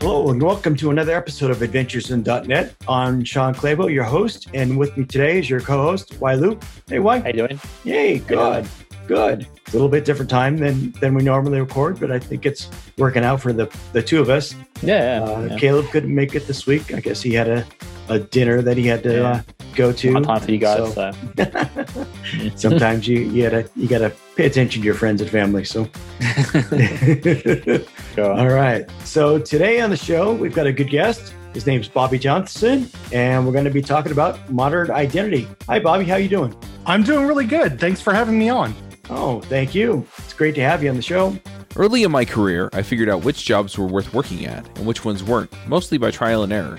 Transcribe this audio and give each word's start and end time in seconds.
Hello, 0.00 0.30
and 0.30 0.42
welcome 0.42 0.76
to 0.76 0.90
another 0.90 1.14
episode 1.16 1.50
of 1.50 1.60
Adventures 1.62 2.10
in 2.10 2.22
.NET. 2.22 2.74
I'm 2.88 3.24
Shawn 3.24 3.54
Clabough, 3.54 3.88
your 3.88 4.04
host, 4.04 4.48
and 4.54 4.78
with 4.78 4.96
me 4.96 5.04
today 5.04 5.38
is 5.38 5.50
your 5.50 5.60
co-host, 5.60 6.20
Liu. 6.22 6.58
Hey, 6.88 6.98
Wai. 7.00 7.18
How 7.20 7.26
you 7.28 7.32
doing? 7.34 7.60
Yay, 7.84 8.18
good, 8.20 8.66
good. 9.06 9.46
A 9.68 9.72
little 9.72 9.88
bit 9.88 10.04
different 10.04 10.30
time 10.30 10.56
than 10.56 10.92
than 11.00 11.14
we 11.14 11.22
normally 11.22 11.60
record, 11.60 12.00
but 12.00 12.10
I 12.10 12.18
think 12.18 12.46
it's 12.46 12.68
working 12.98 13.24
out 13.24 13.40
for 13.42 13.52
the 13.52 13.66
the 13.92 14.02
two 14.02 14.20
of 14.20 14.30
us. 14.30 14.54
Yeah. 14.82 15.22
Uh, 15.24 15.48
yeah. 15.50 15.58
Caleb 15.58 15.86
couldn't 15.90 16.14
make 16.14 16.34
it 16.34 16.46
this 16.46 16.66
week. 16.66 16.94
I 16.94 17.00
guess 17.00 17.20
he 17.22 17.32
had 17.34 17.48
a, 17.48 17.66
a 18.08 18.18
dinner 18.18 18.62
that 18.62 18.76
he 18.76 18.86
had 18.86 19.02
to 19.04 19.12
Yeah. 19.14 19.28
uh, 19.30 19.42
go 19.76 19.92
to. 19.92 20.12
Hard 20.12 20.24
time 20.24 20.40
for 20.40 20.50
you 20.50 20.58
guys. 20.58 20.94
So- 20.94 21.12
So, 21.36 22.06
Sometimes 22.56 23.06
you 23.06 23.18
you 23.20 23.42
gotta 23.44 23.68
you 23.76 23.86
gotta 23.88 24.12
pay 24.36 24.46
attention 24.46 24.82
to 24.82 24.86
your 24.86 24.94
friends 24.94 25.20
and 25.20 25.30
family. 25.30 25.64
So. 25.64 25.82
All 28.18 28.48
right. 28.48 28.88
So 29.04 29.38
today 29.38 29.80
on 29.80 29.90
the 29.90 29.96
show, 29.96 30.32
we've 30.34 30.54
got 30.54 30.66
a 30.66 30.72
good 30.72 30.90
guest. 30.90 31.32
His 31.54 31.66
name's 31.66 31.88
Bobby 31.88 32.18
Johnson, 32.18 32.90
and 33.12 33.46
we're 33.46 33.52
going 33.52 33.64
to 33.64 33.70
be 33.70 33.80
talking 33.80 34.12
about 34.12 34.50
modern 34.50 34.90
identity. 34.90 35.48
Hi, 35.66 35.78
Bobby. 35.78 36.04
How 36.04 36.16
you 36.16 36.28
doing? 36.28 36.54
I'm 36.84 37.02
doing 37.02 37.26
really 37.26 37.46
good. 37.46 37.80
Thanks 37.80 38.00
for 38.00 38.12
having 38.12 38.38
me 38.38 38.50
on. 38.50 38.74
Oh, 39.08 39.40
thank 39.42 39.74
you. 39.74 40.06
It's 40.18 40.34
great 40.34 40.54
to 40.56 40.60
have 40.60 40.82
you 40.82 40.90
on 40.90 40.96
the 40.96 41.02
show. 41.02 41.34
Early 41.74 42.02
in 42.02 42.10
my 42.10 42.24
career, 42.26 42.68
I 42.74 42.82
figured 42.82 43.08
out 43.08 43.24
which 43.24 43.44
jobs 43.44 43.78
were 43.78 43.86
worth 43.86 44.12
working 44.12 44.44
at 44.46 44.66
and 44.78 44.86
which 44.86 45.04
ones 45.04 45.22
weren't, 45.24 45.50
mostly 45.66 45.96
by 45.96 46.10
trial 46.10 46.42
and 46.42 46.52
error. 46.52 46.78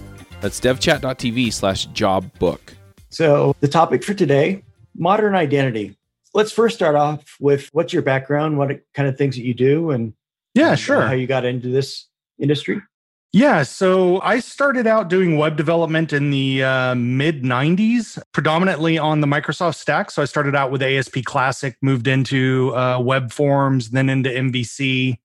That's 0.41 0.59
devchat.tv 0.59 1.53
slash 1.53 1.87
jobbook. 1.89 2.59
So 3.09 3.55
the 3.59 3.67
topic 3.67 4.03
for 4.03 4.13
today, 4.13 4.63
modern 4.95 5.35
identity. 5.35 5.95
Let's 6.33 6.51
first 6.51 6.75
start 6.75 6.95
off 6.95 7.35
with 7.39 7.69
what's 7.73 7.93
your 7.93 8.01
background, 8.01 8.57
what 8.57 8.81
kind 8.93 9.07
of 9.07 9.17
things 9.17 9.35
that 9.35 9.43
you 9.43 9.53
do, 9.53 9.91
and 9.91 10.13
Yeah, 10.55 10.75
sure. 10.75 11.01
how 11.01 11.13
you 11.13 11.27
got 11.27 11.45
into 11.45 11.67
this 11.69 12.07
industry. 12.39 12.81
Yeah, 13.33 13.63
so 13.63 14.19
I 14.21 14.39
started 14.39 14.87
out 14.87 15.07
doing 15.09 15.37
web 15.37 15.55
development 15.55 16.11
in 16.11 16.31
the 16.31 16.63
uh, 16.63 16.95
mid 16.95 17.43
90s, 17.43 18.21
predominantly 18.33 18.97
on 18.97 19.21
the 19.21 19.27
Microsoft 19.27 19.75
stack. 19.75 20.11
So 20.11 20.21
I 20.21 20.25
started 20.25 20.53
out 20.53 20.69
with 20.71 20.81
ASP 20.81 21.23
Classic, 21.23 21.77
moved 21.81 22.07
into 22.07 22.75
uh, 22.75 22.99
web 22.99 23.31
forms, 23.31 23.91
then 23.91 24.09
into 24.09 24.29
MVC. 24.29 25.17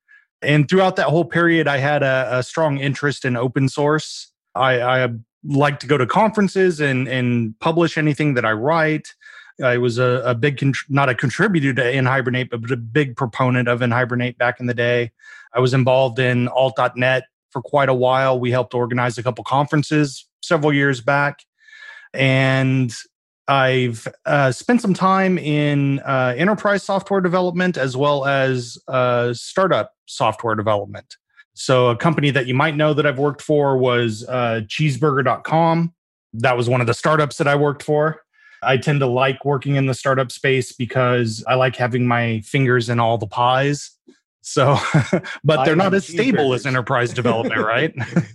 And 0.43 0.69
throughout 0.69 0.97
that 0.97 1.07
whole 1.07 1.25
period, 1.25 1.67
I 1.67 1.79
had 1.79 2.05
a, 2.05 2.29
a 2.39 2.43
strong 2.45 2.79
interest 2.79 3.25
in 3.25 3.37
open 3.37 3.69
source. 3.69 4.31
I, 4.57 5.05
I 5.05 5.09
like 5.45 5.81
to 5.81 5.87
go 5.87 5.97
to 5.97 6.07
conferences 6.07 6.81
and, 6.81 7.07
and 7.09 7.59
publish 7.61 7.97
anything 7.97 8.35
that 8.35 8.45
I 8.45 8.53
write. 8.53 9.15
I 9.63 9.79
was 9.79 9.99
a, 9.99 10.23
a 10.25 10.35
big, 10.35 10.63
not 10.89 11.09
a 11.09 11.15
contributor 11.15 11.73
to 11.75 11.83
NHibernate, 11.83 12.51
but 12.51 12.71
a 12.71 12.77
big 12.77 13.17
proponent 13.17 13.69
of 13.69 13.81
NHibernate 13.81 14.37
back 14.37 14.61
in 14.61 14.67
the 14.67 14.75
day. 14.75 15.13
I 15.55 15.61
was 15.61 15.73
involved 15.73 16.19
in 16.19 16.49
alt.net 16.49 17.25
for 17.51 17.63
quite 17.63 17.89
a 17.89 17.95
while. 17.95 18.39
We 18.39 18.51
helped 18.51 18.75
organize 18.75 19.17
a 19.17 19.23
couple 19.23 19.45
conferences 19.45 20.29
several 20.43 20.73
years 20.73 21.01
back. 21.01 21.41
And 22.13 22.93
I've 23.49 24.07
uh, 24.27 24.53
spent 24.53 24.83
some 24.83 24.95
time 24.95 25.39
in 25.39 26.01
uh, 26.01 26.35
enterprise 26.37 26.83
software 26.83 27.21
development 27.21 27.77
as 27.77 27.97
well 27.97 28.27
as 28.27 28.77
uh, 28.89 29.33
startup 29.33 29.93
software 30.07 30.55
development. 30.55 31.17
So, 31.59 31.89
a 31.89 31.97
company 31.97 32.31
that 32.33 32.47
you 32.47 32.53
might 32.53 32.77
know 32.77 32.93
that 32.93 33.07
I've 33.07 33.19
worked 33.19 33.41
for 33.41 33.79
was 33.79 34.29
uh, 34.29 34.61
cheezburger.com. 34.67 35.95
That 36.35 36.55
was 36.55 36.69
one 36.69 36.83
of 36.83 36.87
the 36.87 36.93
startups 36.93 37.39
that 37.39 37.49
I 37.49 37.55
worked 37.55 37.83
for. 37.83 38.21
I 38.63 38.77
tend 38.77 39.01
to 39.01 39.07
like 39.07 39.43
working 39.43 39.77
in 39.77 39.87
the 39.87 39.95
startup 39.95 40.31
space 40.31 40.73
because 40.73 41.43
I 41.49 41.55
like 41.55 41.75
having 41.75 42.07
my 42.07 42.41
fingers 42.41 42.91
in 42.91 43.01
all 43.01 43.17
the 43.17 43.27
pies. 43.27 43.91
So, 44.43 44.77
but 45.45 45.65
they're 45.65 45.73
I 45.73 45.79
not 45.79 45.95
as 45.95 46.07
stable 46.07 46.53
as 46.53 46.67
enterprise 46.67 47.15
development, 47.15 47.61
right? 47.67 47.95
Food 48.05 48.27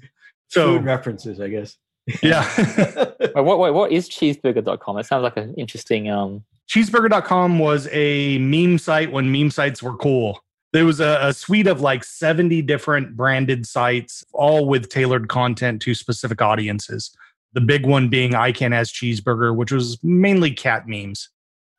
so, 0.47 0.77
references, 0.79 1.39
I 1.39 1.49
guess. 1.49 1.77
yeah. 2.23 2.49
Wait, 3.19 3.35
what, 3.35 3.59
wait, 3.59 3.71
what 3.71 3.91
is 3.91 4.09
cheezburger.com? 4.09 4.97
It 4.97 5.05
sounds 5.05 5.21
like 5.21 5.37
an 5.37 5.53
interesting. 5.59 6.09
Um, 6.09 6.43
cheezburger.com 6.67 7.59
was 7.59 7.87
a 7.91 8.39
meme 8.39 8.79
site 8.79 9.11
when 9.11 9.31
meme 9.31 9.51
sites 9.51 9.83
were 9.83 9.95
cool. 9.95 10.43
There 10.73 10.85
was 10.85 10.99
a, 10.99 11.19
a 11.21 11.33
suite 11.33 11.67
of 11.67 11.81
like 11.81 12.03
70 12.03 12.61
different 12.61 13.17
branded 13.17 13.65
sites, 13.65 14.23
all 14.33 14.67
with 14.67 14.89
tailored 14.89 15.27
content 15.27 15.81
to 15.83 15.93
specific 15.93 16.41
audiences. 16.41 17.15
The 17.53 17.61
big 17.61 17.85
one 17.85 18.07
being 18.07 18.33
I 18.35 18.53
Can 18.53 18.71
Has 18.71 18.91
Cheezburger, 18.91 19.53
which 19.53 19.71
was 19.71 20.01
mainly 20.01 20.51
cat 20.51 20.87
memes. 20.87 21.29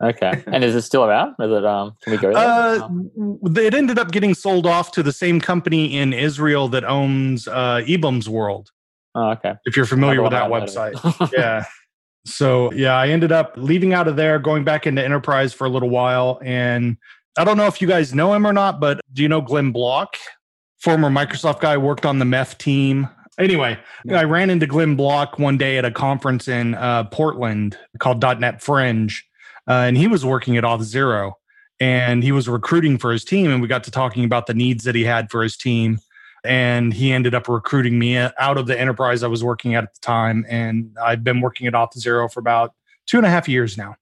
okay. 0.02 0.42
and 0.46 0.62
is 0.62 0.74
it 0.74 0.82
still 0.82 1.04
around? 1.04 1.36
Is 1.40 1.50
it, 1.50 1.64
um, 1.64 1.96
can 2.02 2.12
we 2.12 2.18
go 2.18 2.34
there? 2.34 2.36
Uh, 2.36 2.88
it 3.62 3.72
ended 3.72 3.98
up 3.98 4.12
getting 4.12 4.34
sold 4.34 4.66
off 4.66 4.92
to 4.92 5.02
the 5.02 5.12
same 5.12 5.40
company 5.40 5.96
in 5.96 6.12
Israel 6.12 6.68
that 6.68 6.84
owns 6.84 7.48
uh, 7.48 7.80
eBaum's 7.86 8.28
World, 8.28 8.70
oh, 9.14 9.30
okay. 9.30 9.54
if 9.64 9.74
you're 9.74 9.86
familiar 9.86 10.20
with 10.20 10.32
that 10.32 10.46
Another 10.46 10.50
one 10.50 10.62
I 10.62 10.66
website. 10.66 10.94
haven't 10.96 11.12
heard 11.14 11.22
of. 11.22 11.32
yeah. 11.38 11.64
So 12.26 12.72
yeah, 12.72 12.94
I 12.94 13.08
ended 13.08 13.32
up 13.32 13.54
leaving 13.56 13.94
out 13.94 14.06
of 14.06 14.16
there, 14.16 14.38
going 14.38 14.62
back 14.64 14.86
into 14.86 15.02
enterprise 15.02 15.54
for 15.54 15.66
a 15.66 15.70
little 15.70 15.90
while. 15.90 16.38
And 16.44 16.98
I 17.38 17.44
don't 17.44 17.56
know 17.56 17.66
if 17.66 17.80
you 17.80 17.88
guys 17.88 18.14
know 18.14 18.34
him 18.34 18.46
or 18.46 18.52
not, 18.52 18.78
but 18.80 19.00
do 19.12 19.22
you 19.22 19.28
know 19.28 19.40
Glenn 19.40 19.72
Block? 19.72 20.16
Former 20.80 21.08
Microsoft 21.08 21.60
guy, 21.60 21.76
worked 21.76 22.04
on 22.04 22.18
the 22.18 22.24
MEF 22.24 22.58
team. 22.58 23.08
Anyway, 23.38 23.78
No. 24.04 24.16
I 24.16 24.24
ran 24.24 24.50
into 24.50 24.66
Glenn 24.66 24.96
Block 24.96 25.38
one 25.38 25.56
day 25.56 25.78
at 25.78 25.84
a 25.84 25.90
conference 25.90 26.48
in 26.48 26.74
uh, 26.74 27.04
Portland 27.04 27.78
called 27.98 28.20
.NET 28.20 28.60
Fringe, 28.60 29.24
uh, 29.68 29.72
and 29.72 29.96
he 29.96 30.06
was 30.06 30.24
working 30.24 30.56
at 30.56 30.64
Auth0, 30.64 31.32
and 31.80 32.22
he 32.22 32.32
was 32.32 32.48
recruiting 32.48 32.98
for 32.98 33.10
his 33.10 33.24
team, 33.24 33.50
and 33.50 33.62
we 33.62 33.68
got 33.68 33.84
to 33.84 33.90
talking 33.90 34.24
about 34.24 34.46
the 34.46 34.54
needs 34.54 34.84
that 34.84 34.94
he 34.94 35.04
had 35.04 35.30
for 35.30 35.42
his 35.42 35.56
team, 35.56 35.98
and 36.44 36.92
he 36.92 37.12
ended 37.12 37.34
up 37.34 37.48
recruiting 37.48 37.98
me 37.98 38.18
out 38.18 38.58
of 38.58 38.66
the 38.66 38.78
enterprise 38.78 39.22
I 39.22 39.28
was 39.28 39.42
working 39.42 39.74
at 39.74 39.84
at 39.84 39.94
the 39.94 40.00
time, 40.00 40.44
and 40.48 40.94
I've 41.02 41.24
been 41.24 41.40
working 41.40 41.66
at 41.66 41.72
Auth0 41.72 42.30
for 42.30 42.40
about 42.40 42.74
two 43.06 43.16
and 43.16 43.24
a 43.24 43.30
half 43.30 43.48
years 43.48 43.78
now. 43.78 43.96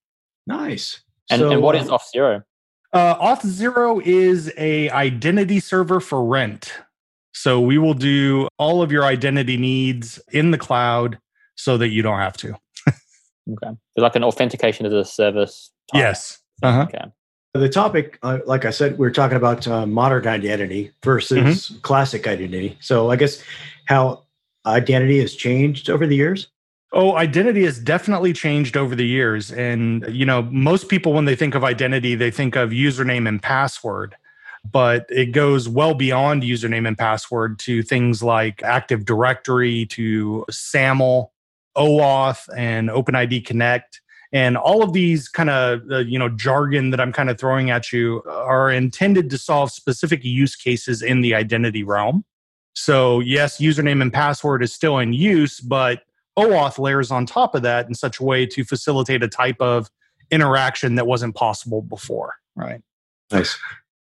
Nice. 0.47 1.03
and, 1.31 1.39
So, 1.39 1.53
and 1.53 1.62
what 1.62 1.77
uh, 1.77 1.79
is 1.79 1.89
Auth0? 1.89 2.43
Uh, 2.93 3.17
Auth0 3.37 4.03
is 4.05 4.53
a 4.56 4.91
identity 4.91 5.61
server 5.61 6.01
for 6.01 6.25
rent. 6.25 6.73
So 7.33 7.61
we 7.61 7.78
will 7.78 7.95
do 7.95 8.49
all 8.59 8.83
of 8.83 8.91
your 8.91 9.05
identity 9.05 9.56
needs 9.56 10.21
in 10.33 10.51
the 10.51 10.59
cloud 10.59 11.19
so 11.55 11.77
that 11.79 11.89
you 11.89 12.03
don't 12.03 12.19
have 12.19 12.37
to. 12.39 12.56
Okay. 13.50 13.71
So 13.97 14.03
like 14.03 14.15
an 14.15 14.23
authentication 14.23 14.87
as 14.87 14.93
a 14.93 15.05
service. 15.05 15.73
type. 15.93 15.99
Yes. 15.99 16.39
Uh-huh. 16.62 16.83
Okay. 16.83 17.05
The 17.55 17.69
topic, 17.69 18.17
uh, 18.23 18.39
like 18.47 18.65
I 18.65 18.71
said, 18.71 18.97
we're 18.97 19.11
talking 19.11 19.37
about 19.37 19.67
uh, 19.67 19.87
modern 19.87 20.29
identity 20.29 20.93
versus 21.03 21.39
Mm-hmm. 21.71 21.81
classic 21.81 22.29
identity. 22.29 22.77
So 22.81 23.11
I 23.11 23.17
guess 23.17 23.43
how 23.87 24.23
identity 24.67 25.19
has 25.21 25.34
changed 25.34 25.91
over 25.91 26.06
the 26.06 26.15
years. 26.15 26.47
Oh, 26.93 27.15
identity 27.17 27.65
has 27.65 27.78
definitely 27.78 28.33
changed 28.33 28.77
over 28.77 28.97
the 28.97 29.06
years. 29.06 29.53
And, 29.53 30.05
you 30.09 30.27
know, 30.27 30.43
most 30.43 30.89
people, 30.89 31.12
when 31.12 31.25
they 31.25 31.37
think 31.37 31.55
of 31.55 31.62
identity, 31.62 32.17
they 32.17 32.33
think 32.33 32.56
of 32.56 32.71
username 32.71 33.29
and 33.29 33.41
password, 33.41 34.17
but 34.73 35.06
it 35.09 35.26
goes 35.26 35.69
well 35.69 35.94
beyond 35.94 36.43
username 36.43 36.88
and 36.88 36.99
password 36.99 37.61
to 37.61 37.85
things 37.85 38.25
like 38.25 38.62
Active 38.64 39.05
Directory, 39.05 39.87
to 39.87 40.44
SAML, 40.50 41.32
OAuth, 41.76 42.49
and 42.56 42.88
OpenID 42.88 43.47
Connect. 43.47 44.00
And 44.32 44.56
all 44.56 44.82
of 44.82 44.93
these 44.93 45.29
kind 45.29 45.50
of, 45.50 45.82
uh, 45.91 45.99
you 45.99 46.19
know, 46.19 46.29
jargon 46.29 46.91
that 46.91 47.00
I'm 47.00 47.12
kind 47.12 47.31
of 47.31 47.38
throwing 47.38 47.70
at 47.70 47.93
you 47.93 48.23
are 48.26 48.70
intended 48.70 49.31
to 49.31 49.38
solve 49.38 49.70
specific 49.70 50.25
use 50.25 50.56
cases 50.56 51.03
in 51.03 51.20
the 51.20 51.37
identity 51.37 51.85
realm. 51.85 52.25
So, 52.75 53.20
yes, 53.20 53.59
username 53.59 54.03
and 54.03 54.12
password 54.12 54.62
is 54.62 54.73
still 54.73 54.99
in 54.99 55.12
use, 55.12 55.61
but 55.61 56.03
OAuth 56.40 56.78
layers 56.78 57.10
on 57.10 57.26
top 57.26 57.54
of 57.54 57.62
that 57.62 57.87
in 57.87 57.94
such 57.94 58.20
a 58.20 58.25
way 58.25 58.46
to 58.46 58.64
facilitate 58.64 59.22
a 59.22 59.28
type 59.28 59.60
of 59.60 59.90
interaction 60.31 60.94
that 60.94 61.06
wasn't 61.06 61.34
possible 61.34 61.82
before. 61.82 62.34
Right. 62.56 62.82
Nice. 63.31 63.58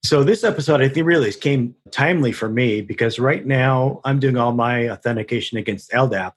So 0.03 0.23
this 0.23 0.44
episode, 0.44 0.81
I 0.81 0.89
think, 0.89 1.06
really 1.06 1.31
came 1.33 1.75
timely 1.91 2.31
for 2.31 2.50
me 2.50 2.81
because 2.81 3.19
right 3.19 3.45
now 3.45 4.01
I'm 4.03 4.19
doing 4.19 4.38
all 4.38 4.51
my 4.51 4.89
authentication 4.89 5.57
against 5.57 5.91
LDAP, 5.91 6.33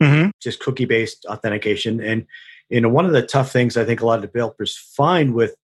Mm-hmm. 0.00 0.30
just 0.40 0.60
cookie-based 0.60 1.26
authentication. 1.26 2.00
And 2.00 2.24
you 2.68 2.80
know, 2.80 2.88
one 2.88 3.04
of 3.04 3.10
the 3.10 3.22
tough 3.22 3.50
things 3.50 3.76
I 3.76 3.84
think 3.84 4.00
a 4.00 4.06
lot 4.06 4.22
of 4.22 4.30
developers 4.30 4.76
find 4.76 5.34
with 5.34 5.56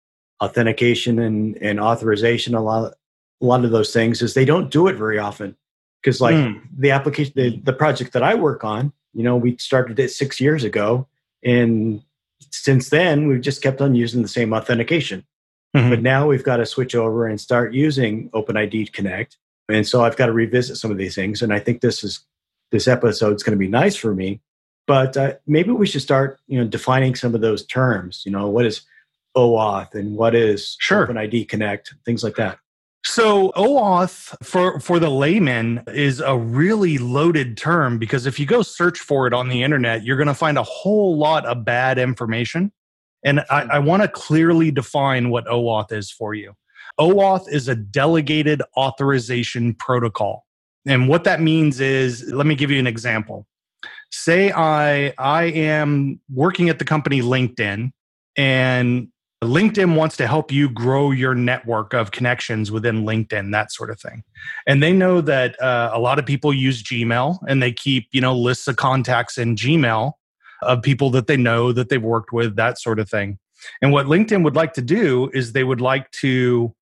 authentication 0.42 1.20
and, 1.20 1.56
and 1.58 1.78
authorization, 1.78 2.56
a 2.56 2.60
lot, 2.60 2.94
a 3.40 3.44
lot 3.44 3.64
of 3.64 3.70
those 3.70 3.92
things 3.92 4.22
is 4.22 4.34
they 4.34 4.44
don't 4.44 4.72
do 4.72 4.88
it 4.88 4.96
very 4.96 5.20
often. 5.20 5.56
Because 6.04 6.20
like 6.20 6.34
Mm. 6.34 6.60
the 6.76 6.90
application, 6.90 7.32
the, 7.34 7.56
the 7.64 7.72
project 7.72 8.12
that 8.12 8.22
I 8.22 8.34
work 8.34 8.62
on, 8.62 8.92
you 9.14 9.22
know, 9.22 9.36
we 9.36 9.56
started 9.56 9.98
it 9.98 10.10
six 10.10 10.38
years 10.38 10.62
ago. 10.62 11.08
And 11.42 12.02
since 12.50 12.90
then, 12.90 13.26
we've 13.26 13.40
just 13.40 13.62
kept 13.62 13.80
on 13.80 13.94
using 13.94 14.20
the 14.20 14.28
same 14.28 14.52
authentication. 14.52 15.24
Mhm. 15.74 15.88
But 15.90 16.02
now 16.02 16.28
we've 16.28 16.44
got 16.44 16.58
to 16.58 16.66
switch 16.66 16.94
over 16.94 17.26
and 17.26 17.40
start 17.40 17.72
using 17.72 18.28
OpenID 18.30 18.92
Connect. 18.92 19.38
And 19.70 19.86
so 19.86 20.04
I've 20.04 20.16
got 20.16 20.26
to 20.26 20.32
revisit 20.32 20.76
some 20.76 20.90
of 20.90 20.98
these 20.98 21.14
things. 21.14 21.40
And 21.40 21.52
I 21.54 21.58
think 21.58 21.80
this 21.80 22.04
is 22.04 22.20
this 22.70 22.86
episode's 22.86 23.42
going 23.42 23.56
to 23.56 23.64
be 23.66 23.68
nice 23.68 23.96
for 23.96 24.14
me. 24.14 24.40
But 24.86 25.16
uh, 25.16 25.34
maybe 25.46 25.70
we 25.70 25.86
should 25.86 26.02
start, 26.02 26.38
you 26.48 26.58
know, 26.58 26.66
defining 26.66 27.14
some 27.14 27.34
of 27.34 27.40
those 27.40 27.64
terms. 27.64 28.22
You 28.26 28.32
know, 28.32 28.48
what 28.48 28.66
is 28.66 28.82
OAuth 29.34 29.94
and 29.94 30.16
what 30.16 30.34
is 30.34 30.76
Sure. 30.80 31.06
OpenID 31.06 31.48
Connect, 31.48 31.94
things 32.04 32.22
like 32.22 32.36
that. 32.36 32.58
So 33.06 33.52
OAuth 33.54 34.34
for 34.42 34.80
for 34.80 34.98
the 34.98 35.10
layman 35.10 35.84
is 35.88 36.20
a 36.20 36.36
really 36.36 36.96
loaded 36.98 37.56
term 37.56 37.98
because 37.98 38.24
if 38.24 38.40
you 38.40 38.46
go 38.46 38.62
search 38.62 38.98
for 38.98 39.26
it 39.26 39.34
on 39.34 39.48
the 39.48 39.62
internet, 39.62 40.04
you're 40.04 40.16
going 40.16 40.26
to 40.26 40.34
find 40.34 40.56
a 40.56 40.62
whole 40.62 41.18
lot 41.18 41.44
of 41.44 41.64
bad 41.64 41.98
information. 41.98 42.72
And 43.24 43.44
I, 43.50 43.64
hmm. 43.64 43.70
I 43.72 43.78
want 43.78 44.02
to 44.02 44.08
clearly 44.08 44.70
define 44.70 45.30
what 45.30 45.46
OAuth 45.46 45.92
is 45.92 46.10
for 46.10 46.34
you. 46.34 46.54
OAuth 46.98 47.48
is 47.48 47.68
a 47.68 47.74
delegated 47.74 48.62
authorization 48.76 49.74
protocol. 49.74 50.44
And 50.86 51.08
what 51.08 51.24
that 51.24 51.40
means 51.40 51.80
is, 51.80 52.24
let 52.32 52.46
me 52.46 52.54
give 52.54 52.70
you 52.70 52.78
an 52.78 52.86
example. 52.86 53.46
Say 54.10 54.50
I 54.50 55.12
I 55.18 55.44
am 55.44 56.20
working 56.32 56.70
at 56.70 56.78
the 56.78 56.84
company 56.84 57.20
LinkedIn 57.20 57.92
and 58.36 59.08
LinkedIn 59.44 59.96
wants 59.96 60.17
to 60.19 60.26
help 60.26 60.52
you 60.52 60.69
grow 60.69 61.11
your 61.11 61.35
network 61.35 61.93
of 61.93 62.11
connections 62.11 62.70
within 62.70 63.05
LinkedIn, 63.05 63.52
that 63.52 63.73
sort 63.73 63.91
of 63.91 64.00
thing. 64.00 64.23
And 64.67 64.82
they 64.82 64.93
know 64.93 65.20
that 65.20 65.61
uh, 65.61 65.91
a 65.93 65.99
lot 65.99 66.19
of 66.19 66.26
people 66.26 66.52
use 66.52 66.82
Gmail 66.82 67.38
and 67.49 67.62
they 67.62 67.73
keep, 67.73 68.08
you 68.12 68.20
know, 68.20 68.35
lists 68.35 68.69
of 68.69 68.76
contacts 68.76 69.38
in 69.38 69.56
Gmail 69.56 70.12
of 70.62 70.82
people 70.82 71.11
that 71.11 71.26
they 71.26 71.37
know 71.37 71.73
that 71.73 71.88
they've 71.88 72.02
worked 72.02 72.32
with, 72.32 72.56
that 72.56 72.81
sort 72.81 72.99
of 72.99 73.08
thing. 73.08 73.38
And 73.81 73.93
what 73.93 74.06
LinkedIn 74.06 74.44
would 74.44 74.56
like 74.56 74.75
to 74.75 74.82
do 74.82 75.31
is 75.32 75.52
they 75.52 75.64
would 75.64 75.81
like 75.81 76.11
to 76.12 76.75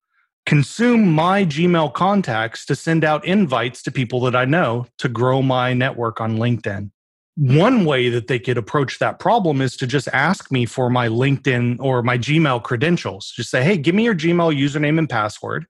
consume 0.47 1.12
my 1.12 1.44
Gmail 1.44 1.93
contacts 1.93 2.67
to 2.67 2.75
send 2.75 3.05
out 3.05 3.25
invites 3.25 3.82
to 3.85 3.91
people 3.93 4.20
that 4.20 4.35
I 4.35 4.44
know 4.44 4.87
to 4.99 5.09
grow 5.09 5.43
my 5.43 5.73
network 5.73 6.20
on 6.20 6.37
LinkedIn 6.37 6.91
one 7.37 7.84
way 7.84 8.11
that 8.11 8.26
they 8.26 8.38
could 8.38 8.58
approach 8.58 8.99
that 8.99 9.19
problem 9.19 9.61
is 9.61 9.76
to 9.79 9.87
just 9.87 10.08
ask 10.08 10.52
me 10.52 10.67
for 10.67 10.90
my 10.90 11.08
LinkedIn 11.08 11.79
or 11.81 12.02
my 12.02 12.19
Gmail 12.19 12.62
credentials. 12.62 13.32
Just 13.34 13.50
say, 13.50 13.64
hey, 13.64 13.79
give 13.79 13.94
me 13.94 14.05
your 14.05 14.14
Gmail 14.14 14.58
username 14.58 14.99
and 14.99 15.08
password. 15.08 15.67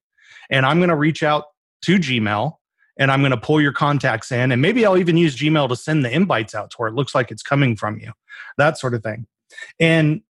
And 0.51 0.67
I'm 0.67 0.79
going 0.79 0.89
to 0.89 0.97
reach 0.97 1.23
out 1.23 1.45
to 1.83 1.97
Gmail 1.99 2.55
and 2.99 3.11
I'm 3.11 3.21
going 3.21 3.31
to 3.31 3.37
pull 3.37 3.61
your 3.61 3.73
contacts 3.73 4.33
in. 4.33 4.51
And 4.51 4.61
maybe 4.61 4.85
I'll 4.85 4.99
even 4.99 5.17
use 5.17 5.37
Gmail 5.37 5.69
to 5.69 5.77
send 5.77 6.05
the 6.05 6.13
invites 6.13 6.55
out 6.55 6.71
to 6.71 6.77
where 6.79 6.89
it 6.89 6.95
looks 6.95 7.15
like 7.15 7.31
it's 7.31 7.43
coming 7.43 7.77
from 7.77 7.99
you, 7.99 8.13
that 8.59 8.79
sort 8.79 8.95
of 8.95 9.03
thing. 9.03 9.27
And 9.79 10.23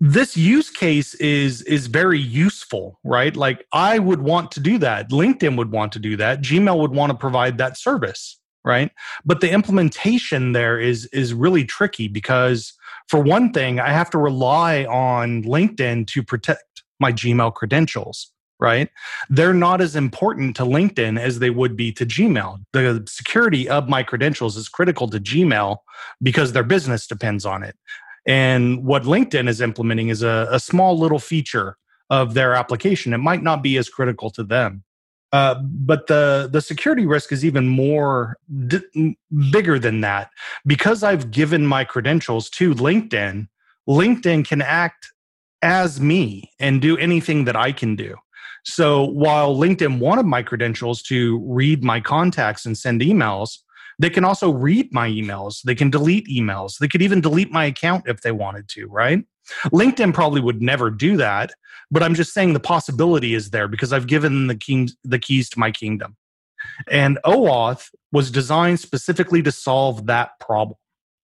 this 0.00 0.36
use 0.36 0.70
case 0.70 1.14
is 1.14 1.60
is 1.62 1.86
very 1.86 2.18
useful 2.18 2.98
right 3.04 3.36
like 3.36 3.66
i 3.72 3.98
would 3.98 4.22
want 4.22 4.50
to 4.50 4.58
do 4.58 4.78
that 4.78 5.10
linkedin 5.10 5.58
would 5.58 5.70
want 5.70 5.92
to 5.92 5.98
do 5.98 6.16
that 6.16 6.40
gmail 6.40 6.78
would 6.78 6.92
want 6.92 7.10
to 7.10 7.16
provide 7.16 7.58
that 7.58 7.76
service 7.76 8.39
right? 8.64 8.90
But 9.24 9.40
the 9.40 9.50
implementation 9.50 10.52
there 10.52 10.78
is 10.78 11.06
is 11.06 11.34
really 11.34 11.64
tricky 11.64 12.08
because 12.08 12.72
for 13.08 13.20
one 13.20 13.52
thing 13.52 13.80
i 13.80 13.90
have 13.90 14.10
to 14.10 14.18
rely 14.18 14.84
on 14.84 15.42
linkedin 15.42 16.06
to 16.06 16.22
protect 16.22 16.82
my 17.00 17.12
gmail 17.12 17.54
credentials 17.54 18.32
right? 18.60 18.90
They're 19.30 19.54
not 19.54 19.80
as 19.80 19.96
important 19.96 20.54
to 20.56 20.64
linkedin 20.64 21.18
as 21.18 21.38
they 21.38 21.50
would 21.50 21.76
be 21.76 21.92
to 21.92 22.04
gmail. 22.04 22.62
The 22.72 23.02
security 23.08 23.68
of 23.68 23.88
my 23.88 24.02
credentials 24.02 24.56
is 24.56 24.68
critical 24.68 25.08
to 25.08 25.18
gmail 25.18 25.78
because 26.22 26.52
their 26.52 26.62
business 26.62 27.06
depends 27.06 27.46
on 27.46 27.62
it. 27.62 27.74
And 28.26 28.84
what 28.84 29.04
linkedin 29.04 29.48
is 29.48 29.60
implementing 29.60 30.08
is 30.08 30.22
a, 30.22 30.46
a 30.50 30.60
small 30.60 30.98
little 30.98 31.18
feature 31.18 31.78
of 32.10 32.34
their 32.34 32.54
application. 32.54 33.14
It 33.14 33.18
might 33.18 33.42
not 33.42 33.62
be 33.62 33.78
as 33.78 33.88
critical 33.88 34.30
to 34.30 34.44
them 34.44 34.84
uh, 35.32 35.54
but 35.62 36.06
the 36.08 36.48
the 36.52 36.60
security 36.60 37.06
risk 37.06 37.30
is 37.32 37.44
even 37.44 37.68
more 37.68 38.36
d- 38.66 39.16
bigger 39.52 39.78
than 39.78 40.00
that 40.00 40.30
because 40.66 41.02
I've 41.02 41.30
given 41.30 41.66
my 41.66 41.84
credentials 41.84 42.50
to 42.50 42.74
LinkedIn. 42.74 43.48
LinkedIn 43.88 44.46
can 44.46 44.60
act 44.60 45.12
as 45.62 46.00
me 46.00 46.50
and 46.58 46.80
do 46.82 46.96
anything 46.98 47.44
that 47.44 47.56
I 47.56 47.70
can 47.72 47.94
do. 47.94 48.16
So 48.64 49.04
while 49.04 49.56
LinkedIn 49.56 50.00
wanted 50.00 50.26
my 50.26 50.42
credentials 50.42 51.02
to 51.04 51.38
read 51.46 51.82
my 51.84 52.00
contacts 52.00 52.66
and 52.66 52.76
send 52.76 53.00
emails, 53.00 53.58
they 54.00 54.08
can 54.08 54.24
also 54.24 54.50
read 54.50 54.92
my 54.94 55.10
emails. 55.10 55.62
They 55.62 55.74
can 55.74 55.90
delete 55.90 56.26
emails. 56.26 56.78
They 56.78 56.88
could 56.88 57.02
even 57.02 57.20
delete 57.20 57.52
my 57.52 57.66
account 57.66 58.04
if 58.08 58.22
they 58.22 58.32
wanted 58.32 58.66
to, 58.70 58.86
right? 58.86 59.22
LinkedIn 59.66 60.14
probably 60.14 60.40
would 60.40 60.62
never 60.62 60.90
do 60.90 61.18
that, 61.18 61.52
but 61.90 62.02
I'm 62.02 62.14
just 62.14 62.32
saying 62.32 62.54
the 62.54 62.60
possibility 62.60 63.34
is 63.34 63.50
there 63.50 63.68
because 63.68 63.92
I've 63.92 64.06
given 64.06 64.46
the 64.46 64.54
keys, 64.54 64.96
the 65.04 65.18
keys 65.18 65.50
to 65.50 65.58
my 65.58 65.70
kingdom. 65.70 66.16
And 66.88 67.18
OAuth 67.26 67.90
was 68.10 68.30
designed 68.30 68.80
specifically 68.80 69.42
to 69.42 69.52
solve 69.52 70.06
that 70.06 70.30
problem. 70.40 70.78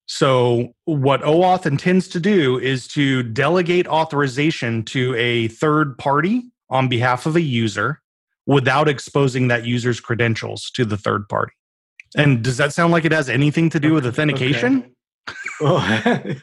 So, 0.05 0.75
what 0.84 1.23
OAuth 1.23 1.67
intends 1.67 2.08
to 2.08 2.20
do 2.20 2.58
is 2.58 2.87
to 2.88 3.23
delegate 3.23 3.88
authorization 3.88 4.84
to 4.84 5.14
a 5.17 5.49
third 5.49 5.96
party 5.99 6.44
on 6.69 6.88
behalf 6.88 7.25
of 7.25 7.37
a 7.37 7.40
user 7.40 8.00
without 8.46 8.88
exposing 8.88 9.49
that 9.49 9.64
user's 9.64 9.99
credentials 9.99 10.70
to 10.73 10.84
the 10.84 10.96
third 10.96 11.28
party. 11.28 11.52
And 12.14 12.43
does 12.43 12.56
that 12.58 12.73
sound 12.73 12.93
like 12.93 13.05
it 13.05 13.12
has 13.12 13.29
anything 13.29 13.70
to 13.70 13.81
do 13.81 13.93
with 13.94 14.06
authentication? 14.06 14.94
Oh, 15.61 15.79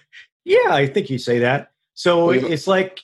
yeah, 0.46 0.70
I 0.70 0.88
think 0.88 1.10
you 1.10 1.18
say 1.18 1.40
that. 1.40 1.72
So 1.94 2.28
Well, 2.28 2.52
it's 2.52 2.68
like 2.68 3.02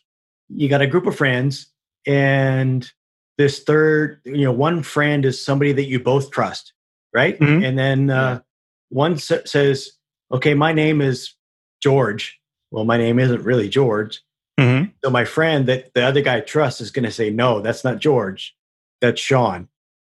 you 0.50 0.67
got 0.67 0.81
a 0.81 0.88
group 0.88 1.06
of 1.06 1.15
friends, 1.15 1.67
and 2.06 2.89
this 3.38 3.59
third, 3.63 4.19
you 4.25 4.44
know, 4.44 4.51
one 4.51 4.83
friend 4.83 5.25
is 5.25 5.44
somebody 5.44 5.71
that 5.73 5.85
you 5.85 6.00
both 6.00 6.31
trust, 6.31 6.73
right? 7.13 7.39
Mhm. 7.39 7.65
And 7.65 7.77
then 7.77 8.09
uh, 8.09 8.41
one 8.89 9.17
sa- 9.17 9.45
says, 9.45 9.91
"Okay, 10.31 10.53
my 10.53 10.73
name 10.73 11.01
is 11.01 11.33
George." 11.81 12.39
Well, 12.71 12.83
my 12.85 12.97
name 12.97 13.19
isn't 13.19 13.44
really 13.44 13.69
George. 13.69 14.21
Mhm. 14.59 14.91
So 15.03 15.09
my 15.09 15.23
friend 15.25 15.65
that 15.67 15.94
the 15.94 16.03
other 16.03 16.21
guy 16.21 16.41
trusts 16.41 16.81
is 16.81 16.91
going 16.91 17.05
to 17.05 17.12
say, 17.12 17.29
"No, 17.29 17.62
that's 17.62 17.83
not 17.83 18.00
George. 18.00 18.55
That's 19.01 19.22
Shawn." 19.22 19.69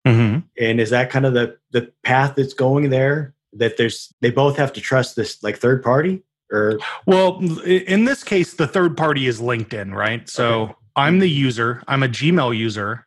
Mhm. 0.09 0.45
And 0.59 0.81
is 0.81 0.91
that 0.91 1.11
kind 1.11 1.27
of 1.27 1.35
the 1.35 1.57
the 1.71 1.91
path 2.03 2.35
that's 2.37 2.55
going 2.55 2.91
there? 2.91 3.35
That 3.53 3.77
there's 3.77 4.13
they 4.21 4.31
both 4.31 4.57
have 4.57 4.73
to 4.75 4.81
trust 4.81 5.17
this 5.17 5.43
like 5.43 5.59
third 5.59 5.83
party, 5.83 6.23
or 6.53 6.79
Well, 7.07 7.39
in 7.65 8.05
this 8.05 8.23
case, 8.25 8.55
the 8.55 8.67
third 8.67 8.97
party 8.97 9.27
is 9.27 9.41
LinkedIn, 9.41 9.93
right? 9.95 10.29
So 10.29 10.63
Okay. 10.63 10.75
I'm 10.97 11.19
the 11.21 11.29
user, 11.31 11.83
I'm 11.89 12.03
a 12.03 12.09
Gmail 12.09 12.57
user, 12.57 13.07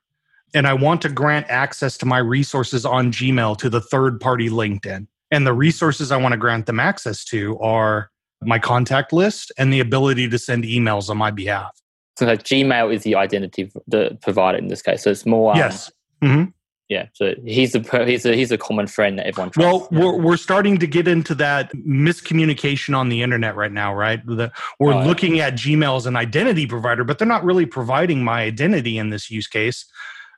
and 0.54 0.68
I 0.68 0.74
want 0.74 1.02
to 1.04 1.10
grant 1.10 1.46
access 1.50 1.98
to 1.98 2.06
my 2.06 2.20
resources 2.20 2.86
on 2.86 3.12
Gmail 3.12 3.58
to 3.60 3.70
the 3.70 3.82
third 3.82 4.20
party 4.20 4.50
LinkedIn. 4.50 5.08
And 5.32 5.48
the 5.48 5.54
resources 5.54 6.12
I 6.12 6.18
want 6.18 6.34
to 6.34 6.38
grant 6.38 6.66
them 6.66 6.80
access 6.80 7.24
to 7.26 7.58
are 7.60 8.10
my 8.44 8.60
contact 8.60 9.14
list 9.14 9.52
and 9.58 9.72
the 9.72 9.80
ability 9.80 10.28
to 10.30 10.38
send 10.40 10.64
emails 10.64 11.10
on 11.10 11.18
my 11.18 11.32
behalf. 11.32 11.72
So 12.18 12.26
Gmail 12.26 12.94
is 12.94 13.04
the 13.04 13.16
identity 13.16 13.64
v- 13.64 13.80
the 13.88 14.18
provider 14.22 14.58
in 14.58 14.68
this 14.68 14.82
case. 14.82 15.04
So 15.04 15.12
it's 15.12 15.26
more. 15.26 15.52
um, 15.54 15.58
yes. 15.58 15.92
hmm 16.22 16.46
Yeah. 16.92 17.06
So 17.14 17.36
he's 17.46 17.74
a 17.74 18.06
he's 18.06 18.26
a 18.26 18.36
he's 18.36 18.52
a 18.52 18.58
common 18.58 18.86
friend 18.86 19.18
that 19.18 19.26
everyone 19.26 19.52
Well, 19.56 19.88
we're, 19.94 20.18
we're 20.18 20.36
starting 20.36 20.78
to 20.80 20.86
get 20.86 21.08
into 21.08 21.34
that 21.36 21.72
miscommunication 21.74 22.94
on 22.98 23.08
the 23.08 23.22
internet 23.22 23.56
right 23.56 23.72
now, 23.72 23.96
right? 23.96 24.20
The, 24.26 24.52
we're 24.78 24.94
Oh, 24.94 25.00
yeah. 25.00 25.06
looking 25.06 25.40
at 25.40 25.54
Gmail 25.54 25.96
as 25.96 26.06
an 26.06 26.18
identity 26.18 26.68
provider, 26.68 27.06
but 27.06 27.18
they're 27.18 27.26
not 27.30 27.46
really 27.46 27.66
providing 27.66 28.26
my 28.26 28.42
identity 28.42 28.98
in 28.98 29.10
this 29.10 29.32
use 29.32 29.48
case. 29.48 29.86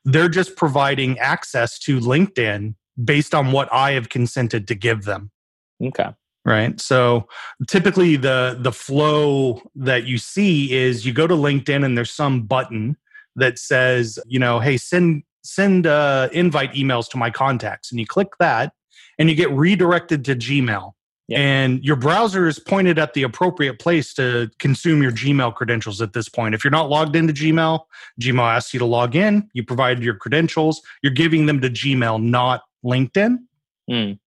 They're 0.05 0.29
just 0.29 0.55
providing 0.55 1.17
access 1.17 1.79
to 1.79 1.99
LinkedIn 1.99 2.75
based 3.03 3.33
on 3.33 3.51
what 3.51 3.67
I 3.73 3.93
have 3.93 4.09
consented 4.09 4.67
to 4.67 4.75
give 4.75 5.05
them. 5.05 5.31
okay. 5.83 6.09
Right. 6.45 6.79
So 6.79 7.27
typically 7.67 8.15
the 8.15 8.57
the 8.59 8.73
flow 8.73 9.59
that 9.75 10.05
you 10.05 10.19
see 10.19 10.71
is 10.71 11.03
you 11.03 11.13
go 11.13 11.25
to 11.25 11.33
LinkedIn 11.33 11.83
and 11.83 11.97
there's 11.97 12.11
some 12.11 12.43
button 12.43 12.95
that 13.37 13.57
says, 13.57 14.19
you 14.27 14.37
know, 14.37 14.59
hey, 14.59 14.77
send 14.77 15.23
send 15.43 15.87
uh, 15.87 16.29
invite 16.31 16.73
emails 16.73 17.09
to 17.09 17.17
my 17.17 17.29
contacts, 17.29 17.91
and 17.91 17.99
you 17.99 18.05
click 18.05 18.29
that, 18.39 18.73
and 19.19 19.29
you 19.29 19.35
get 19.35 19.51
redirected 19.51 20.25
to 20.25 20.35
Gmail. 20.35 20.93
And 21.31 21.83
your 21.83 21.95
browser 21.95 22.47
is 22.47 22.59
pointed 22.59 22.99
at 22.99 23.13
the 23.13 23.23
appropriate 23.23 23.79
place 23.79 24.13
to 24.15 24.51
consume 24.59 25.01
your 25.01 25.11
Gmail 25.11 25.55
credentials 25.55 26.01
at 26.01 26.13
this 26.13 26.29
point. 26.29 26.53
If 26.53 26.63
you're 26.63 26.71
not 26.71 26.89
logged 26.89 27.15
into 27.15 27.33
Gmail, 27.33 27.85
Gmail 28.21 28.43
asks 28.43 28.73
you 28.73 28.79
to 28.79 28.85
log 28.85 29.15
in. 29.15 29.49
You 29.53 29.63
provide 29.63 30.03
your 30.03 30.15
credentials. 30.15 30.81
You're 31.01 31.13
giving 31.13 31.45
them 31.45 31.61
to 31.61 31.69
Gmail, 31.69 32.21
not 32.21 32.63
LinkedIn. 32.85 33.39
Mm. 33.89 34.19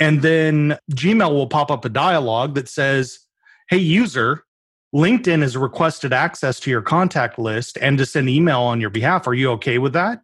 And 0.00 0.22
then 0.22 0.78
Gmail 0.92 1.30
will 1.32 1.48
pop 1.48 1.70
up 1.70 1.84
a 1.84 1.88
dialog 1.88 2.54
that 2.54 2.68
says, 2.68 3.18
Hey, 3.68 3.78
user, 3.78 4.44
LinkedIn 4.94 5.42
has 5.42 5.56
requested 5.56 6.12
access 6.12 6.60
to 6.60 6.70
your 6.70 6.82
contact 6.82 7.38
list 7.38 7.78
and 7.80 7.98
to 7.98 8.06
send 8.06 8.28
email 8.28 8.60
on 8.60 8.80
your 8.80 8.90
behalf. 8.90 9.26
Are 9.26 9.34
you 9.34 9.50
okay 9.52 9.78
with 9.78 9.92
that? 9.94 10.20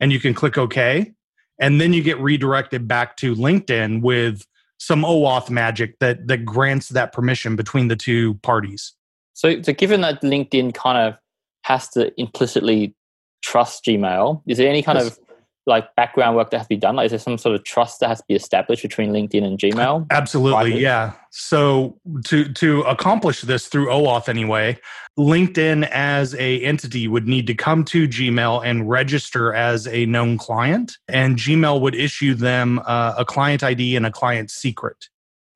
And 0.00 0.12
you 0.12 0.20
can 0.20 0.34
click 0.34 0.56
OK. 0.58 1.12
And 1.60 1.80
then 1.80 1.92
you 1.92 2.02
get 2.02 2.18
redirected 2.18 2.88
back 2.88 3.16
to 3.18 3.34
LinkedIn 3.34 4.00
with 4.00 4.46
some 4.78 5.02
OAuth 5.02 5.50
magic 5.50 5.98
that 5.98 6.26
that 6.26 6.44
grants 6.44 6.88
that 6.88 7.12
permission 7.12 7.54
between 7.54 7.88
the 7.88 7.96
two 7.96 8.34
parties. 8.36 8.94
So, 9.34 9.60
so 9.62 9.72
given 9.72 10.00
that 10.00 10.22
LinkedIn 10.22 10.74
kind 10.74 10.98
of 10.98 11.18
has 11.64 11.88
to 11.90 12.12
implicitly 12.18 12.94
trust 13.42 13.84
Gmail, 13.84 14.42
is 14.46 14.58
there 14.58 14.68
any 14.68 14.82
kind 14.82 14.98
yes. 14.98 15.08
of 15.08 15.18
like 15.66 15.94
background 15.94 16.36
work 16.36 16.50
that 16.50 16.58
has 16.58 16.66
to 16.66 16.70
be 16.70 16.76
done? 16.76 16.96
Like, 16.96 17.06
is 17.06 17.12
there 17.12 17.18
some 17.18 17.38
sort 17.38 17.54
of 17.54 17.64
trust 17.64 18.00
that 18.00 18.08
has 18.08 18.18
to 18.18 18.24
be 18.28 18.34
established 18.34 18.82
between 18.82 19.12
LinkedIn 19.12 19.44
and 19.44 19.58
Gmail? 19.58 20.06
Absolutely, 20.10 20.80
yeah. 20.80 21.12
So 21.30 21.98
to 22.24 22.52
to 22.52 22.82
accomplish 22.82 23.42
this 23.42 23.68
through 23.68 23.86
OAuth 23.86 24.28
anyway, 24.28 24.78
LinkedIn 25.18 25.88
as 25.90 26.34
a 26.34 26.60
entity 26.62 27.08
would 27.08 27.28
need 27.28 27.46
to 27.46 27.54
come 27.54 27.84
to 27.84 28.08
Gmail 28.08 28.64
and 28.64 28.88
register 28.88 29.52
as 29.52 29.86
a 29.88 30.06
known 30.06 30.38
client, 30.38 30.96
and 31.08 31.36
Gmail 31.36 31.80
would 31.80 31.94
issue 31.94 32.34
them 32.34 32.80
uh, 32.86 33.14
a 33.18 33.24
client 33.24 33.62
ID 33.62 33.96
and 33.96 34.06
a 34.06 34.10
client 34.10 34.50
secret. 34.50 35.08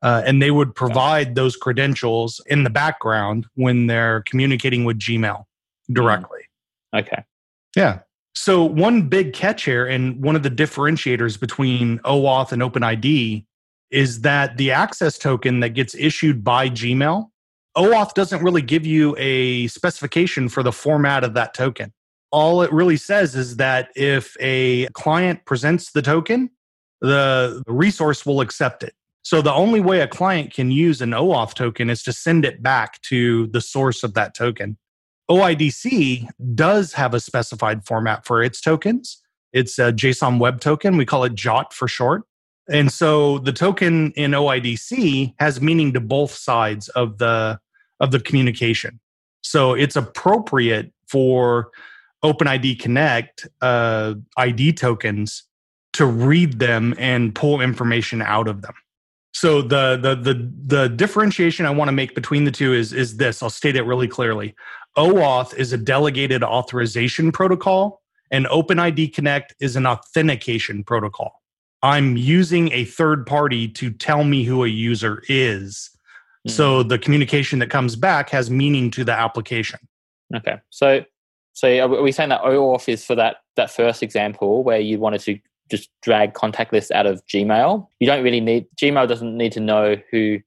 Uh, 0.02 0.22
and 0.26 0.42
they 0.42 0.50
would 0.50 0.74
provide 0.74 1.34
those 1.34 1.56
credentials 1.56 2.38
in 2.46 2.62
the 2.62 2.68
background 2.68 3.46
when 3.54 3.86
they're 3.86 4.20
communicating 4.26 4.84
with 4.84 4.98
Gmail 4.98 5.44
directly. 5.90 6.40
Okay. 6.94 7.24
Yeah. 7.74 8.00
So 8.34 8.64
one 8.64 9.08
big 9.08 9.32
catch 9.32 9.64
here, 9.64 9.86
and 9.86 10.22
one 10.22 10.34
of 10.36 10.42
the 10.42 10.50
differentiators 10.50 11.38
between 11.38 11.98
OAuth 12.00 12.52
and 12.52 12.62
OpenID 12.62 13.46
is 13.90 14.22
that 14.22 14.56
the 14.56 14.72
access 14.72 15.18
token 15.18 15.60
that 15.60 15.70
gets 15.70 15.94
issued 15.94 16.42
by 16.42 16.68
Gmail, 16.68 17.30
OAuth 17.76 18.14
doesn't 18.14 18.42
really 18.42 18.62
give 18.62 18.84
you 18.84 19.14
a 19.18 19.68
specification 19.68 20.48
for 20.48 20.62
the 20.62 20.72
format 20.72 21.22
of 21.22 21.34
that 21.34 21.54
token. 21.54 21.92
All 22.32 22.62
it 22.62 22.72
really 22.72 22.96
says 22.96 23.36
is 23.36 23.56
that 23.56 23.90
if 23.94 24.36
a 24.40 24.88
client 24.88 25.44
presents 25.44 25.92
the 25.92 26.02
token, 26.02 26.50
the 27.00 27.62
resource 27.68 28.26
will 28.26 28.40
accept 28.40 28.82
it. 28.82 28.94
So 29.22 29.42
the 29.42 29.52
only 29.52 29.80
way 29.80 30.00
a 30.00 30.08
client 30.08 30.52
can 30.52 30.70
use 30.70 31.00
an 31.00 31.10
OAuth 31.10 31.54
token 31.54 31.88
is 31.88 32.02
to 32.02 32.12
send 32.12 32.44
it 32.44 32.62
back 32.62 33.00
to 33.02 33.46
the 33.48 33.60
source 33.60 34.02
of 34.02 34.14
that 34.14 34.34
token. 34.34 34.76
OIDC 35.30 36.28
does 36.54 36.92
have 36.92 37.14
a 37.14 37.20
specified 37.20 37.84
format 37.86 38.26
for 38.26 38.42
its 38.42 38.60
tokens. 38.60 39.22
It's 39.52 39.78
a 39.78 39.92
JSON 39.92 40.38
web 40.38 40.60
token. 40.60 40.96
We 40.96 41.06
call 41.06 41.24
it 41.24 41.34
JOT 41.34 41.72
for 41.72 41.88
short. 41.88 42.22
And 42.68 42.90
so 42.90 43.38
the 43.38 43.52
token 43.52 44.12
in 44.12 44.32
OIDC 44.32 45.34
has 45.38 45.60
meaning 45.60 45.92
to 45.92 46.00
both 46.00 46.32
sides 46.32 46.88
of 46.90 47.18
the 47.18 47.58
of 48.00 48.10
the 48.10 48.20
communication. 48.20 49.00
So 49.42 49.74
it's 49.74 49.96
appropriate 49.96 50.92
for 51.06 51.70
OpenID 52.24 52.80
Connect 52.80 53.46
uh, 53.60 54.14
ID 54.36 54.72
tokens 54.72 55.44
to 55.92 56.06
read 56.06 56.58
them 56.58 56.94
and 56.98 57.34
pull 57.34 57.60
information 57.60 58.22
out 58.22 58.48
of 58.48 58.62
them. 58.62 58.74
So 59.32 59.62
the 59.62 59.96
the 60.00 60.14
the 60.14 60.52
the 60.66 60.88
differentiation 60.88 61.66
I 61.66 61.70
want 61.70 61.88
to 61.88 61.92
make 61.92 62.14
between 62.14 62.44
the 62.44 62.50
two 62.50 62.72
is 62.72 62.92
is 62.92 63.16
this. 63.16 63.42
I'll 63.42 63.50
state 63.50 63.76
it 63.76 63.82
really 63.82 64.08
clearly. 64.08 64.54
OAuth 64.96 65.54
is 65.56 65.72
a 65.72 65.78
delegated 65.78 66.42
authorization 66.42 67.32
protocol, 67.32 68.02
and 68.30 68.46
OpenID 68.46 69.12
Connect 69.14 69.54
is 69.60 69.76
an 69.76 69.86
authentication 69.86 70.84
protocol. 70.84 71.42
I'm 71.82 72.16
using 72.16 72.72
a 72.72 72.84
third 72.84 73.26
party 73.26 73.68
to 73.68 73.90
tell 73.90 74.24
me 74.24 74.44
who 74.44 74.64
a 74.64 74.68
user 74.68 75.22
is. 75.28 75.90
Mm-hmm. 76.46 76.50
So 76.50 76.82
the 76.82 76.98
communication 76.98 77.58
that 77.58 77.70
comes 77.70 77.96
back 77.96 78.30
has 78.30 78.50
meaning 78.50 78.90
to 78.92 79.04
the 79.04 79.12
application. 79.12 79.80
Okay. 80.34 80.56
So 80.70 81.04
so 81.52 81.68
are 81.78 82.02
we 82.02 82.10
saying 82.10 82.30
that 82.30 82.42
OAuth 82.42 82.88
is 82.88 83.04
for 83.04 83.14
that 83.16 83.36
that 83.56 83.70
first 83.70 84.02
example 84.02 84.64
where 84.64 84.80
you 84.80 84.98
wanted 84.98 85.20
to 85.22 85.38
just 85.70 85.90
drag 86.02 86.34
contact 86.34 86.72
lists 86.72 86.90
out 86.90 87.06
of 87.06 87.24
Gmail? 87.26 87.86
You 88.00 88.06
don't 88.06 88.24
really 88.24 88.40
need 88.40 88.66
Gmail 88.76 89.06
doesn't 89.06 89.36
need 89.36 89.52
to 89.52 89.60
know 89.60 89.96
who 90.10 90.40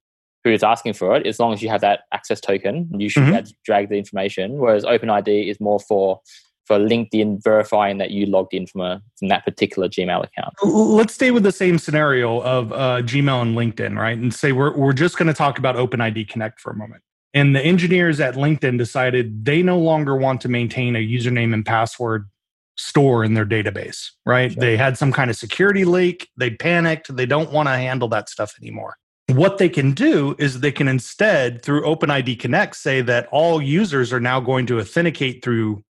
who 0.48 0.54
is 0.54 0.64
asking 0.64 0.94
for 0.94 1.16
it, 1.16 1.28
as 1.28 1.40
long 1.40 1.54
as 1.54 1.62
you 1.62 1.70
have 1.70 1.82
that 1.82 2.02
access 2.14 2.40
token, 2.40 2.90
you 2.98 3.10
should 3.10 3.24
mm-hmm. 3.24 3.48
drag 3.66 3.90
the 3.90 3.96
information. 3.96 4.58
Whereas 4.58 4.84
OpenID 4.84 5.50
is 5.50 5.60
more 5.60 5.80
for 5.80 6.22
for 6.66 6.78
LinkedIn 6.78 7.42
verifying 7.42 7.98
that 7.98 8.12
you 8.12 8.26
logged 8.26 8.54
in 8.54 8.68
from 8.68 8.82
a 8.82 9.02
from 9.18 9.30
that 9.30 9.46
particular 9.46 9.88
Gmail 9.88 10.24
account. 10.26 10.54
Let's 10.64 11.14
stay 11.14 11.32
with 11.32 11.44
the 11.44 11.52
same 11.52 11.78
scenario 11.80 12.42
of 12.42 12.74
uh, 12.74 13.02
Gmail 13.02 13.42
and 13.42 13.56
LinkedIn, 13.56 13.98
right? 13.98 14.18
And 14.18 14.34
say 14.34 14.52
we're 14.52 14.76
we're 14.76 14.94
just 14.94 15.18
going 15.18 15.28
to 15.28 15.34
talk 15.34 15.58
about 15.58 15.76
OpenID 15.76 16.28
Connect 16.28 16.60
for 16.60 16.72
a 16.72 16.76
moment. 16.76 17.04
And 17.34 17.56
the 17.56 17.62
engineers 17.62 18.20
at 18.20 18.36
LinkedIn 18.36 18.78
decided 18.78 19.46
they 19.46 19.62
no 19.62 19.78
longer 19.78 20.16
want 20.16 20.42
to 20.42 20.50
maintain 20.50 20.96
a 20.96 21.00
username 21.00 21.54
and 21.54 21.66
password 21.66 22.30
store 22.78 23.24
in 23.24 23.34
their 23.34 23.46
database, 23.46 24.12
right? 24.26 24.52
Sure. 24.52 24.60
They 24.60 24.78
had 24.78 24.98
some 24.98 25.12
kind 25.12 25.30
of 25.30 25.36
security 25.36 25.86
leak. 25.86 26.30
They 26.38 26.52
panicked. 26.52 27.16
They 27.16 27.26
don't 27.26 27.52
want 27.52 27.68
to 27.68 27.76
handle 27.76 28.08
that 28.10 28.30
stuff 28.30 28.56
anymore. 28.62 28.98
What 29.30 29.58
they 29.58 29.68
can 29.68 29.92
do 29.92 30.36
is 30.40 30.62
they 30.62 30.72
can 30.72 30.88
instead, 30.88 31.62
through 31.62 31.84
OpenID 31.84 32.40
Connect, 32.40 32.76
say 32.76 33.02
that 33.02 33.28
all 33.32 33.62
users 33.62 34.14
are 34.14 34.22
now 34.22 34.40
going 34.40 34.66
to 34.68 34.80
authenticate 34.80 35.44
through 35.44 35.84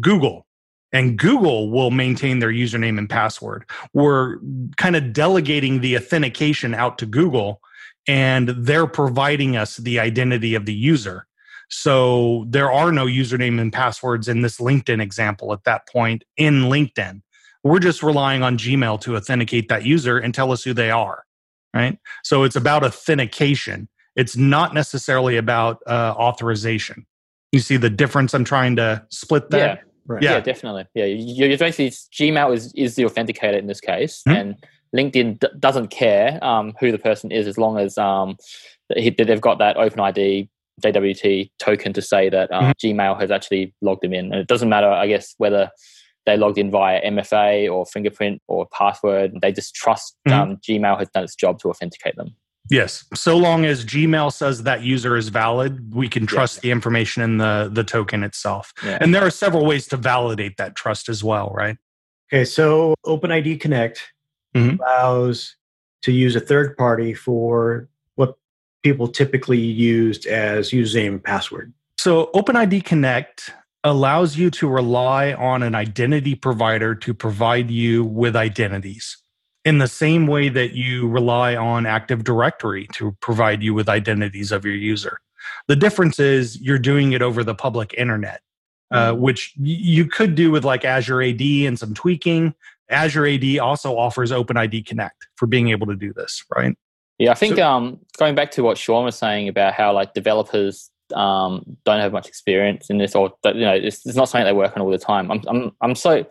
Google 0.00 0.46
and 0.92 1.18
Google 1.18 1.70
will 1.70 1.90
maintain 1.90 2.38
their 2.38 2.52
username 2.52 2.98
and 2.98 3.08
password. 3.08 3.64
We're 3.94 4.38
kind 4.76 4.94
of 4.94 5.14
delegating 5.14 5.80
the 5.80 5.96
authentication 5.96 6.74
out 6.74 6.98
to 6.98 7.06
Google 7.06 7.62
and 8.06 8.50
they're 8.50 8.86
providing 8.86 9.56
us 9.56 9.78
the 9.78 9.98
identity 9.98 10.54
of 10.54 10.66
the 10.66 10.74
user. 10.74 11.26
So 11.70 12.44
there 12.48 12.70
are 12.70 12.92
no 12.92 13.06
username 13.06 13.58
and 13.58 13.72
passwords 13.72 14.28
in 14.28 14.42
this 14.42 14.58
LinkedIn 14.58 15.00
example 15.00 15.54
at 15.54 15.64
that 15.64 15.88
point 15.88 16.24
in 16.36 16.64
LinkedIn. 16.64 17.22
We're 17.64 17.78
just 17.78 18.02
relying 18.02 18.42
on 18.42 18.58
Gmail 18.58 19.00
to 19.02 19.16
authenticate 19.16 19.70
that 19.70 19.86
user 19.86 20.18
and 20.18 20.34
tell 20.34 20.52
us 20.52 20.62
who 20.62 20.74
they 20.74 20.90
are 20.90 21.24
right? 21.74 21.98
So 22.22 22.44
it's 22.44 22.56
about 22.56 22.84
authentication. 22.84 23.88
It's 24.16 24.36
not 24.36 24.74
necessarily 24.74 25.36
about 25.36 25.78
uh, 25.86 26.14
authorization. 26.16 27.06
You 27.50 27.60
see 27.60 27.76
the 27.76 27.90
difference? 27.90 28.34
I'm 28.34 28.44
trying 28.44 28.76
to 28.76 29.04
split 29.10 29.50
that. 29.50 29.58
Yeah. 29.58 29.76
Right. 30.06 30.22
Yeah. 30.22 30.32
yeah, 30.32 30.40
definitely. 30.40 30.86
Yeah, 30.94 31.04
you're 31.04 31.56
basically 31.56 31.90
Gmail 31.90 32.52
is 32.52 32.72
is 32.74 32.96
the 32.96 33.04
authenticator 33.04 33.56
in 33.56 33.68
this 33.68 33.80
case, 33.80 34.22
mm-hmm. 34.26 34.36
and 34.36 34.66
LinkedIn 34.94 35.38
d- 35.38 35.48
doesn't 35.60 35.88
care 35.88 36.42
um, 36.42 36.74
who 36.80 36.90
the 36.90 36.98
person 36.98 37.30
is 37.30 37.46
as 37.46 37.56
long 37.56 37.78
as 37.78 37.96
um, 37.98 38.36
they've 38.88 39.40
got 39.40 39.58
that 39.58 39.76
open 39.76 40.00
ID 40.00 40.50
JWT 40.82 41.50
token 41.58 41.92
to 41.92 42.02
say 42.02 42.28
that 42.28 42.50
um, 42.52 42.64
mm-hmm. 42.64 43.00
Gmail 43.00 43.20
has 43.20 43.30
actually 43.30 43.74
logged 43.80 44.02
them 44.02 44.12
in, 44.12 44.26
and 44.26 44.34
it 44.34 44.48
doesn't 44.48 44.68
matter, 44.68 44.88
I 44.88 45.06
guess, 45.06 45.34
whether 45.38 45.70
they 46.26 46.36
logged 46.36 46.58
in 46.58 46.70
via 46.70 47.04
MFA 47.04 47.72
or 47.72 47.84
fingerprint 47.86 48.40
or 48.46 48.66
password. 48.72 49.40
They 49.40 49.52
just 49.52 49.74
trust 49.74 50.16
mm-hmm. 50.26 50.40
um, 50.40 50.56
Gmail 50.58 50.98
has 50.98 51.08
done 51.10 51.24
its 51.24 51.34
job 51.34 51.58
to 51.60 51.70
authenticate 51.70 52.16
them. 52.16 52.34
Yes. 52.70 53.04
So 53.14 53.36
long 53.36 53.64
as 53.64 53.84
Gmail 53.84 54.32
says 54.32 54.62
that 54.62 54.82
user 54.82 55.16
is 55.16 55.28
valid, 55.28 55.94
we 55.94 56.08
can 56.08 56.26
trust 56.26 56.56
yeah. 56.56 56.60
the 56.62 56.70
information 56.70 57.22
in 57.22 57.38
the, 57.38 57.68
the 57.72 57.82
token 57.82 58.22
itself. 58.22 58.72
Yeah. 58.84 58.98
And 59.00 59.14
there 59.14 59.26
are 59.26 59.30
several 59.30 59.66
ways 59.66 59.88
to 59.88 59.96
validate 59.96 60.56
that 60.58 60.76
trust 60.76 61.08
as 61.08 61.24
well, 61.24 61.50
right? 61.50 61.76
Okay. 62.32 62.44
So 62.44 62.94
OpenID 63.04 63.60
Connect 63.60 64.12
mm-hmm. 64.54 64.80
allows 64.80 65.56
to 66.02 66.12
use 66.12 66.36
a 66.36 66.40
third 66.40 66.76
party 66.76 67.14
for 67.14 67.88
what 68.14 68.36
people 68.82 69.08
typically 69.08 69.58
used 69.58 70.26
as 70.26 70.70
username 70.70 71.08
and 71.08 71.24
password. 71.24 71.72
So 71.98 72.30
OpenID 72.34 72.84
Connect 72.84 73.52
allows 73.84 74.36
you 74.36 74.50
to 74.50 74.68
rely 74.68 75.32
on 75.32 75.62
an 75.62 75.74
identity 75.74 76.34
provider 76.34 76.94
to 76.94 77.12
provide 77.12 77.70
you 77.70 78.04
with 78.04 78.36
identities 78.36 79.18
in 79.64 79.78
the 79.78 79.86
same 79.86 80.26
way 80.26 80.48
that 80.48 80.72
you 80.72 81.08
rely 81.08 81.54
on 81.56 81.86
Active 81.86 82.24
Directory 82.24 82.86
to 82.94 83.16
provide 83.20 83.62
you 83.62 83.74
with 83.74 83.88
identities 83.88 84.52
of 84.52 84.64
your 84.64 84.74
user. 84.74 85.20
The 85.68 85.76
difference 85.76 86.18
is 86.18 86.60
you're 86.60 86.78
doing 86.78 87.12
it 87.12 87.22
over 87.22 87.44
the 87.44 87.54
public 87.54 87.94
internet, 87.94 88.40
uh, 88.90 89.12
mm. 89.12 89.18
which 89.18 89.52
you 89.56 90.06
could 90.06 90.34
do 90.34 90.50
with 90.50 90.64
like 90.64 90.84
Azure 90.84 91.22
AD 91.22 91.40
and 91.40 91.78
some 91.78 91.94
tweaking. 91.94 92.54
Azure 92.90 93.26
AD 93.26 93.58
also 93.58 93.96
offers 93.96 94.30
OpenID 94.30 94.86
Connect 94.86 95.26
for 95.36 95.46
being 95.46 95.70
able 95.70 95.86
to 95.86 95.96
do 95.96 96.12
this, 96.12 96.44
right? 96.54 96.76
Yeah, 97.18 97.30
I 97.30 97.34
think 97.34 97.56
so, 97.56 97.66
um, 97.68 98.00
going 98.18 98.34
back 98.34 98.50
to 98.52 98.62
what 98.62 98.78
Shawn 98.78 99.04
was 99.04 99.16
saying 99.16 99.48
about 99.48 99.74
how 99.74 99.92
like 99.92 100.14
developers 100.14 100.90
um, 101.12 101.76
don't 101.84 102.00
have 102.00 102.12
much 102.12 102.28
experience 102.28 102.90
in 102.90 102.98
this, 102.98 103.14
or 103.14 103.32
that, 103.42 103.54
you 103.54 103.62
know, 103.62 103.74
it's, 103.74 104.04
it's, 104.06 104.16
not 104.16 104.28
something 104.28 104.46
they 104.46 104.52
work 104.52 104.76
on 104.76 104.82
all 104.82 104.90
the 104.90 104.98
time. 104.98 105.30
I'm, 105.30 105.42
I'm, 105.48 105.72
I'm 105.80 105.94
so, 105.94 106.24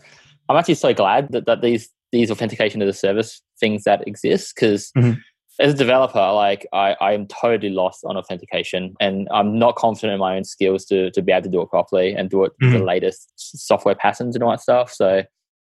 I'm 0.50 0.58
actually 0.58 0.76
so 0.76 0.94
glad 0.94 1.32
that, 1.32 1.46
that 1.46 1.62
these 1.62 1.90
these 2.12 2.30
authentication 2.30 2.82
as 2.82 2.90
a 2.90 2.98
service 2.98 3.42
things 3.60 3.84
that 3.84 4.06
exist 4.08 4.54
because 4.54 4.92
mm-hmm. 4.98 5.14
as 5.60 5.74
a 5.74 5.78
developer, 5.78 6.32
like 6.34 6.68
I, 6.74 6.96
I'm 7.00 7.26
totally 7.28 7.72
lost 7.72 8.04
on 8.04 8.18
authentication, 8.18 8.96
and 9.00 9.28
I'm 9.32 9.58
not 9.58 9.76
confident 9.76 10.14
in 10.14 10.20
my 10.20 10.36
own 10.36 10.44
skills 10.44 10.86
to 10.86 11.10
to 11.12 11.22
be 11.22 11.32
able 11.32 11.44
to 11.44 11.50
do 11.50 11.62
it 11.62 11.70
properly 11.70 12.14
and 12.14 12.30
do 12.30 12.44
it 12.44 12.54
mm-hmm. 12.62 12.74
the 12.74 12.84
latest 12.84 13.32
software 13.36 13.96
patterns 13.96 14.36
and 14.36 14.44
all 14.44 14.52
that 14.52 14.62
stuff. 14.62 14.92
So. 14.92 15.24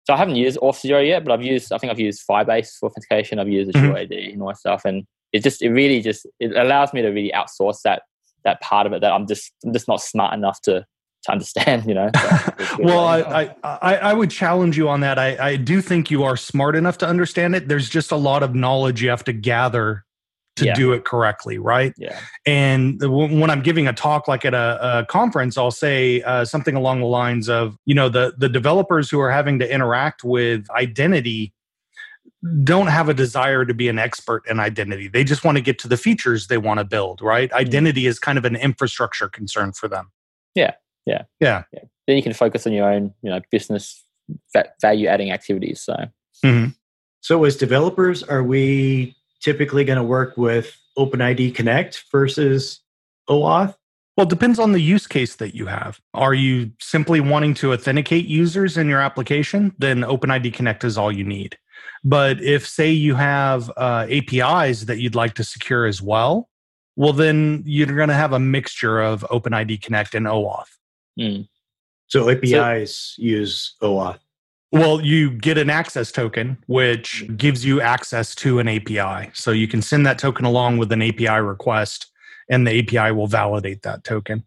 So 0.05 0.13
I 0.15 0.17
haven't 0.17 0.35
used 0.35 0.59
Auth0 0.59 1.07
yet, 1.07 1.25
but 1.25 1.33
I've 1.33 1.45
used 1.45 1.73
I 1.73 1.79
think 1.79 1.93
I've 1.93 2.01
used 2.01 2.27
Firebase 2.29 2.73
for 2.81 2.87
authentication. 2.87 3.39
I've 3.39 3.49
used 3.49 3.77
Azure 3.77 3.87
mm-hmm. 3.87 3.97
AD 3.99 4.33
and 4.33 4.43
all 4.43 4.49
that 4.49 4.59
stuff, 4.59 4.85
and 4.85 5.07
it 5.33 5.45
just 5.45 5.63
it 5.63 5.71
really 5.71 6.01
just 6.01 6.27
it 6.41 6.57
allows 6.57 6.93
me 6.93 7.03
to 7.03 7.11
really 7.11 7.31
outsource 7.33 7.83
that 7.85 8.03
that 8.45 8.61
part 8.61 8.87
of 8.87 8.93
it 8.93 9.01
that 9.01 9.13
I'm 9.13 9.27
just 9.27 9.53
I'm 9.65 9.73
just 9.73 9.89
not 9.89 10.01
smart 10.01 10.35
enough 10.35 10.61
to 10.63 10.85
to 11.25 11.33
understand. 11.33 11.87
You 11.87 11.95
know. 11.95 12.11
well, 12.79 13.07
I, 13.07 13.55
I 13.63 13.97
I 13.97 14.13
would 14.13 14.31
challenge 14.31 14.77
you 14.77 14.89
on 14.89 15.01
that. 15.01 15.19
I 15.19 15.37
I 15.53 15.57
do 15.57 15.81
think 15.81 16.11
you 16.11 16.25
are 16.25 16.37
smart 16.37 16.77
enough 16.77 16.99
to 16.99 17.07
understand 17.07 17.55
it. 17.55 17.69
There's 17.69 17.89
just 17.89 18.13
a 18.13 18.17
lot 18.17 18.43
of 18.43 18.55
knowledge 18.55 19.03
you 19.03 19.11
have 19.11 19.25
to 19.25 19.33
gather 19.33 20.05
to 20.57 20.67
yeah. 20.67 20.75
do 20.75 20.93
it 20.93 21.05
correctly, 21.05 21.59
right? 21.59 21.95
Yeah. 21.97 22.19
And 22.45 23.01
when 23.01 23.49
I'm 23.49 23.63
giving 23.63 23.89
a 23.89 23.93
talk 23.93 24.29
like 24.29 24.45
at 24.45 24.55
a, 24.55 24.99
a 25.01 25.07
conference, 25.07 25.57
I'll 25.57 25.71
say 25.71 26.21
uh, 26.23 26.45
something 26.45 26.77
along 26.77 27.01
the 27.01 27.07
lines 27.07 27.49
of, 27.49 27.77
you 27.87 27.95
know, 27.95 28.09
the 28.09 28.35
the 28.37 28.49
developers 28.49 29.11
who 29.11 29.19
are 29.21 29.31
having 29.31 29.59
to 29.61 29.73
interact 29.73 30.25
with 30.25 30.67
identity 30.71 31.55
don't 32.65 32.89
have 32.89 33.09
a 33.09 33.15
desire 33.15 33.65
to 33.65 33.75
be 33.75 33.89
an 33.89 33.99
expert 33.99 34.43
in 34.49 34.59
identity. 34.59 35.09
They 35.09 35.23
just 35.23 35.45
want 35.45 35.57
to 35.59 35.63
get 35.63 35.79
to 35.81 35.89
the 35.89 35.97
features 35.97 36.49
they 36.49 36.59
want 36.59 36.79
to 36.79 36.85
build, 36.85 37.23
right? 37.23 37.49
Mm-hmm. 37.51 37.59
Identity 37.59 38.07
is 38.07 38.19
kind 38.19 38.37
of 38.37 38.45
an 38.45 38.57
infrastructure 38.57 39.29
concern 39.29 39.73
for 39.73 39.89
them. 39.89 40.11
Yeah. 40.55 40.75
Yeah. 41.07 41.23
Yeah. 41.41 41.65
yeah. 41.73 41.83
Then 42.07 42.17
you 42.17 42.23
can 42.23 42.33
focus 42.33 42.67
on 42.67 42.73
your 42.73 42.91
own, 42.91 43.15
you 43.23 43.31
know, 43.31 43.41
business 43.51 44.05
value 44.81 45.07
adding 45.07 45.31
activities. 45.31 45.83
So, 45.83 45.95
mm-hmm. 46.45 46.71
so 47.21 47.45
as 47.45 47.57
developers, 47.57 48.23
are 48.25 48.43
we 48.43 49.15
typically 49.41 49.85
going 49.85 49.99
to 49.99 50.05
work 50.05 50.37
with 50.37 50.77
OpenID 50.99 51.55
Connect 51.55 52.05
versus 52.11 52.81
OAuth? 53.29 53.77
Well, 54.17 54.27
it 54.27 54.31
depends 54.31 54.59
on 54.59 54.73
the 54.73 54.81
use 54.81 55.07
case 55.07 55.37
that 55.37 55.55
you 55.55 55.67
have. 55.67 56.01
Are 56.13 56.35
you 56.35 56.73
simply 56.81 57.21
wanting 57.21 57.55
to 57.55 57.73
authenticate 57.73 58.27
users 58.27 58.77
in 58.77 58.89
your 58.89 59.01
application? 59.01 59.75
Then 59.79 60.01
OpenID 60.01 60.53
Connect 60.53 60.85
is 60.85 60.99
all 60.99 61.11
you 61.11 61.25
need. 61.25 61.57
But 62.05 62.43
if, 62.43 62.67
say, 62.67 62.91
you 62.91 63.15
have 63.15 63.71
uh, 63.77 64.07
APIs 64.11 64.87
that 64.87 64.99
you'd 64.99 65.15
like 65.15 65.35
to 65.35 65.45
secure 65.45 65.87
as 65.87 66.03
well, 66.03 66.49
well, 66.97 67.13
then 67.13 67.63
you're 67.65 67.87
going 67.87 68.09
to 68.09 68.15
have 68.15 68.33
a 68.33 68.39
mixture 68.39 69.01
of 69.01 69.25
OpenID 69.31 69.81
Connect 69.83 70.15
and 70.15 70.27
OAuth. 70.27 70.67
Mm. 71.19 71.49
So 72.09 72.29
APIs 72.29 73.15
so, 73.17 73.23
use 73.23 73.75
OAuth. 73.83 74.19
Well, 74.73 75.03
you 75.03 75.31
get 75.31 75.59
an 75.59 75.69
access 75.69 76.11
token, 76.11 76.57
which 76.67 77.25
gives 77.37 77.65
you 77.65 77.81
access 77.83 78.35
to 78.37 78.59
an 78.59 78.69
API. 78.69 79.31
So 79.35 79.51
you 79.51 79.69
can 79.69 79.83
send 79.83 80.07
that 80.07 80.19
token 80.19 80.47
along 80.47 80.79
with 80.79 80.93
an 80.93 81.03
API 81.03 81.41
request, 81.41 82.11
and 82.51 82.67
the 82.67 82.79
API 82.79 83.13
will 83.13 83.27
validate 83.27 83.83
that 83.83 84.03
token. 84.03 84.45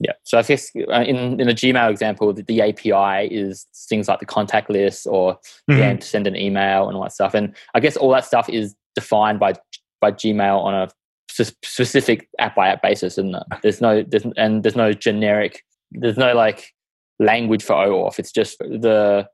Yeah. 0.00 0.12
So 0.22 0.38
I 0.38 0.42
guess 0.42 0.70
uh, 0.76 1.02
in, 1.02 1.40
in 1.40 1.48
the 1.48 1.54
Gmail 1.54 1.90
example, 1.90 2.32
the, 2.32 2.42
the 2.42 2.62
API 2.62 3.34
is 3.34 3.66
things 3.88 4.06
like 4.06 4.20
the 4.20 4.26
contact 4.26 4.70
list 4.70 5.06
or 5.08 5.38
mm-hmm. 5.68 5.98
to 5.98 6.06
send 6.06 6.26
an 6.26 6.36
email 6.36 6.86
and 6.86 6.96
all 6.96 7.02
that 7.02 7.12
stuff. 7.12 7.34
And 7.34 7.54
I 7.74 7.80
guess 7.80 7.96
all 7.96 8.10
that 8.10 8.24
stuff 8.24 8.48
is 8.48 8.74
defined 8.94 9.40
by 9.40 9.54
by 10.00 10.12
Gmail 10.12 10.60
on 10.60 10.74
a 10.74 10.88
specific 11.30 12.28
app 12.38 12.54
by 12.54 12.68
app 12.68 12.82
basis, 12.82 13.18
and 13.18 13.36
there's 13.62 13.80
no 13.80 14.02
there's, 14.02 14.26
and 14.36 14.62
there's 14.62 14.76
no 14.76 14.92
generic 14.92 15.62
there's 15.90 16.16
no 16.16 16.34
like 16.34 16.72
language 17.18 17.62
for 17.64 17.74
OAuth. 17.74 18.18
It's 18.18 18.32
just 18.32 18.58
the 18.58 19.26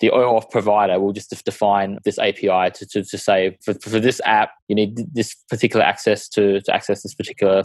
the 0.00 0.10
OAuth 0.10 0.50
provider 0.50 1.00
will 1.00 1.12
just 1.12 1.44
define 1.44 1.98
this 2.04 2.18
API 2.18 2.70
to, 2.72 2.86
to, 2.86 3.02
to 3.02 3.18
say 3.18 3.58
for, 3.64 3.74
for 3.74 3.98
this 3.98 4.20
app, 4.24 4.52
you 4.68 4.76
need 4.76 4.96
this 5.12 5.34
particular 5.50 5.84
access 5.84 6.28
to, 6.28 6.60
to 6.60 6.72
access 6.72 7.02
this 7.02 7.14
particular 7.14 7.64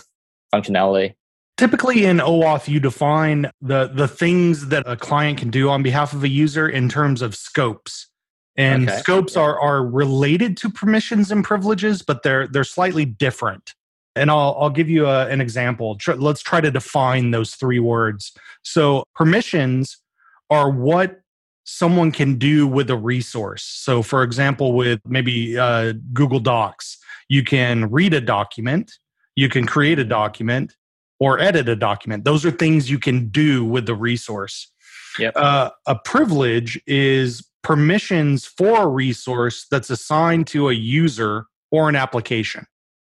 functionality. 0.54 1.14
Typically 1.58 2.06
in 2.06 2.18
OAuth, 2.18 2.68
you 2.68 2.80
define 2.80 3.52
the, 3.62 3.88
the 3.88 4.08
things 4.08 4.70
that 4.70 4.84
a 4.88 4.96
client 4.96 5.38
can 5.38 5.50
do 5.50 5.70
on 5.70 5.84
behalf 5.84 6.14
of 6.14 6.24
a 6.24 6.30
user 6.30 6.68
in 6.68 6.90
terms 6.90 7.22
of 7.22 7.36
scopes. 7.36 8.08
And 8.56 8.90
okay. 8.90 9.00
scopes 9.00 9.38
are, 9.38 9.60
are 9.60 9.86
related 9.86 10.58
to 10.58 10.70
permissions 10.70 11.32
and 11.32 11.44
privileges, 11.44 12.02
but 12.02 12.24
they're, 12.24 12.48
they're 12.48 12.64
slightly 12.64 13.06
different. 13.06 13.74
And 14.16 14.30
I'll, 14.30 14.56
I'll 14.60 14.70
give 14.70 14.90
you 14.90 15.08
a, 15.08 15.28
an 15.28 15.42
example. 15.42 15.98
let's 16.18 16.42
try 16.42 16.62
to 16.62 16.70
define 16.70 17.32
those 17.32 17.56
three 17.56 17.80
words. 17.80 18.32
So, 18.62 19.04
permissions 19.16 19.98
are 20.50 20.70
what 20.70 21.22
someone 21.64 22.12
can 22.12 22.38
do 22.38 22.68
with 22.68 22.90
a 22.90 22.96
resource. 22.96 23.64
So, 23.64 24.04
for 24.04 24.24
example, 24.24 24.74
with 24.74 25.00
maybe 25.06 25.58
uh, 25.58 25.94
Google 26.14 26.40
Docs, 26.40 26.98
you 27.28 27.44
can 27.44 27.90
read 27.90 28.14
a 28.14 28.22
document, 28.22 28.92
you 29.36 29.50
can 29.50 29.66
create 29.66 29.98
a 29.98 30.04
document, 30.04 30.76
or 31.24 31.40
edit 31.40 31.70
a 31.70 31.76
document. 31.76 32.26
Those 32.26 32.46
are 32.46 32.52
things 32.52 32.92
you 32.92 33.00
can 33.00 33.30
do 33.30 33.64
with 33.64 33.86
the 33.86 33.96
resource. 33.96 34.70
Yep. 35.18 35.32
Uh, 35.38 35.70
a 35.88 35.96
privilege 35.96 36.82
is 36.86 37.48
permissions 37.62 38.46
for 38.46 38.82
a 38.82 38.88
resource 38.88 39.66
that's 39.72 39.90
assigned 39.90 40.48
to 40.48 40.68
a 40.68 40.74
user 40.74 41.46
or 41.72 41.88
an 41.88 41.96
application. 41.96 42.68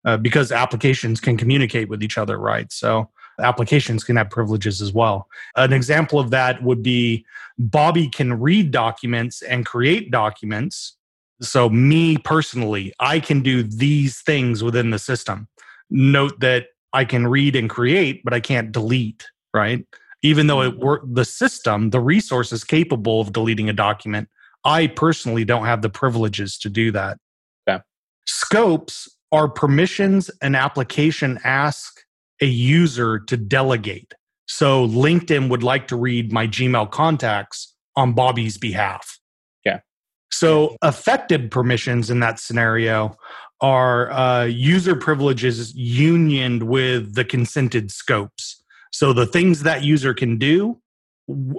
Uh, 0.04 0.16
because 0.16 0.50
applications 0.50 1.20
can 1.20 1.36
communicate 1.36 1.88
with 1.88 2.02
each 2.02 2.18
other, 2.18 2.38
right? 2.38 2.72
So 2.72 3.08
applications 3.38 4.02
can 4.02 4.16
have 4.16 4.28
privileges 4.28 4.82
as 4.82 4.92
well. 4.92 5.28
An 5.54 5.72
example 5.72 6.18
of 6.18 6.30
that 6.30 6.62
would 6.64 6.82
be 6.82 7.24
Bobby 7.58 8.08
can 8.08 8.40
read 8.40 8.72
documents 8.72 9.40
and 9.42 9.64
create 9.64 10.10
documents. 10.10 10.96
So, 11.42 11.68
me 11.68 12.16
personally, 12.16 12.92
I 12.98 13.20
can 13.20 13.40
do 13.40 13.62
these 13.62 14.20
things 14.20 14.64
within 14.64 14.90
the 14.90 14.98
system. 14.98 15.48
Note 15.90 16.40
that 16.40 16.68
I 16.92 17.04
can 17.04 17.26
read 17.26 17.56
and 17.56 17.70
create, 17.70 18.22
but 18.24 18.34
I 18.34 18.40
can't 18.40 18.72
delete, 18.72 19.26
right? 19.54 19.86
Even 20.22 20.46
though 20.46 20.62
it 20.62 20.72
mm-hmm. 20.72 20.84
work, 20.84 21.02
the 21.06 21.24
system, 21.24 21.90
the 21.90 22.00
resource 22.00 22.52
is 22.52 22.64
capable 22.64 23.20
of 23.20 23.32
deleting 23.32 23.68
a 23.68 23.72
document. 23.72 24.28
I 24.64 24.88
personally 24.88 25.44
don't 25.44 25.64
have 25.64 25.82
the 25.82 25.88
privileges 25.88 26.58
to 26.58 26.68
do 26.68 26.92
that. 26.92 27.18
Yeah. 27.66 27.80
Scopes 28.26 29.08
are 29.32 29.48
permissions 29.48 30.30
an 30.42 30.54
application 30.54 31.38
asks 31.44 32.04
a 32.42 32.46
user 32.46 33.20
to 33.20 33.36
delegate. 33.36 34.14
So 34.46 34.86
LinkedIn 34.86 35.48
would 35.48 35.62
like 35.62 35.86
to 35.88 35.96
read 35.96 36.32
my 36.32 36.46
Gmail 36.46 36.90
contacts 36.90 37.74
on 37.96 38.12
Bobby's 38.12 38.58
behalf. 38.58 39.18
Yeah. 39.64 39.80
So 40.32 40.76
affected 40.82 41.50
permissions 41.50 42.10
in 42.10 42.20
that 42.20 42.40
scenario 42.40 43.16
are 43.60 44.10
uh, 44.10 44.44
user 44.44 44.96
privileges 44.96 45.74
unioned 45.74 46.64
with 46.64 47.14
the 47.14 47.24
consented 47.24 47.90
scopes. 47.90 48.62
So 48.92 49.12
the 49.12 49.26
things 49.26 49.62
that 49.62 49.84
user 49.84 50.14
can 50.14 50.38
do, 50.38 50.80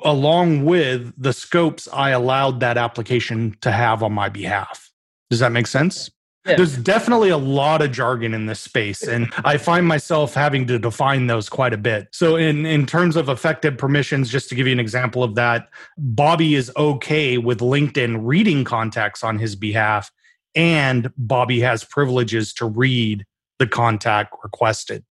along 0.04 0.66
with 0.66 1.14
the 1.18 1.34
scopes 1.34 1.88
I 1.94 2.10
allowed 2.10 2.60
that 2.60 2.78
application 2.78 3.56
to 3.62 3.72
have 3.72 4.04
on 4.04 4.14
my 4.14 4.30
behalf. 4.30 4.92
Does 5.30 5.40
that 5.40 5.52
make 5.52 5.68
sense? 5.68 6.10
Yeah. 6.46 6.56
There's 6.56 6.76
definitely 6.76 7.30
a 7.30 7.38
lot 7.38 7.84
of 7.84 7.92
jargon 7.92 8.34
in 8.34 8.48
this 8.48 8.60
space, 8.60 9.04
and 9.04 9.32
I 9.46 9.58
find 9.58 9.88
myself 9.88 10.34
having 10.34 10.66
to 10.68 10.80
define 10.80 11.28
those 11.28 11.50
quite 11.50 11.72
a 11.72 11.78
bit. 11.78 12.08
So, 12.12 12.36
in, 12.36 12.66
in 12.66 12.88
terms 12.88 13.16
of 13.16 13.30
effective 13.30 13.78
permissions, 13.78 14.28
just 14.28 14.50
to 14.50 14.56
give 14.56 14.66
you 14.66 14.74
an 14.74 14.80
example 14.80 15.24
of 15.24 15.36
that, 15.36 15.70
Bobby 16.00 16.56
is 16.56 16.72
okay 16.76 17.38
with 17.38 17.60
LinkedIn 17.60 18.22
reading 18.22 18.64
contacts 18.64 19.24
on 19.24 19.38
his 19.38 19.56
behalf, 19.56 20.12
and 20.56 21.12
Bobby 21.18 21.60
has 21.62 21.84
privileges 21.84 22.54
to 22.56 22.66
read 22.66 23.26
the 23.60 23.68
contact 23.68 24.34
requested. 24.44 25.04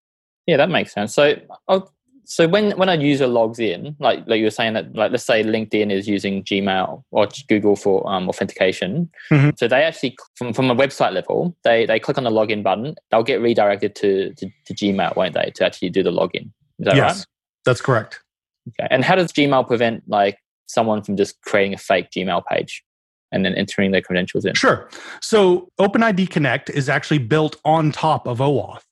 Yeah, 0.47 0.57
that 0.57 0.71
makes 0.71 0.93
sense. 0.93 1.15
So, 1.15 1.37
I'll 1.69 1.93
so 2.31 2.47
when 2.47 2.79
when 2.79 2.89
a 2.89 2.95
user 2.95 3.27
logs 3.27 3.59
in, 3.59 3.97
like 3.99 4.21
like 4.29 4.39
you 4.39 4.45
were 4.45 4.53
saying 4.53 4.75
that, 4.75 4.95
like 4.95 5.11
let's 5.11 5.25
say 5.25 5.43
LinkedIn 5.43 5.91
is 5.91 6.07
using 6.07 6.45
Gmail 6.45 7.03
or 7.11 7.27
Google 7.49 7.75
for 7.75 8.09
um, 8.09 8.29
authentication, 8.29 9.11
mm-hmm. 9.33 9.51
so 9.59 9.67
they 9.67 9.83
actually 9.83 10.17
from 10.37 10.53
from 10.53 10.71
a 10.71 10.77
website 10.77 11.13
level, 11.13 11.57
they 11.65 11.87
they 11.87 11.99
click 11.99 12.17
on 12.19 12.23
the 12.23 12.31
login 12.31 12.63
button, 12.63 12.95
they'll 13.11 13.25
get 13.25 13.41
redirected 13.41 13.97
to 13.97 14.33
to, 14.35 14.49
to 14.67 14.75
Gmail, 14.75 15.17
won't 15.17 15.35
they, 15.35 15.51
to 15.57 15.67
actually 15.67 15.91
do 15.91 16.05
the 16.05 16.13
login? 16.13 16.53
Is 16.79 16.87
that 16.87 16.95
yes, 16.95 17.19
right? 17.19 17.27
That's 17.65 17.81
correct. 17.81 18.21
Okay, 18.69 18.87
and 18.93 19.05
how 19.05 19.17
does 19.17 19.33
Gmail 19.33 19.67
prevent 19.67 20.05
like 20.07 20.39
someone 20.67 21.03
from 21.03 21.17
just 21.17 21.43
creating 21.43 21.75
a 21.75 21.79
fake 21.79 22.11
Gmail 22.17 22.45
page? 22.47 22.85
And 23.33 23.45
then 23.45 23.55
entering 23.55 23.91
their 23.93 24.03
credentials 24.03 24.45
in. 24.45 24.55
Sure. 24.55 24.89
So 25.21 25.69
OpenID 25.79 26.31
Connect 26.31 26.71
is 26.71 26.89
actually 26.89 27.19
built 27.19 27.57
on 27.65 27.93
top 27.93 28.27
of 28.27 28.39
OAuth. 28.39 28.83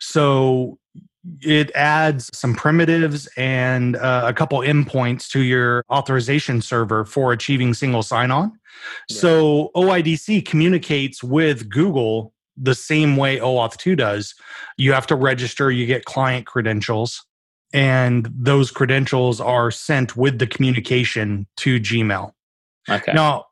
So 0.00 0.78
it 1.42 1.70
adds 1.74 2.30
some 2.32 2.54
primitives 2.54 3.28
and 3.36 3.96
uh, 3.96 4.22
a 4.26 4.32
couple 4.32 4.58
endpoints 4.60 5.28
to 5.30 5.40
your 5.40 5.84
authorization 5.90 6.62
server 6.62 7.04
for 7.04 7.32
achieving 7.32 7.74
single 7.74 8.02
sign 8.02 8.30
on. 8.30 8.52
Yeah. 9.08 9.20
So 9.20 9.70
OIDC 9.74 10.46
communicates 10.46 11.22
with 11.22 11.68
Google 11.68 12.32
the 12.56 12.74
same 12.74 13.16
way 13.16 13.38
OAuth 13.38 13.76
2 13.76 13.96
does. 13.96 14.34
You 14.76 14.92
have 14.92 15.06
to 15.08 15.16
register, 15.16 15.70
you 15.70 15.86
get 15.86 16.04
client 16.04 16.46
credentials, 16.46 17.24
and 17.72 18.28
those 18.34 18.70
credentials 18.70 19.40
are 19.40 19.70
sent 19.70 20.16
with 20.16 20.38
the 20.38 20.46
communication 20.46 21.46
to 21.58 21.78
Gmail. 21.78 22.32
Okay. 22.88 23.12
Now, 23.12 23.46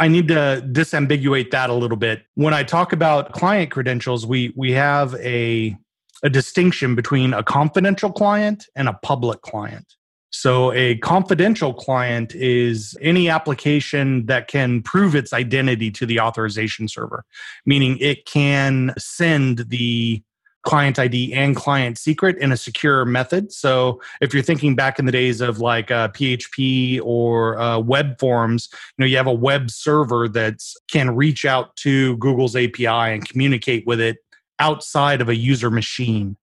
I 0.00 0.08
need 0.08 0.28
to 0.28 0.66
disambiguate 0.72 1.50
that 1.50 1.68
a 1.68 1.74
little 1.74 1.98
bit. 1.98 2.24
When 2.34 2.54
I 2.54 2.62
talk 2.62 2.92
about 2.94 3.32
client 3.32 3.70
credentials, 3.70 4.26
we 4.26 4.52
we 4.56 4.72
have 4.72 5.14
a 5.16 5.76
a 6.22 6.30
distinction 6.30 6.94
between 6.94 7.32
a 7.32 7.42
confidential 7.42 8.10
client 8.10 8.66
and 8.74 8.88
a 8.88 8.94
public 8.94 9.42
client. 9.42 9.94
So, 10.32 10.72
a 10.72 10.96
confidential 10.98 11.74
client 11.74 12.34
is 12.34 12.96
any 13.02 13.28
application 13.28 14.26
that 14.26 14.48
can 14.48 14.80
prove 14.82 15.14
its 15.14 15.32
identity 15.32 15.90
to 15.92 16.06
the 16.06 16.20
authorization 16.20 16.88
server, 16.88 17.24
meaning 17.66 17.98
it 18.00 18.26
can 18.26 18.94
send 18.96 19.58
the 19.68 20.22
client 20.62 20.98
ID 20.98 21.32
and 21.32 21.56
client 21.56 21.98
secret 21.98 22.36
in 22.38 22.52
a 22.52 22.56
secure 22.56 23.04
method. 23.04 23.52
So 23.52 24.00
if 24.20 24.34
you're 24.34 24.42
thinking 24.42 24.74
back 24.74 24.98
in 24.98 25.06
the 25.06 25.12
days 25.12 25.40
of 25.40 25.58
like 25.58 25.90
uh, 25.90 26.08
PHP 26.08 27.00
or 27.02 27.58
uh, 27.58 27.78
web 27.78 28.18
forms, 28.18 28.68
you 28.72 29.02
know, 29.02 29.06
you 29.06 29.16
have 29.16 29.26
a 29.26 29.32
web 29.32 29.70
server 29.70 30.28
that 30.28 30.62
can 30.90 31.16
reach 31.16 31.44
out 31.44 31.74
to 31.76 32.16
Google's 32.18 32.56
API 32.56 32.86
and 32.86 33.26
communicate 33.26 33.86
with 33.86 34.00
it 34.00 34.18
outside 34.58 35.20
of 35.20 35.28
a 35.28 35.36
user 35.36 35.70
machine, 35.70 36.36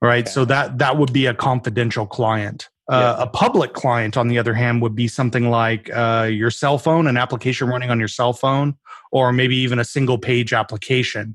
right? 0.00 0.28
So 0.28 0.44
that 0.44 0.78
that 0.78 0.96
would 0.96 1.12
be 1.12 1.26
a 1.26 1.34
confidential 1.34 2.06
client. 2.06 2.68
Uh, 2.86 3.16
A 3.18 3.26
public 3.26 3.72
client, 3.72 4.14
on 4.14 4.28
the 4.28 4.38
other 4.38 4.52
hand, 4.52 4.82
would 4.82 4.94
be 4.94 5.08
something 5.08 5.48
like 5.48 5.90
uh, 5.94 6.28
your 6.30 6.50
cell 6.50 6.76
phone, 6.76 7.06
an 7.06 7.16
application 7.16 7.66
running 7.68 7.90
on 7.90 7.98
your 7.98 8.08
cell 8.08 8.34
phone, 8.34 8.76
or 9.10 9.32
maybe 9.32 9.56
even 9.56 9.78
a 9.78 9.84
single 9.84 10.18
page 10.18 10.52
application 10.52 11.34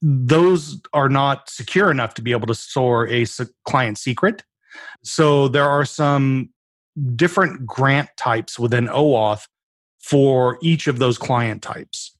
those 0.00 0.80
are 0.92 1.08
not 1.08 1.50
secure 1.50 1.90
enough 1.90 2.14
to 2.14 2.22
be 2.22 2.32
able 2.32 2.46
to 2.46 2.54
store 2.54 3.08
a 3.08 3.26
client 3.64 3.98
secret. 3.98 4.42
So 5.02 5.48
there 5.48 5.68
are 5.68 5.84
some 5.84 6.50
different 7.14 7.66
grant 7.66 8.08
types 8.16 8.58
within 8.58 8.86
OAuth 8.86 9.46
for 10.00 10.58
each 10.62 10.86
of 10.86 10.98
those 10.98 11.18
client 11.18 11.62
types. 11.62 12.16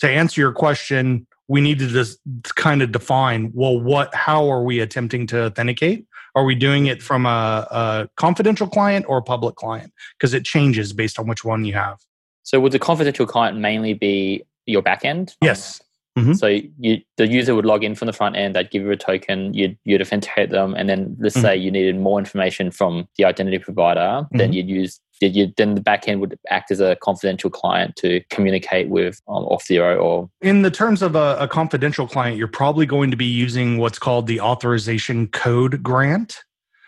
To 0.00 0.08
answer 0.08 0.40
your 0.40 0.52
question, 0.52 1.26
we 1.48 1.60
need 1.60 1.78
to 1.80 1.88
just 1.88 2.20
kind 2.54 2.80
of 2.80 2.92
define 2.92 3.50
well, 3.52 3.78
what, 3.80 4.14
how 4.14 4.48
are 4.48 4.62
we 4.62 4.80
attempting 4.80 5.26
to 5.28 5.46
authenticate? 5.46 6.06
Are 6.36 6.44
we 6.44 6.54
doing 6.54 6.86
it 6.86 7.02
from 7.02 7.26
a, 7.26 7.66
a 7.70 8.08
confidential 8.16 8.68
client 8.68 9.04
or 9.08 9.18
a 9.18 9.22
public 9.22 9.56
client? 9.56 9.92
Because 10.16 10.32
it 10.32 10.44
changes 10.44 10.92
based 10.92 11.18
on 11.18 11.26
which 11.26 11.44
one 11.44 11.64
you 11.64 11.72
have. 11.72 11.98
So, 12.44 12.60
would 12.60 12.72
the 12.72 12.78
confidential 12.78 13.26
client 13.26 13.58
mainly 13.58 13.94
be 13.94 14.44
your 14.66 14.80
backend? 14.80 15.34
Yes. 15.42 15.80
Mm-hmm. 16.18 16.32
So 16.34 16.46
you, 16.78 17.00
the 17.16 17.28
user 17.28 17.54
would 17.54 17.64
log 17.64 17.84
in 17.84 17.94
from 17.94 18.06
the 18.06 18.12
front 18.12 18.36
end. 18.36 18.56
They'd 18.56 18.70
give 18.70 18.82
you 18.82 18.90
a 18.90 18.96
token. 18.96 19.54
You'd 19.54 19.78
you'd 19.84 20.02
authenticate 20.02 20.50
them, 20.50 20.74
and 20.74 20.88
then 20.88 21.16
let's 21.20 21.36
mm-hmm. 21.36 21.42
say 21.42 21.56
you 21.56 21.70
needed 21.70 21.98
more 21.98 22.18
information 22.18 22.70
from 22.70 23.08
the 23.16 23.24
identity 23.24 23.58
provider. 23.58 24.00
Mm-hmm. 24.00 24.38
Then 24.38 24.52
you'd 24.52 24.68
use 24.68 25.00
you 25.20 25.52
then 25.56 25.74
the 25.74 25.80
backend 25.80 26.20
would 26.20 26.38
act 26.48 26.70
as 26.70 26.80
a 26.80 26.96
confidential 26.96 27.50
client 27.50 27.94
to 27.96 28.22
communicate 28.30 28.88
with 28.88 29.20
um, 29.28 29.44
Auth0 29.44 30.02
or 30.02 30.30
in 30.40 30.62
the 30.62 30.70
terms 30.70 31.02
of 31.02 31.14
a, 31.14 31.36
a, 31.38 31.46
confidential 31.46 32.06
client, 32.06 32.38
you're 32.38 32.48
probably 32.48 32.86
going 32.86 33.10
to 33.10 33.18
be 33.18 33.26
using 33.26 33.76
what's 33.78 33.98
called 33.98 34.26
the 34.26 34.40
authorization 34.40 35.26
code 35.28 35.82
grant. 35.82 36.42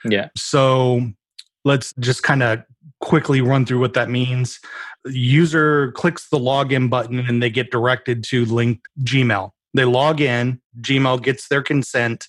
Yeah. 0.05 0.29
So 0.35 1.13
let's 1.65 1.93
just 2.01 2.23
kind 2.23 2.43
of 2.43 2.63
quickly 3.01 3.41
run 3.41 3.67
through 3.67 3.81
what 3.81 3.95
that 3.95 4.09
means 4.09 4.61
user 5.07 5.93
clicks 5.93 6.29
the 6.29 6.39
login 6.39 6.89
button 6.89 7.21
and 7.21 7.43
they 7.43 7.51
get 7.51 7.71
directed 7.71 8.25
to 8.25 8.45
linked 8.45 8.87
Gmail. 9.01 9.51
They 9.75 9.85
log 9.85 10.21
in, 10.21 10.61
Gmail 10.81 11.23
gets 11.23 11.49
their 11.49 11.63
consent, 11.63 12.29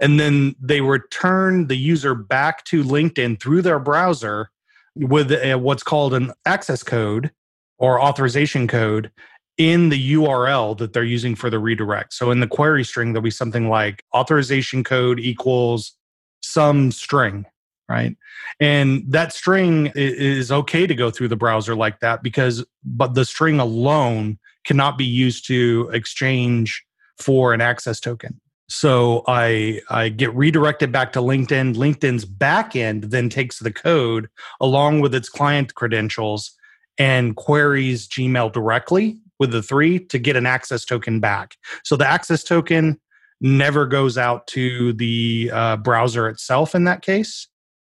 and 0.00 0.18
then 0.18 0.54
they 0.60 0.80
return 0.80 1.68
the 1.68 1.76
user 1.76 2.14
back 2.14 2.64
to 2.64 2.82
LinkedIn 2.82 3.40
through 3.40 3.62
their 3.62 3.78
browser 3.78 4.50
with 4.96 5.30
a, 5.30 5.54
what's 5.54 5.82
called 5.82 6.14
an 6.14 6.32
access 6.44 6.82
code 6.82 7.30
or 7.78 8.00
authorization 8.00 8.66
code 8.66 9.10
in 9.56 9.90
the 9.90 10.14
URL 10.14 10.76
that 10.78 10.92
they're 10.92 11.04
using 11.04 11.34
for 11.34 11.50
the 11.50 11.58
redirect. 11.58 12.12
So 12.14 12.30
in 12.30 12.40
the 12.40 12.46
query 12.46 12.84
string, 12.84 13.12
there'll 13.12 13.22
be 13.22 13.30
something 13.30 13.68
like 13.68 14.02
authorization 14.14 14.82
code 14.82 15.20
equals 15.20 15.96
some 16.42 16.90
string 16.90 17.46
right? 17.90 18.16
And 18.60 19.02
that 19.08 19.32
string 19.32 19.92
is 19.96 20.52
okay 20.52 20.86
to 20.86 20.94
go 20.94 21.10
through 21.10 21.28
the 21.28 21.36
browser 21.36 21.74
like 21.74 21.98
that 22.00 22.22
because 22.22 22.64
but 22.84 23.14
the 23.14 23.24
string 23.24 23.58
alone 23.58 24.38
cannot 24.64 24.96
be 24.96 25.04
used 25.04 25.46
to 25.48 25.90
exchange 25.92 26.84
for 27.18 27.52
an 27.52 27.60
access 27.60 27.98
token. 28.00 28.40
So 28.68 29.24
i 29.26 29.80
i 29.90 30.08
get 30.08 30.32
redirected 30.34 30.92
back 30.92 31.12
to 31.14 31.20
linkedin. 31.20 31.74
Linkedin's 31.74 32.24
backend 32.24 33.10
then 33.10 33.28
takes 33.28 33.58
the 33.58 33.72
code 33.72 34.28
along 34.60 35.00
with 35.00 35.14
its 35.14 35.28
client 35.28 35.74
credentials 35.74 36.52
and 36.96 37.34
queries 37.34 38.06
gmail 38.06 38.52
directly 38.52 39.18
with 39.40 39.50
the 39.50 39.62
three 39.62 39.98
to 39.98 40.18
get 40.18 40.36
an 40.36 40.46
access 40.46 40.84
token 40.84 41.18
back. 41.18 41.56
So 41.82 41.96
the 41.96 42.06
access 42.06 42.44
token 42.44 43.00
never 43.40 43.86
goes 43.86 44.18
out 44.18 44.46
to 44.48 44.92
the 44.92 45.50
uh, 45.52 45.76
browser 45.78 46.28
itself 46.28 46.74
in 46.74 46.84
that 46.84 47.00
case 47.00 47.48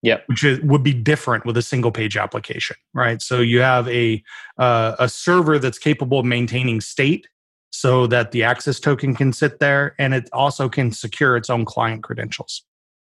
yeah, 0.06 0.20
which 0.28 0.44
is, 0.44 0.60
would 0.62 0.84
be 0.84 0.94
different 0.94 1.48
with 1.48 1.58
a 1.58 1.64
single 1.64 1.92
page 1.92 2.16
application, 2.16 2.76
right? 2.94 3.24
So 3.24 3.40
you 3.40 3.62
have 3.62 3.90
a 3.90 4.24
uh, 4.60 4.96
a 5.00 5.10
server 5.10 5.58
that's 5.58 5.80
capable 5.80 6.20
of 6.20 6.26
maintaining 6.26 6.80
state, 6.80 7.28
so 7.72 8.06
that 8.08 8.32
the 8.32 8.44
access 8.44 8.80
token 8.80 9.16
can 9.16 9.34
sit 9.34 9.60
there, 9.60 9.96
and 9.98 10.14
it 10.14 10.30
also 10.32 10.70
can 10.70 10.92
secure 10.92 11.36
its 11.36 11.50
own 11.50 11.66
client 11.66 12.04
credentials. 12.04 12.64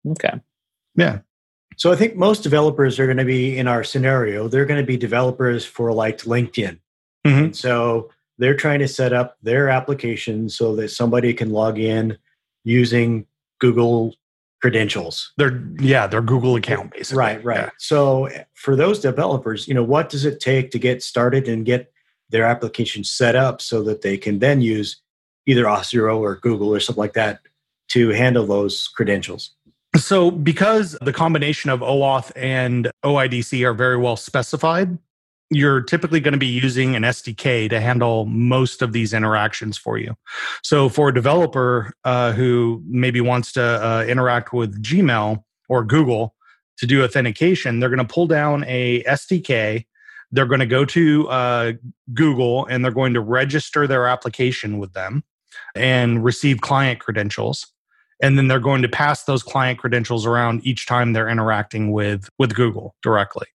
Okay. 0.09 0.41
Yeah. 0.95 1.19
So 1.75 1.91
I 1.91 1.95
think 1.95 2.15
most 2.15 2.41
developers 2.41 2.99
are 2.99 3.05
going 3.05 3.17
to 3.17 3.25
be 3.25 3.55
in 3.55 3.67
our 3.67 3.83
scenario. 3.83 4.47
They're 4.47 4.65
going 4.65 4.81
to 4.81 4.87
be 4.87 4.97
developers 4.97 5.63
for 5.63 5.93
like 5.93 6.17
LinkedIn. 6.23 6.79
Mm-hmm. 7.27 7.51
So 7.51 8.09
they're 8.39 8.55
trying 8.55 8.79
to 8.79 8.87
set 8.87 9.13
up 9.13 9.37
their 9.43 9.69
application 9.69 10.49
so 10.49 10.75
that 10.77 10.89
somebody 10.89 11.31
can 11.35 11.51
log 11.51 11.77
in 11.77 12.17
using 12.63 13.27
Google 13.59 14.15
credentials. 14.61 15.33
Their 15.37 15.63
yeah, 15.79 16.07
their 16.07 16.21
Google 16.21 16.55
account 16.55 16.91
basically. 16.91 17.19
Right, 17.19 17.43
right. 17.43 17.57
Yeah. 17.57 17.69
So 17.77 18.29
for 18.53 18.75
those 18.75 18.99
developers, 18.99 19.67
you 19.67 19.73
know, 19.73 19.83
what 19.83 20.09
does 20.09 20.25
it 20.25 20.39
take 20.39 20.71
to 20.71 20.79
get 20.79 21.03
started 21.03 21.47
and 21.47 21.65
get 21.65 21.91
their 22.29 22.45
application 22.45 23.03
set 23.03 23.35
up 23.35 23.61
so 23.61 23.83
that 23.83 24.01
they 24.01 24.17
can 24.17 24.39
then 24.39 24.61
use 24.61 25.01
either 25.45 25.63
Auth0 25.63 26.17
or 26.17 26.35
Google 26.35 26.73
or 26.73 26.79
something 26.79 26.99
like 26.99 27.13
that 27.13 27.39
to 27.89 28.09
handle 28.09 28.45
those 28.45 28.87
credentials? 28.87 29.51
So, 29.95 30.29
because 30.29 30.97
the 31.01 31.13
combination 31.13 31.69
of 31.69 31.79
OAuth 31.79 32.31
and 32.35 32.91
OIDC 33.03 33.63
are 33.63 33.73
very 33.73 33.97
well 33.97 34.17
specified, 34.17 34.97
you're 35.49 35.81
typically 35.81 36.19
going 36.19 36.33
to 36.33 36.37
be 36.37 36.47
using 36.47 36.95
an 36.95 37.03
SDK 37.03 37.69
to 37.69 37.79
handle 37.79 38.25
most 38.25 38.81
of 38.81 38.91
these 38.91 39.13
interactions 39.13 39.77
for 39.77 39.97
you. 39.97 40.15
So, 40.63 40.89
for 40.89 41.09
a 41.09 41.13
developer 41.13 41.93
uh, 42.03 42.33
who 42.33 42.83
maybe 42.87 43.21
wants 43.21 43.51
to 43.53 43.61
uh, 43.61 44.05
interact 44.07 44.53
with 44.53 44.81
Gmail 44.83 45.43
or 45.69 45.83
Google 45.83 46.35
to 46.77 46.85
do 46.85 47.03
authentication, 47.03 47.79
they're 47.79 47.89
going 47.89 48.05
to 48.05 48.13
pull 48.13 48.27
down 48.27 48.65
a 48.67 49.03
SDK. 49.03 49.85
They're 50.31 50.45
going 50.45 50.59
to 50.59 50.65
go 50.65 50.83
to 50.83 51.29
uh, 51.29 51.73
Google 52.13 52.65
and 52.65 52.83
they're 52.83 52.91
going 52.91 53.13
to 53.13 53.21
register 53.21 53.87
their 53.87 54.07
application 54.07 54.77
with 54.77 54.91
them 54.93 55.23
and 55.73 56.23
receive 56.23 56.59
client 56.59 56.99
credentials. 56.99 57.67
And 58.21 58.37
then 58.37 58.47
they're 58.47 58.59
going 58.59 58.81
to 58.81 58.89
pass 58.89 59.23
those 59.23 59.43
client 59.43 59.79
credentials 59.79 60.25
around 60.25 60.65
each 60.65 60.85
time 60.85 61.13
they're 61.13 61.29
interacting 61.29 61.91
with, 61.91 62.27
with 62.37 62.55
Google 62.55 62.95
directly. 63.01 63.47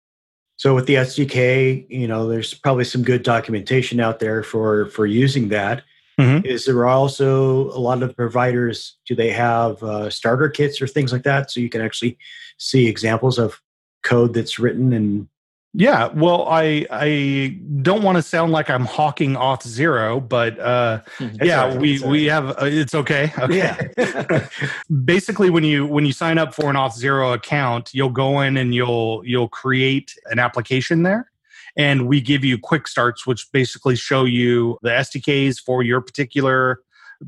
So 0.61 0.75
with 0.75 0.85
the 0.85 0.93
SDK, 0.93 1.87
you 1.89 2.07
know, 2.07 2.27
there's 2.27 2.53
probably 2.53 2.83
some 2.83 3.01
good 3.01 3.23
documentation 3.23 3.99
out 3.99 4.19
there 4.19 4.43
for 4.43 4.85
for 4.89 5.07
using 5.07 5.49
that. 5.49 5.81
Mm-hmm. 6.19 6.45
Is 6.45 6.67
there 6.67 6.85
also 6.85 7.71
a 7.71 7.81
lot 7.81 8.03
of 8.03 8.15
providers? 8.15 8.95
Do 9.07 9.15
they 9.15 9.31
have 9.31 9.81
uh, 9.81 10.11
starter 10.11 10.49
kits 10.49 10.79
or 10.79 10.85
things 10.85 11.11
like 11.11 11.23
that, 11.23 11.49
so 11.49 11.61
you 11.61 11.67
can 11.67 11.81
actually 11.81 12.15
see 12.59 12.87
examples 12.87 13.39
of 13.39 13.59
code 14.03 14.35
that's 14.35 14.59
written 14.59 14.93
and 14.93 15.27
yeah, 15.73 16.07
well, 16.07 16.47
I 16.49 16.85
I 16.91 17.59
don't 17.81 18.03
want 18.03 18.17
to 18.17 18.21
sound 18.21 18.51
like 18.51 18.69
I'm 18.69 18.83
hawking 18.83 19.35
Auth0, 19.35 20.27
but 20.27 20.59
uh, 20.59 21.01
yeah, 21.41 21.67
right. 21.67 21.79
we 21.79 21.99
we 21.99 22.25
have 22.25 22.49
uh, 22.49 22.65
it's 22.65 22.93
okay. 22.93 23.31
okay. 23.39 23.89
Yeah. 23.97 24.47
Basically, 25.05 25.49
when 25.49 25.63
you 25.63 25.85
when 25.85 26.05
you 26.05 26.11
sign 26.11 26.37
up 26.37 26.53
for 26.53 26.69
an 26.69 26.75
Auth0 26.75 27.33
account, 27.33 27.93
you'll 27.93 28.09
go 28.09 28.41
in 28.41 28.57
and 28.57 28.75
you'll 28.75 29.21
you'll 29.25 29.47
create 29.47 30.13
an 30.25 30.39
application 30.39 31.03
there, 31.03 31.31
and 31.77 32.05
we 32.05 32.19
give 32.19 32.43
you 32.43 32.57
quick 32.57 32.85
starts, 32.85 33.25
which 33.25 33.49
basically 33.53 33.95
show 33.95 34.25
you 34.25 34.77
the 34.81 34.89
SDKs 34.89 35.61
for 35.61 35.83
your 35.83 36.01
particular 36.01 36.81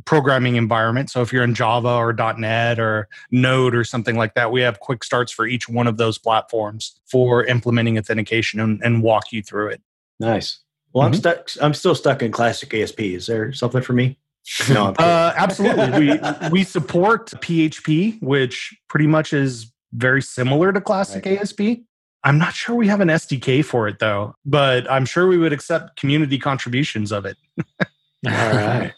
programming 0.06 0.56
environment. 0.56 1.10
So 1.10 1.22
if 1.22 1.32
you're 1.32 1.44
in 1.44 1.54
Java 1.54 1.90
or 1.90 2.14
.NET 2.14 2.80
or 2.80 3.08
Node 3.32 3.76
or 3.76 3.84
something 3.84 4.16
like 4.16 4.34
that, 4.36 4.52
we 4.52 4.62
have 4.62 4.80
quick 4.80 5.04
starts 5.04 5.32
for 5.32 5.46
each 5.46 5.70
one 5.70 5.88
of 5.88 5.98
those 5.98 6.18
platforms 6.18 7.00
for 7.06 7.44
implementing 7.46 7.98
authentication 7.98 8.60
and, 8.60 8.82
and 8.84 9.04
walk 9.04 9.32
you 9.32 9.42
through 9.42 9.70
it. 9.70 9.82
Nice. 10.20 10.60
Well, 10.94 11.06
mm-hmm. 11.06 11.14
I'm 11.14 11.20
stuck. 11.20 11.50
I'm 11.62 11.74
still 11.74 11.96
stuck 11.96 12.22
in 12.22 12.32
classic 12.32 12.74
ASP. 12.74 13.02
Is 13.02 13.26
there 13.28 13.52
something 13.54 13.82
for 13.82 13.94
me? 13.94 14.18
No, 14.70 14.88
uh, 15.00 15.34
absolutely. 15.36 16.00
we 16.00 16.20
we 16.52 16.64
support 16.64 17.32
PHP, 17.32 18.22
which 18.22 18.76
pretty 18.90 19.08
much 19.08 19.34
is 19.34 19.72
very 19.94 20.22
similar 20.22 20.72
to 20.74 20.82
classic 20.82 21.26
right. 21.26 21.40
ASP. 21.40 21.62
I'm 22.26 22.38
not 22.38 22.54
sure 22.54 22.76
we 22.76 22.88
have 22.88 23.02
an 23.02 23.10
SDK 23.10 23.66
for 23.66 23.88
it 23.88 24.00
though, 24.00 24.36
but 24.46 24.90
I'm 24.90 25.06
sure 25.06 25.28
we 25.28 25.38
would 25.38 25.54
accept 25.54 26.00
community 26.00 26.38
contributions 26.38 27.12
of 27.12 27.26
it. 27.26 27.38
All 28.26 28.32
right. 28.32 28.94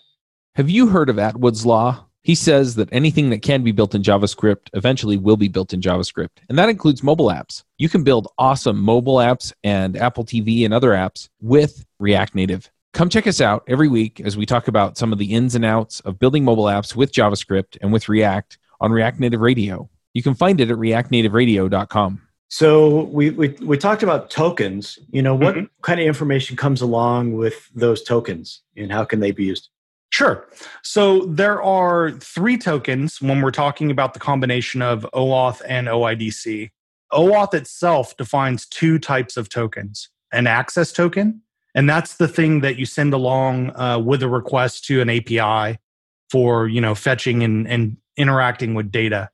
Have 0.55 0.69
you 0.69 0.87
heard 0.87 1.09
of 1.09 1.19
Atwood's 1.19 1.65
Law? 1.65 2.05
He 2.21 2.33
says 2.33 2.75
that 2.75 2.87
anything 2.93 3.29
that 3.31 3.41
can 3.41 3.61
be 3.61 3.73
built 3.73 3.93
in 3.93 4.01
JavaScript 4.01 4.69
eventually 4.71 5.17
will 5.17 5.35
be 5.35 5.49
built 5.49 5.73
in 5.73 5.81
JavaScript, 5.81 6.29
and 6.47 6.57
that 6.57 6.69
includes 6.69 7.03
mobile 7.03 7.25
apps. 7.25 7.65
You 7.77 7.89
can 7.89 8.05
build 8.05 8.29
awesome 8.37 8.79
mobile 8.79 9.17
apps 9.17 9.51
and 9.65 9.97
Apple 9.97 10.23
TV 10.23 10.63
and 10.63 10.73
other 10.73 10.91
apps 10.91 11.27
with 11.41 11.85
React 11.99 12.35
Native. 12.35 12.71
Come 12.93 13.09
check 13.09 13.27
us 13.27 13.41
out 13.41 13.65
every 13.67 13.89
week 13.89 14.21
as 14.21 14.37
we 14.37 14.45
talk 14.45 14.69
about 14.69 14.97
some 14.97 15.11
of 15.11 15.19
the 15.19 15.33
ins 15.33 15.55
and 15.55 15.65
outs 15.65 15.99
of 15.99 16.19
building 16.19 16.45
mobile 16.45 16.63
apps 16.63 16.95
with 16.95 17.11
JavaScript 17.11 17.77
and 17.81 17.91
with 17.91 18.07
React 18.07 18.57
on 18.79 18.93
React 18.93 19.19
Native 19.19 19.41
Radio. 19.41 19.89
You 20.13 20.23
can 20.23 20.35
find 20.35 20.61
it 20.61 20.71
at 20.71 20.77
reactnativeradio.com. 20.77 22.21
So 22.47 23.03
we, 23.03 23.31
we 23.31 23.49
we 23.61 23.77
talked 23.77 24.03
about 24.03 24.29
tokens. 24.29 24.99
You 25.09 25.21
know, 25.21 25.35
what 25.35 25.55
mm-hmm. 25.55 25.65
kind 25.81 25.99
of 25.99 26.05
information 26.05 26.55
comes 26.55 26.81
along 26.81 27.33
with 27.33 27.69
those 27.75 28.03
tokens 28.03 28.61
and 28.77 28.89
how 28.89 29.03
can 29.03 29.19
they 29.19 29.31
be 29.31 29.43
used? 29.43 29.67
Sure. 30.15 30.47
So 30.81 31.25
there 31.25 31.61
are 31.61 32.11
three 32.11 32.57
tokens 32.57 33.21
when 33.21 33.41
we're 33.41 33.51
talking 33.51 33.91
about 33.91 34.13
the 34.13 34.19
combination 34.21 34.81
of 34.81 35.05
OAuth 35.13 35.61
and 35.67 35.87
OIDC. 35.87 36.71
OAuth 37.11 37.53
itself 37.53 38.15
defines 38.15 38.65
two 38.65 38.97
types 38.97 39.35
of 39.35 39.49
tokens 39.49 40.07
an 40.31 40.47
access 40.47 40.93
token, 40.93 41.41
and 41.75 41.89
that's 41.89 42.15
the 42.15 42.29
thing 42.29 42.61
that 42.61 42.77
you 42.77 42.85
send 42.85 43.13
along 43.13 43.75
uh, 43.75 43.99
with 43.99 44.23
a 44.23 44.29
request 44.29 44.85
to 44.85 45.01
an 45.01 45.09
API 45.09 45.77
for 46.29 46.69
you 46.69 46.79
know 46.79 46.95
fetching 46.95 47.43
and, 47.43 47.67
and 47.67 47.97
interacting 48.15 48.73
with 48.73 48.93
data. 48.93 49.29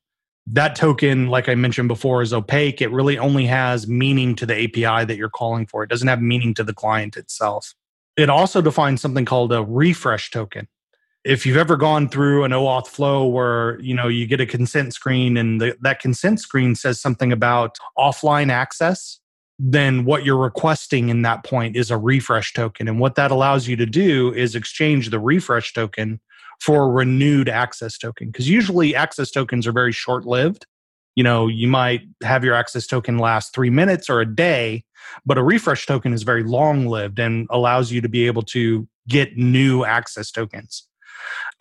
That 0.48 0.76
token, 0.76 1.28
like 1.28 1.48
I 1.48 1.54
mentioned 1.54 1.90
before, 1.90 2.24
is 2.24 2.34
opaque. 2.34 2.82
It 2.82 2.90
really 2.90 3.20
only 3.20 3.46
has 3.46 3.88
meaning 3.88 4.34
to 4.34 4.48
the 4.48 4.64
API 4.64 5.06
that 5.06 5.16
you're 5.16 5.30
calling 5.30 5.68
for. 5.68 5.84
It 5.84 5.92
doesn't 5.92 6.08
have 6.08 6.24
meaning 6.24 6.56
to 6.56 6.64
the 6.64 6.74
client 6.74 7.18
itself. 7.18 7.76
It 8.18 8.30
also 8.30 8.62
defines 8.62 9.02
something 9.02 9.26
called 9.26 9.54
a 9.54 9.64
refresh 9.64 10.32
token. 10.32 10.68
If 11.24 11.46
you've 11.46 11.58
ever 11.58 11.78
gone 11.78 12.10
through 12.10 12.44
an 12.44 12.52
OAuth 12.52 12.88
flow 12.88 13.28
where 13.28 13.80
you 13.80 13.94
know 13.94 14.08
you 14.08 14.26
get 14.26 14.42
a 14.42 14.46
consent 14.46 14.94
screen 14.94 15.38
and 15.38 15.62
the, 15.62 15.78
that 15.82 16.00
consent 16.00 16.40
screen 16.40 16.76
says 16.76 17.00
something 17.00 17.32
about 17.32 17.78
offline 17.98 18.52
access, 18.52 19.20
then 19.60 20.06
what 20.06 20.26
you're 20.26 20.38
requesting 20.38 21.10
in 21.10 21.22
that 21.22 21.44
point 21.44 21.76
is 21.76 21.92
a 21.92 21.98
refresh 21.98 22.54
token. 22.54 22.88
And 22.88 23.00
what 23.00 23.16
that 23.16 23.30
allows 23.30 23.68
you 23.68 23.76
to 23.76 23.86
do 23.86 24.34
is 24.34 24.56
exchange 24.56 25.12
the 25.12 25.20
refresh 25.20 25.74
token 25.74 26.20
for 26.60 26.86
a 26.86 26.90
renewed 26.90 27.48
access 27.48 27.98
token. 27.98 28.28
Because 28.28 28.50
usually 28.50 28.96
access 28.96 29.30
tokens 29.30 29.68
are 29.68 29.72
very 29.72 29.92
short 29.92 30.26
lived. 30.26 30.66
You 31.16 31.24
know, 31.24 31.48
you 31.48 31.68
might 31.68 32.02
have 32.24 32.44
your 32.44 32.56
access 32.56 32.88
token 32.88 33.18
last 33.18 33.54
three 33.54 33.70
minutes 33.70 34.10
or 34.10 34.22
a 34.22 34.26
day, 34.26 34.84
but 35.26 35.38
a 35.38 35.44
refresh 35.44 35.86
token 35.86 36.14
is 36.14 36.24
very 36.24 36.44
long 36.44 36.88
lived 36.88 37.20
and 37.20 37.48
allows 37.50 37.92
you 37.92 38.02
to 38.02 38.10
be 38.10 38.28
able 38.28 38.44
to 38.44 38.88
get 39.08 39.38
new 39.38 39.84
access 39.84 40.32
tokens. 40.32 40.88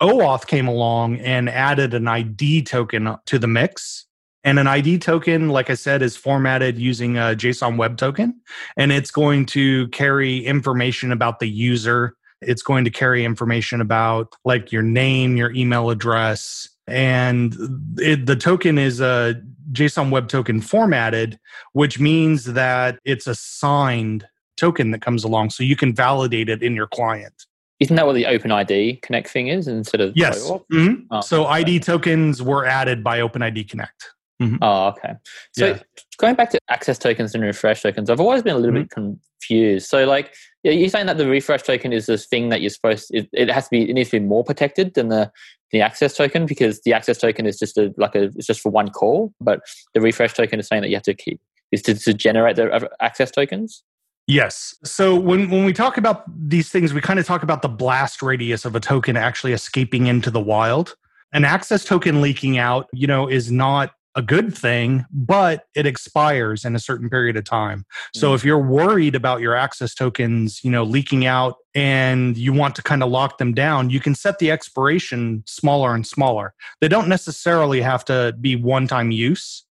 OAuth 0.01 0.47
came 0.47 0.67
along 0.67 1.17
and 1.17 1.49
added 1.49 1.93
an 1.93 2.07
ID 2.07 2.63
token 2.63 3.15
to 3.25 3.37
the 3.37 3.47
mix 3.47 4.05
and 4.43 4.57
an 4.57 4.67
ID 4.67 4.97
token, 4.97 5.49
like 5.49 5.69
I 5.69 5.75
said, 5.75 6.01
is 6.01 6.17
formatted 6.17 6.77
using 6.77 7.17
a 7.17 7.35
JSON 7.35 7.77
Web 7.77 7.97
Token, 7.97 8.41
and 8.75 8.91
it's 8.91 9.11
going 9.11 9.45
to 9.47 9.87
carry 9.89 10.43
information 10.45 11.11
about 11.11 11.39
the 11.39 11.47
user. 11.47 12.15
It's 12.41 12.63
going 12.63 12.85
to 12.85 12.89
carry 12.89 13.23
information 13.23 13.81
about 13.81 14.33
like 14.43 14.71
your 14.71 14.81
name, 14.81 15.37
your 15.37 15.51
email 15.51 15.91
address, 15.91 16.67
and 16.91 17.55
it, 17.97 18.25
the 18.25 18.35
token 18.35 18.77
is 18.77 18.99
a 18.99 19.41
JSON 19.71 20.11
Web 20.11 20.27
Token 20.27 20.61
formatted, 20.61 21.39
which 21.73 21.99
means 21.99 22.45
that 22.45 22.99
it's 23.05 23.27
a 23.27 23.35
signed 23.35 24.27
token 24.57 24.91
that 24.91 25.01
comes 25.01 25.23
along, 25.23 25.49
so 25.49 25.63
you 25.63 25.75
can 25.75 25.95
validate 25.95 26.49
it 26.49 26.61
in 26.61 26.75
your 26.75 26.87
client. 26.87 27.45
Isn't 27.79 27.95
that 27.95 28.05
what 28.05 28.13
the 28.13 28.25
OpenID 28.25 29.01
Connect 29.01 29.27
thing 29.27 29.47
is 29.47 29.67
instead 29.67 30.01
of? 30.01 30.13
Yes. 30.15 30.51
Mm-hmm. 30.71 31.05
Oh, 31.09 31.21
so 31.21 31.45
ID 31.45 31.79
tokens 31.79 32.41
were 32.41 32.65
added 32.65 33.03
by 33.03 33.19
OpenID 33.19 33.67
Connect. 33.69 34.11
Mm-hmm. 34.41 34.57
Oh, 34.61 34.87
okay. 34.87 35.13
So 35.53 35.67
yeah. 35.67 35.79
going 36.17 36.35
back 36.35 36.51
to 36.51 36.59
access 36.69 36.99
tokens 36.99 37.33
and 37.33 37.43
refresh 37.43 37.81
tokens, 37.81 38.09
I've 38.09 38.19
always 38.19 38.43
been 38.43 38.55
a 38.55 38.59
little 38.59 38.75
mm-hmm. 38.75 38.83
bit 38.83 39.19
confused. 39.41 39.87
So, 39.87 40.05
like, 40.05 40.33
you're 40.63 40.89
saying 40.89 41.07
that 41.07 41.17
the 41.17 41.27
refresh 41.27 41.63
token 41.63 41.91
is 41.91 42.05
this 42.05 42.27
thing 42.27 42.49
that 42.49 42.61
you're 42.61 42.69
supposed 42.69 43.07
to, 43.07 43.17
it, 43.17 43.29
it, 43.33 43.49
has 43.49 43.65
to 43.65 43.69
be 43.71 43.89
it 43.89 43.93
needs 43.93 44.09
to 44.11 44.19
be 44.19 44.25
more 44.25 44.43
protected 44.43 44.93
than 44.93 45.09
the 45.09 45.31
the 45.71 45.81
access 45.81 46.15
token 46.15 46.45
because 46.45 46.81
the 46.81 46.93
access 46.93 47.17
token 47.17 47.45
is 47.45 47.57
just 47.57 47.77
a 47.77 47.93
like 47.97 48.15
a 48.15 48.23
it's 48.23 48.47
just 48.47 48.61
for 48.61 48.69
one 48.69 48.89
call, 48.89 49.33
but 49.39 49.61
the 49.93 50.01
refresh 50.01 50.33
token 50.33 50.59
is 50.59 50.67
saying 50.67 50.81
that 50.81 50.89
you 50.89 50.95
have 50.95 51.03
to 51.03 51.13
keep 51.13 51.41
is 51.71 51.81
to, 51.83 51.95
to 51.95 52.13
generate 52.13 52.55
the 52.57 52.89
access 52.99 53.31
tokens. 53.31 53.83
Yes. 54.27 54.75
So 54.83 55.15
when, 55.15 55.49
when 55.49 55.65
we 55.65 55.73
talk 55.73 55.97
about 55.97 56.23
these 56.27 56.69
things, 56.69 56.93
we 56.93 57.01
kind 57.01 57.19
of 57.19 57.25
talk 57.25 57.43
about 57.43 57.61
the 57.61 57.67
blast 57.67 58.21
radius 58.21 58.65
of 58.65 58.75
a 58.75 58.79
token 58.79 59.17
actually 59.17 59.53
escaping 59.53 60.07
into 60.07 60.29
the 60.29 60.39
wild. 60.39 60.95
An 61.33 61.43
access 61.43 61.83
token 61.85 62.21
leaking 62.21 62.57
out, 62.57 62.87
you 62.93 63.07
know, 63.07 63.27
is 63.27 63.51
not 63.51 63.93
a 64.15 64.21
good 64.21 64.55
thing, 64.55 65.05
but 65.11 65.67
it 65.75 65.85
expires 65.85 66.65
in 66.65 66.75
a 66.75 66.79
certain 66.79 67.09
period 67.09 67.37
of 67.37 67.45
time. 67.45 67.85
So 68.13 68.31
mm. 68.31 68.35
if 68.35 68.43
you're 68.43 68.59
worried 68.59 69.15
about 69.15 69.41
your 69.41 69.55
access 69.55 69.93
tokens, 69.93 70.63
you 70.63 70.71
know, 70.71 70.83
leaking 70.83 71.25
out 71.25 71.57
and 71.73 72.35
you 72.35 72.51
want 72.51 72.75
to 72.75 72.83
kind 72.83 73.03
of 73.03 73.09
lock 73.09 73.37
them 73.37 73.53
down, 73.53 73.89
you 73.89 73.99
can 73.99 74.13
set 74.15 74.39
the 74.39 74.51
expiration 74.51 75.43
smaller 75.47 75.95
and 75.95 76.05
smaller. 76.05 76.53
They 76.81 76.89
don't 76.89 77.07
necessarily 77.07 77.81
have 77.81 78.03
to 78.05 78.35
be 78.41 78.55
one-time 78.55 79.11
use, 79.11 79.65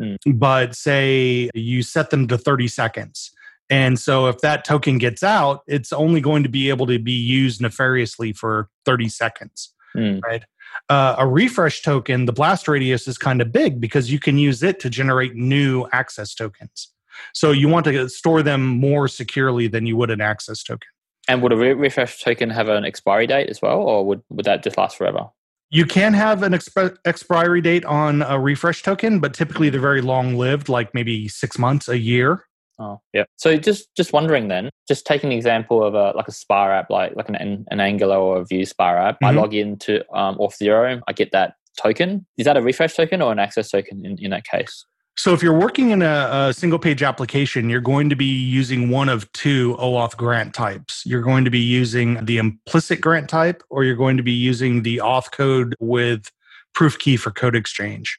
mm. 0.00 0.16
but 0.26 0.74
say 0.74 1.50
you 1.54 1.82
set 1.82 2.10
them 2.10 2.28
to 2.28 2.36
30 2.36 2.68
seconds. 2.68 3.30
And 3.68 3.98
so 3.98 4.28
if 4.28 4.38
that 4.42 4.64
token 4.64 4.98
gets 4.98 5.22
out, 5.22 5.62
it's 5.66 5.92
only 5.92 6.20
going 6.20 6.42
to 6.42 6.48
be 6.48 6.68
able 6.68 6.86
to 6.86 6.98
be 6.98 7.12
used 7.12 7.60
nefariously 7.60 8.32
for 8.32 8.68
30 8.84 9.08
seconds. 9.08 9.72
Mm. 9.96 10.22
Right 10.22 10.44
uh, 10.88 11.16
a 11.18 11.26
refresh 11.26 11.82
token, 11.82 12.26
the 12.26 12.32
blast 12.32 12.68
radius 12.68 13.08
is 13.08 13.18
kind 13.18 13.40
of 13.40 13.52
big 13.52 13.80
because 13.80 14.10
you 14.10 14.18
can 14.18 14.38
use 14.38 14.62
it 14.62 14.80
to 14.80 14.90
generate 14.90 15.34
new 15.34 15.86
access 15.92 16.34
tokens. 16.34 16.92
So 17.32 17.50
you 17.50 17.68
want 17.68 17.86
to 17.86 18.08
store 18.08 18.42
them 18.42 18.66
more 18.66 19.08
securely 19.08 19.68
than 19.68 19.86
you 19.86 19.96
would 19.96 20.10
an 20.10 20.20
access 20.20 20.62
token. 20.62 20.88
And 21.28 21.42
would 21.42 21.52
a 21.52 21.56
re- 21.56 21.72
refresh 21.72 22.22
token 22.22 22.50
have 22.50 22.68
an 22.68 22.84
expiry 22.84 23.26
date 23.26 23.48
as 23.48 23.60
well, 23.60 23.78
or 23.78 24.06
would, 24.06 24.22
would 24.30 24.44
that 24.44 24.62
just 24.62 24.78
last 24.78 24.96
forever? 24.96 25.30
You 25.70 25.86
can 25.86 26.12
have 26.14 26.44
an 26.44 26.52
exp- 26.52 26.96
expiry 27.04 27.60
date 27.60 27.84
on 27.84 28.22
a 28.22 28.38
refresh 28.38 28.82
token, 28.82 29.18
but 29.18 29.34
typically 29.34 29.68
they're 29.70 29.80
very 29.80 30.02
long 30.02 30.36
lived, 30.36 30.68
like 30.68 30.94
maybe 30.94 31.26
six 31.26 31.58
months, 31.58 31.88
a 31.88 31.98
year. 31.98 32.44
Oh, 32.78 33.00
yeah. 33.12 33.24
So 33.36 33.56
just 33.56 33.94
just 33.96 34.12
wondering 34.12 34.48
then, 34.48 34.70
just 34.86 35.06
take 35.06 35.24
an 35.24 35.32
example 35.32 35.82
of 35.82 35.94
a 35.94 36.12
like 36.16 36.28
a 36.28 36.32
SPA 36.32 36.70
app, 36.70 36.90
like 36.90 37.16
like 37.16 37.28
an 37.28 37.66
an 37.70 37.80
Angular 37.80 38.16
or 38.16 38.38
a 38.38 38.44
Vue 38.44 38.64
SPA 38.64 38.96
app. 38.96 39.14
Mm-hmm. 39.16 39.24
I 39.24 39.30
log 39.30 39.54
into 39.54 40.04
um, 40.16 40.36
Auth0, 40.36 41.00
I 41.08 41.12
get 41.12 41.32
that 41.32 41.54
token. 41.80 42.26
Is 42.36 42.44
that 42.44 42.56
a 42.56 42.62
refresh 42.62 42.94
token 42.94 43.22
or 43.22 43.32
an 43.32 43.38
access 43.38 43.70
token 43.70 44.04
in, 44.04 44.18
in 44.18 44.30
that 44.30 44.44
case? 44.44 44.84
So 45.18 45.32
if 45.32 45.42
you're 45.42 45.58
working 45.58 45.90
in 45.90 46.02
a, 46.02 46.28
a, 46.30 46.52
single 46.52 46.78
page 46.78 47.02
application, 47.02 47.70
you're 47.70 47.80
going 47.80 48.10
to 48.10 48.16
be 48.16 48.26
using 48.26 48.90
one 48.90 49.08
of 49.08 49.30
two 49.32 49.74
OAuth 49.76 50.14
grant 50.14 50.52
types. 50.52 51.02
You're 51.06 51.22
going 51.22 51.46
to 51.46 51.50
be 51.50 51.58
using 51.58 52.22
the 52.26 52.36
implicit 52.36 53.00
grant 53.00 53.30
type, 53.30 53.62
or 53.70 53.82
you're 53.82 53.96
going 53.96 54.18
to 54.18 54.22
be 54.22 54.32
using 54.32 54.82
the 54.82 54.98
auth 54.98 55.32
code 55.32 55.74
with 55.80 56.30
proof 56.74 56.98
key 56.98 57.16
for 57.16 57.30
code 57.30 57.56
exchange. 57.56 58.18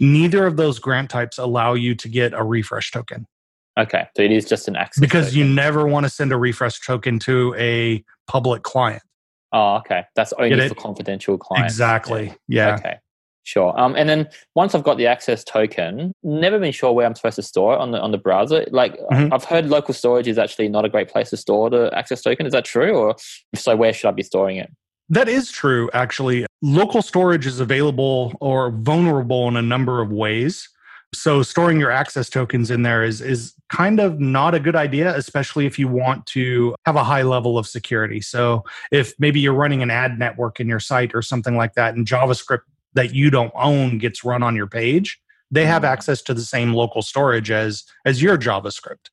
Neither 0.00 0.46
of 0.46 0.56
those 0.56 0.78
grant 0.78 1.10
types 1.10 1.36
allow 1.36 1.74
you 1.74 1.94
to 1.96 2.08
get 2.08 2.32
a 2.32 2.42
refresh 2.42 2.92
token. 2.92 3.26
Okay, 3.78 4.06
so 4.16 4.22
it 4.22 4.32
is 4.32 4.44
just 4.44 4.66
an 4.66 4.76
access 4.76 5.00
because 5.00 5.26
token. 5.26 5.38
you 5.38 5.44
never 5.44 5.86
want 5.86 6.04
to 6.04 6.10
send 6.10 6.32
a 6.32 6.36
refresh 6.36 6.80
token 6.80 7.18
to 7.20 7.54
a 7.56 8.04
public 8.26 8.62
client. 8.62 9.02
Oh, 9.52 9.76
okay. 9.76 10.04
That's 10.14 10.32
only 10.34 10.68
for 10.68 10.74
confidential 10.74 11.38
clients. 11.38 11.72
Exactly. 11.72 12.34
Yeah. 12.48 12.74
Okay. 12.74 12.96
Sure. 13.44 13.78
Um, 13.80 13.94
and 13.96 14.10
then 14.10 14.28
once 14.54 14.74
I've 14.74 14.82
got 14.82 14.98
the 14.98 15.06
access 15.06 15.42
token, 15.42 16.12
never 16.22 16.58
been 16.58 16.72
sure 16.72 16.92
where 16.92 17.06
I'm 17.06 17.14
supposed 17.14 17.36
to 17.36 17.42
store 17.42 17.72
it 17.72 17.78
on 17.78 17.92
the 17.92 18.00
on 18.00 18.10
the 18.10 18.18
browser. 18.18 18.66
Like 18.70 18.98
mm-hmm. 18.98 19.32
I've 19.32 19.44
heard 19.44 19.70
local 19.70 19.94
storage 19.94 20.28
is 20.28 20.36
actually 20.36 20.68
not 20.68 20.84
a 20.84 20.88
great 20.90 21.08
place 21.08 21.30
to 21.30 21.38
store 21.38 21.70
the 21.70 21.90
access 21.96 22.20
token. 22.20 22.44
Is 22.44 22.52
that 22.52 22.66
true? 22.66 22.94
Or 22.94 23.16
if 23.54 23.60
so 23.60 23.74
where 23.74 23.94
should 23.94 24.08
I 24.08 24.10
be 24.10 24.22
storing 24.22 24.58
it? 24.58 24.70
That 25.08 25.30
is 25.30 25.50
true, 25.50 25.88
actually. 25.94 26.44
Local 26.60 27.00
storage 27.00 27.46
is 27.46 27.60
available 27.60 28.36
or 28.42 28.70
vulnerable 28.70 29.48
in 29.48 29.56
a 29.56 29.62
number 29.62 30.02
of 30.02 30.12
ways. 30.12 30.68
So 31.14 31.42
storing 31.42 31.80
your 31.80 31.90
access 31.90 32.28
tokens 32.28 32.70
in 32.70 32.82
there 32.82 33.02
is 33.02 33.20
is 33.20 33.54
kind 33.70 33.98
of 33.98 34.20
not 34.20 34.54
a 34.54 34.60
good 34.60 34.76
idea, 34.76 35.14
especially 35.16 35.66
if 35.66 35.78
you 35.78 35.88
want 35.88 36.26
to 36.26 36.74
have 36.84 36.96
a 36.96 37.04
high 37.04 37.22
level 37.22 37.56
of 37.56 37.66
security. 37.66 38.20
So 38.20 38.64
if 38.92 39.14
maybe 39.18 39.40
you're 39.40 39.54
running 39.54 39.82
an 39.82 39.90
ad 39.90 40.18
network 40.18 40.60
in 40.60 40.68
your 40.68 40.80
site 40.80 41.14
or 41.14 41.22
something 41.22 41.56
like 41.56 41.74
that, 41.74 41.94
and 41.94 42.06
JavaScript 42.06 42.60
that 42.94 43.14
you 43.14 43.30
don't 43.30 43.52
own 43.54 43.98
gets 43.98 44.24
run 44.24 44.42
on 44.42 44.54
your 44.54 44.66
page, 44.66 45.20
they 45.50 45.64
have 45.64 45.82
mm-hmm. 45.82 45.92
access 45.92 46.20
to 46.22 46.34
the 46.34 46.42
same 46.42 46.74
local 46.74 47.00
storage 47.00 47.50
as 47.50 47.84
as 48.04 48.22
your 48.22 48.36
JavaScript. 48.36 49.08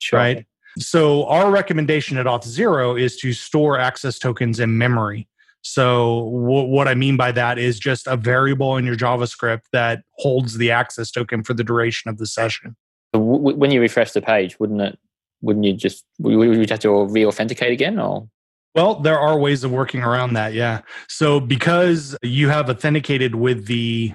Sure. 0.00 0.18
Right. 0.18 0.46
So 0.78 1.26
our 1.26 1.50
recommendation 1.50 2.18
at 2.18 2.26
Auth0 2.26 3.00
is 3.00 3.16
to 3.18 3.32
store 3.32 3.78
access 3.78 4.18
tokens 4.18 4.60
in 4.60 4.78
memory. 4.78 5.28
So 5.70 6.30
w- 6.32 6.68
what 6.68 6.88
I 6.88 6.94
mean 6.94 7.16
by 7.16 7.32
that 7.32 7.58
is 7.58 7.78
just 7.78 8.06
a 8.06 8.16
variable 8.16 8.76
in 8.76 8.86
your 8.86 8.96
JavaScript 8.96 9.62
that 9.72 10.02
holds 10.12 10.58
the 10.58 10.70
access 10.70 11.10
token 11.10 11.42
for 11.44 11.54
the 11.54 11.64
duration 11.64 12.08
of 12.08 12.18
the 12.18 12.26
session. 12.26 12.74
W- 13.12 13.56
when 13.56 13.70
you 13.70 13.80
refresh 13.80 14.12
the 14.12 14.22
page, 14.22 14.58
wouldn't 14.58 14.80
it? 14.80 14.98
Wouldn't 15.40 15.64
you 15.64 15.74
just 15.74 16.04
would 16.18 16.54
you 16.54 16.66
have 16.68 16.80
to 16.80 17.04
re-authenticate 17.04 17.72
again, 17.72 17.98
or? 17.98 18.28
Well, 18.74 18.96
there 18.96 19.18
are 19.18 19.38
ways 19.38 19.64
of 19.64 19.70
working 19.70 20.02
around 20.02 20.34
that. 20.34 20.52
Yeah. 20.52 20.80
So 21.08 21.40
because 21.40 22.16
you 22.22 22.48
have 22.48 22.68
authenticated 22.68 23.34
with 23.34 23.66
the 23.66 24.12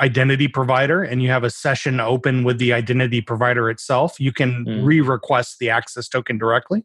identity 0.00 0.48
provider 0.48 1.02
and 1.02 1.22
you 1.22 1.30
have 1.30 1.44
a 1.44 1.50
session 1.50 2.00
open 2.00 2.44
with 2.44 2.58
the 2.58 2.72
identity 2.72 3.20
provider 3.20 3.70
itself, 3.70 4.20
you 4.20 4.32
can 4.32 4.64
mm. 4.64 4.84
re 4.84 5.00
request 5.00 5.56
the 5.60 5.70
access 5.70 6.08
token 6.08 6.36
directly. 6.36 6.84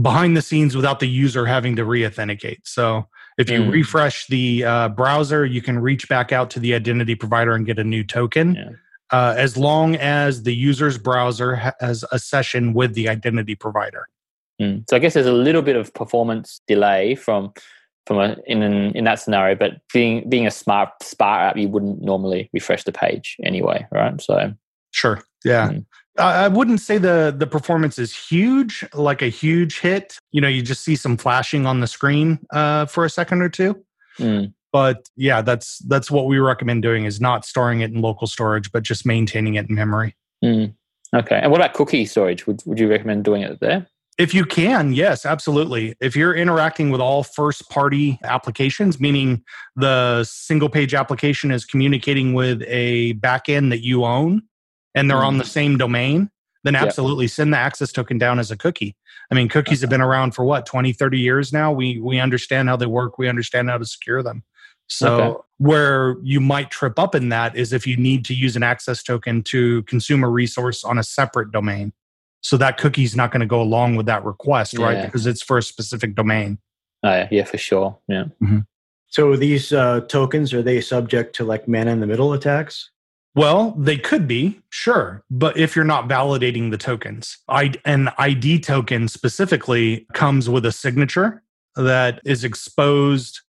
behind 0.00 0.36
the 0.36 0.42
scenes 0.42 0.76
without 0.76 1.00
the 1.00 1.08
user 1.08 1.46
having 1.46 1.76
to 1.76 1.84
re-authenticate. 1.84 2.66
So 2.66 3.06
if 3.38 3.50
you 3.50 3.60
Mm. 3.60 3.72
refresh 3.72 4.26
the 4.26 4.64
uh, 4.64 4.88
browser, 4.90 5.44
you 5.44 5.62
can 5.62 5.78
reach 5.78 6.08
back 6.08 6.32
out 6.32 6.50
to 6.50 6.60
the 6.60 6.74
identity 6.74 7.14
provider 7.14 7.54
and 7.54 7.66
get 7.66 7.78
a 7.78 7.84
new 7.84 8.04
token. 8.04 8.54
Yeah. 8.54 8.70
Uh, 9.12 9.34
as 9.36 9.56
long 9.56 9.96
as 9.96 10.44
the 10.44 10.54
user's 10.54 10.96
browser 10.96 11.56
has 11.80 12.04
a 12.12 12.18
session 12.18 12.74
with 12.74 12.94
the 12.94 13.08
identity 13.08 13.56
provider. 13.56 14.08
Mm. 14.60 14.84
So 14.88 14.94
I 14.96 15.00
guess 15.00 15.14
there's 15.14 15.26
a 15.26 15.32
little 15.32 15.62
bit 15.62 15.74
of 15.74 15.92
performance 15.94 16.60
delay 16.68 17.14
from 17.16 17.52
from 18.06 18.18
a 18.18 18.36
in 18.46 18.62
an, 18.62 18.96
in 18.96 19.04
that 19.04 19.20
scenario, 19.20 19.54
but 19.56 19.80
being 19.92 20.28
being 20.28 20.46
a 20.46 20.50
smart 20.50 20.90
Spark 21.02 21.40
app, 21.50 21.56
you 21.56 21.68
wouldn't 21.68 22.00
normally 22.02 22.50
refresh 22.52 22.84
the 22.84 22.92
page 22.92 23.36
anyway, 23.42 23.86
right? 23.90 24.20
So 24.20 24.52
Sure. 24.92 25.22
Yeah. 25.44 25.70
Mm. 25.70 25.86
I 26.20 26.48
wouldn't 26.48 26.80
say 26.80 26.98
the 26.98 27.34
the 27.36 27.46
performance 27.46 27.98
is 27.98 28.14
huge, 28.14 28.84
like 28.94 29.22
a 29.22 29.28
huge 29.28 29.80
hit. 29.80 30.18
You 30.32 30.40
know, 30.40 30.48
you 30.48 30.62
just 30.62 30.82
see 30.82 30.96
some 30.96 31.16
flashing 31.16 31.66
on 31.66 31.80
the 31.80 31.86
screen 31.86 32.38
uh, 32.52 32.86
for 32.86 33.04
a 33.04 33.10
second 33.10 33.42
or 33.42 33.48
two. 33.48 33.84
mm, 34.18 34.52
But 34.72 35.08
yeah, 35.16 35.42
that's 35.42 35.78
that's 35.78 36.10
what 36.10 36.26
we 36.26 36.38
recommend 36.38 36.82
doing 36.82 37.04
is 37.04 37.20
not 37.20 37.44
storing 37.44 37.80
it 37.80 37.90
in 37.90 38.00
local 38.00 38.26
storage, 38.26 38.70
but 38.72 38.82
just 38.82 39.06
maintaining 39.06 39.54
it 39.54 39.68
in 39.68 39.74
memory. 39.74 40.16
mm. 40.44 40.72
okay. 41.14 41.40
And 41.42 41.50
what 41.50 41.60
about 41.60 41.74
cookie 41.74 42.06
storage? 42.06 42.46
Would 42.46 42.62
would 42.66 42.78
you 42.78 42.88
recommend 42.88 43.24
doing 43.24 43.42
it 43.42 43.60
there? 43.60 43.86
If 44.18 44.34
you 44.34 44.44
can, 44.44 44.92
yes, 44.92 45.24
absolutely. 45.24 45.94
If 45.98 46.14
you're 46.14 46.34
interacting 46.34 46.90
with 46.90 47.00
all 47.00 47.22
first 47.22 47.70
party 47.70 48.18
applications, 48.22 49.00
meaning 49.00 49.42
the 49.76 50.24
single 50.24 50.68
page 50.68 50.92
application 50.92 51.50
is 51.50 51.64
communicating 51.64 52.34
with 52.34 52.62
a 52.66 53.14
backend 53.14 53.70
that 53.70 53.82
you 53.82 54.04
own 54.04 54.42
and 54.94 55.10
they're 55.10 55.24
on 55.24 55.38
the 55.38 55.44
same 55.44 55.76
domain, 55.78 56.30
then 56.64 56.74
Yeah. 56.74 56.82
absolutely 56.82 57.28
send 57.28 57.52
the 57.52 57.58
access 57.58 57.92
token 57.92 58.18
down 58.18 58.38
as 58.38 58.50
a 58.50 58.56
cookie. 58.56 58.96
I 59.30 59.34
mean, 59.34 59.48
cookies 59.48 59.80
have 59.82 59.90
been 59.90 60.00
around 60.00 60.32
for 60.34 60.44
what, 60.44 60.66
20, 60.66 60.92
30 60.92 61.18
years 61.18 61.52
now? 61.52 61.70
We 61.72 62.00
we 62.00 62.18
understand 62.18 62.68
how 62.68 62.76
they 62.76 62.86
work, 62.86 63.18
we 63.18 63.28
understand 63.28 63.70
how 63.70 63.78
to 63.78 63.84
secure 63.86 64.22
them. 64.22 64.42
So 64.88 65.06
Okay. 65.14 65.38
where 65.58 66.16
you 66.22 66.40
might 66.40 66.70
trip 66.70 66.98
up 66.98 67.14
in 67.14 67.28
that 67.28 67.54
is 67.56 67.72
if 67.72 67.86
you 67.86 67.96
need 67.96 68.24
to 68.24 68.34
use 68.34 68.56
an 68.56 68.64
access 68.64 69.02
token 69.04 69.42
to 69.44 69.82
consume 69.84 70.24
a 70.24 70.28
resource 70.28 70.82
on 70.82 70.98
a 70.98 71.02
separate 71.04 71.52
domain. 71.52 71.92
So 72.42 72.56
that 72.56 72.76
cookie's 72.78 73.14
not 73.14 73.30
going 73.30 73.40
to 73.40 73.46
go 73.46 73.60
along 73.60 73.96
with 73.96 74.06
that 74.06 74.24
request, 74.24 74.76
right? 74.78 75.00
Because 75.00 75.26
it's 75.26 75.42
for 75.42 75.58
a 75.58 75.62
specific 75.62 76.14
domain. 76.14 76.58
Oh, 77.04 77.10
yeah, 77.10 77.28
yeah, 77.30 77.44
for 77.44 77.58
sure. 77.58 77.98
Yeah. 78.08 78.24
So 79.08 79.36
these 79.36 79.72
uh, 79.72 80.00
tokens 80.08 80.52
are 80.54 80.62
they 80.62 80.80
subject 80.80 81.36
to 81.36 81.44
like 81.44 81.68
man 81.68 81.86
in 81.88 82.00
the 82.00 82.06
middle 82.06 82.32
attacks? 82.32 82.90
Well, 83.34 83.76
they 83.78 83.96
could 83.96 84.26
be, 84.26 84.60
sure, 84.70 85.22
but 85.30 85.56
if 85.56 85.76
you're 85.76 85.84
not 85.84 86.08
validating 86.08 86.70
the 86.70 86.78
tokens, 86.78 87.38
I, 87.48 87.72
an 87.84 88.10
ID 88.18 88.60
token 88.60 89.06
specifically 89.06 90.06
comes 90.14 90.48
with 90.48 90.66
a 90.66 90.72
signature 90.72 91.42
that 91.76 92.20
is 92.24 92.42
exposed. 92.42 93.40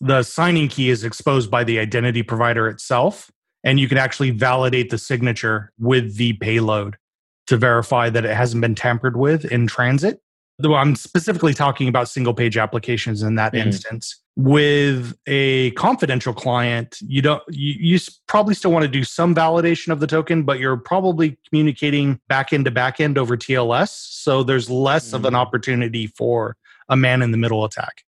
The 0.00 0.22
signing 0.22 0.68
key 0.68 0.90
is 0.90 1.04
exposed 1.04 1.50
by 1.50 1.64
the 1.64 1.78
identity 1.78 2.22
provider 2.22 2.68
itself, 2.68 3.30
and 3.64 3.80
you 3.80 3.88
can 3.88 3.96
actually 3.96 4.30
validate 4.30 4.90
the 4.90 4.98
signature 4.98 5.72
with 5.78 6.16
the 6.16 6.34
payload 6.34 6.98
to 7.46 7.56
verify 7.56 8.10
that 8.10 8.26
it 8.26 8.36
hasn't 8.36 8.60
been 8.60 8.74
tampered 8.74 9.16
with 9.16 9.46
in 9.46 9.66
transit. 9.66 10.20
Though 10.60 10.74
I'm 10.74 10.94
specifically 10.94 11.54
talking 11.54 11.88
about 11.88 12.08
single 12.08 12.34
page 12.34 12.56
applications 12.56 13.22
in 13.22 13.34
that 13.36 13.52
Mhm. 13.52 13.66
instance. 13.66 14.16
With 14.36 15.16
a 15.26 15.72
confidential 15.72 16.32
client, 16.32 16.98
you 17.06 17.20
don't 17.20 17.42
you, 17.50 17.74
you 17.78 17.98
probably 18.26 18.54
still 18.54 18.70
want 18.72 18.84
to 18.84 18.88
do 18.88 19.04
some 19.04 19.34
validation 19.34 19.92
of 19.92 20.00
the 20.00 20.06
token, 20.06 20.44
but 20.44 20.58
you're 20.58 20.76
probably 20.76 21.36
communicating 21.48 22.20
back 22.28 22.52
end 22.52 22.64
to 22.66 22.70
back 22.70 23.00
end 23.00 23.18
over 23.18 23.36
TLS. 23.36 23.90
So 23.90 24.42
there's 24.42 24.70
less 24.70 25.12
of 25.12 25.24
an 25.24 25.34
Mhm. 25.34 25.38
opportunity 25.38 26.06
for 26.06 26.56
a 26.88 26.96
man 26.96 27.22
in 27.22 27.30
the 27.32 27.36
middle 27.36 27.64
attack. 27.64 28.02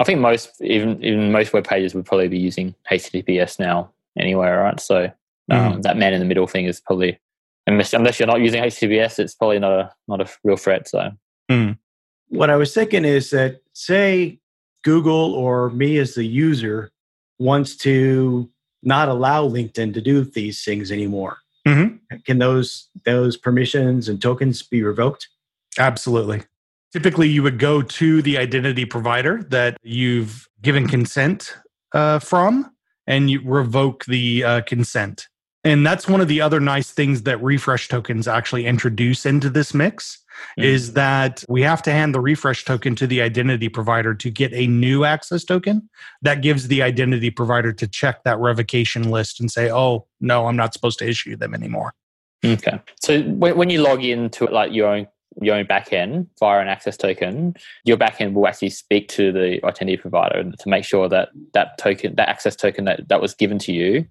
I 0.00 0.04
think 0.04 0.20
most 0.20 0.50
even 0.60 1.02
even 1.04 1.30
most 1.32 1.52
web 1.52 1.66
pages 1.66 1.94
would 1.94 2.04
probably 2.06 2.28
be 2.28 2.38
using 2.38 2.74
HTTPS 2.90 3.58
now 3.58 3.90
anyway, 4.18 4.48
right? 4.48 4.80
So 4.80 5.10
um, 5.50 5.82
that 5.82 5.96
man 5.98 6.14
in 6.14 6.20
the 6.20 6.24
middle 6.26 6.46
thing 6.46 6.64
is 6.64 6.80
probably 6.80 7.18
unless 7.66 7.92
unless 7.92 8.18
you're 8.18 8.26
not 8.26 8.40
using 8.40 8.62
HTTPS, 8.62 9.18
it's 9.18 9.34
probably 9.34 9.58
not 9.58 9.72
a 9.72 9.90
not 10.08 10.20
a 10.20 10.30
real 10.44 10.56
threat. 10.56 10.88
So 10.88 11.10
What 12.34 12.50
I 12.50 12.56
was 12.56 12.74
thinking 12.74 13.04
is 13.04 13.30
that 13.30 13.60
say 13.74 14.40
Google 14.82 15.34
or 15.34 15.70
me 15.70 15.98
as 15.98 16.14
the 16.14 16.24
user 16.24 16.90
wants 17.38 17.76
to 17.78 18.50
not 18.82 19.08
allow 19.08 19.48
LinkedIn 19.48 19.94
to 19.94 20.00
do 20.00 20.24
these 20.24 20.62
things 20.64 20.90
anymore. 20.90 21.38
Mhm. 21.66 22.00
Can 22.26 22.38
those 22.38 22.88
those 23.04 23.36
permissions 23.36 24.08
and 24.08 24.20
tokens 24.20 24.62
be 24.62 24.82
revoked? 24.82 25.28
Absolutely. 25.78 26.42
Typically, 26.92 27.28
you 27.28 27.42
would 27.42 27.58
go 27.58 27.82
to 27.82 28.22
the 28.22 28.36
identity 28.38 28.84
provider 28.84 29.42
that 29.50 29.76
you've 29.82 30.48
given 30.60 30.86
consent 30.86 31.56
uh, 31.92 32.18
from 32.18 32.70
and 33.06 33.30
you 33.30 33.40
revoke 33.44 34.04
the 34.06 34.44
uh, 34.44 34.60
consent. 34.62 35.28
And 35.64 35.86
that's 35.86 36.06
one 36.06 36.20
of 36.20 36.28
the 36.28 36.40
other 36.40 36.60
nice 36.60 36.90
things 36.90 37.22
that 37.22 37.42
refresh 37.42 37.88
tokens 37.88 38.28
actually 38.28 38.66
introduce 38.66 39.24
into 39.24 39.48
this 39.48 39.72
mix 39.72 40.18
mm. 40.58 40.64
is 40.64 40.92
that 40.92 41.42
we 41.48 41.62
have 41.62 41.82
to 41.82 41.90
hand 41.90 42.14
the 42.14 42.20
refresh 42.20 42.64
token 42.64 42.94
to 42.96 43.06
the 43.06 43.22
identity 43.22 43.70
provider 43.70 44.14
to 44.14 44.30
get 44.30 44.52
a 44.52 44.66
new 44.66 45.04
access 45.04 45.42
token 45.42 45.88
that 46.20 46.42
gives 46.42 46.68
the 46.68 46.82
identity 46.82 47.30
provider 47.30 47.72
to 47.72 47.88
check 47.88 48.24
that 48.24 48.38
revocation 48.38 49.10
list 49.10 49.40
and 49.40 49.50
say, 49.50 49.70
oh, 49.70 50.06
no, 50.20 50.46
I'm 50.46 50.56
not 50.56 50.74
supposed 50.74 50.98
to 50.98 51.08
issue 51.08 51.34
them 51.34 51.54
anymore. 51.54 51.94
Okay. 52.44 52.78
So 53.00 53.22
when, 53.22 53.56
when 53.56 53.70
you 53.70 53.80
log 53.80 54.04
into 54.04 54.44
like 54.46 54.72
your 54.72 54.88
own 54.88 55.06
your 55.40 55.56
own 55.56 55.64
backend 55.64 56.28
via 56.38 56.60
an 56.60 56.68
access 56.68 56.96
token, 56.96 57.54
your 57.84 57.96
backend 57.96 58.34
will 58.34 58.46
actually 58.46 58.70
speak 58.70 59.08
to 59.08 59.32
the 59.32 59.64
identity 59.64 59.96
provider 59.96 60.52
to 60.52 60.68
make 60.68 60.84
sure 60.84 61.08
that 61.08 61.30
that 61.52 61.76
token, 61.78 62.14
that 62.14 62.28
access 62.28 62.54
token 62.54 62.84
that, 62.84 63.08
that 63.08 63.20
was 63.20 63.34
given 63.34 63.58
to 63.58 63.72
you, 63.72 64.06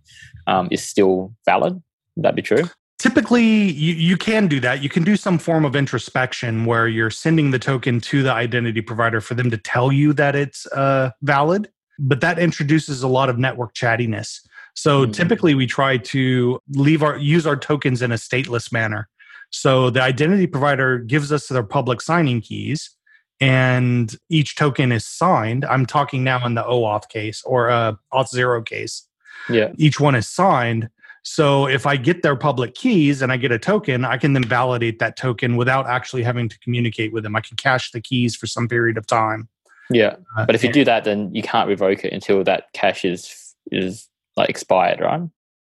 um, 0.47 0.67
is 0.71 0.83
still 0.83 1.33
valid. 1.45 1.81
Would 2.15 2.25
that 2.25 2.35
be 2.35 2.41
true? 2.41 2.63
Typically, 2.99 3.43
you, 3.43 3.93
you 3.95 4.17
can 4.17 4.47
do 4.47 4.59
that. 4.61 4.81
You 4.81 4.87
can 4.87 5.03
do 5.03 5.17
some 5.17 5.37
form 5.37 5.65
of 5.65 5.75
introspection 5.75 6.65
where 6.65 6.87
you're 6.87 7.09
sending 7.09 7.51
the 7.51 7.59
token 7.59 7.99
to 8.01 8.23
the 8.23 8.31
identity 8.31 8.81
provider 8.81 9.19
for 9.19 9.33
them 9.33 9.51
to 9.51 9.57
tell 9.57 9.91
you 9.91 10.13
that 10.13 10.35
it's 10.35 10.65
uh, 10.67 11.11
valid, 11.21 11.69
but 11.99 12.21
that 12.21 12.39
introduces 12.39 13.03
a 13.03 13.07
lot 13.07 13.29
of 13.29 13.37
network 13.37 13.73
chattiness. 13.73 14.39
So 14.75 15.05
Mhm. 15.05 15.13
typically, 15.13 15.53
we 15.53 15.67
try 15.67 15.97
to 15.97 16.59
leave 16.69 17.03
our 17.03 17.17
use 17.17 17.45
our 17.45 17.57
tokens 17.57 18.01
in 18.01 18.11
a 18.11 18.15
stateless 18.15 18.71
manner. 18.71 19.09
So 19.49 19.89
the 19.89 20.01
identity 20.01 20.47
provider 20.47 20.99
gives 20.99 21.31
us 21.31 21.47
their 21.47 21.61
public 21.61 22.01
signing 22.01 22.41
keys, 22.41 22.89
and 23.41 24.15
each 24.29 24.55
token 24.55 24.91
is 24.91 25.05
signed. 25.05 25.65
I'm 25.65 25.85
talking 25.85 26.23
now 26.23 26.45
in 26.45 26.55
the 26.55 26.63
OAuth 26.63 27.09
case 27.09 27.43
or 27.45 27.69
uh, 27.69 27.93
Auth0 28.13 28.65
case 28.65 29.07
Yeah. 29.49 29.71
each 29.77 29.99
one 29.99 30.15
is 30.15 30.27
signed. 30.27 30.89
So 31.23 31.67
if 31.67 31.85
I 31.85 31.95
get 31.95 32.21
their 32.21 32.35
public 32.35 32.75
keys 32.75 33.21
and 33.21 33.31
I 33.31 33.37
get 33.37 33.51
a 33.51 33.59
token, 33.59 34.03
I 34.03 34.17
can 34.17 34.33
then 34.33 34.43
validate 34.43 34.99
that 34.99 35.15
token 35.15 35.55
without 35.55 35.87
actually 35.87 36.23
having 36.23 36.49
to 36.49 36.59
communicate 36.59 37.13
with 37.13 37.23
them. 37.23 37.35
I 37.35 37.41
can 37.41 37.55
cache 37.55 37.91
the 37.91 38.01
keys 38.01 38.35
for 38.35 38.45
some 38.45 38.67
period 38.67 38.97
of 38.97 39.07
time. 39.07 39.47
Yeah. 39.89 40.15
Uh, 40.37 40.45
But 40.45 40.55
if 40.55 40.63
you 40.63 40.71
do 40.71 40.83
that, 40.83 41.05
then 41.05 41.33
you 41.33 41.41
can't 41.41 41.67
revoke 41.69 42.03
it 42.03 42.11
until 42.13 42.43
that 42.43 42.73
cache 42.73 43.05
is 43.05 43.55
is 43.71 44.09
like 44.35 44.49
expired, 44.49 44.99
right? 44.99 45.21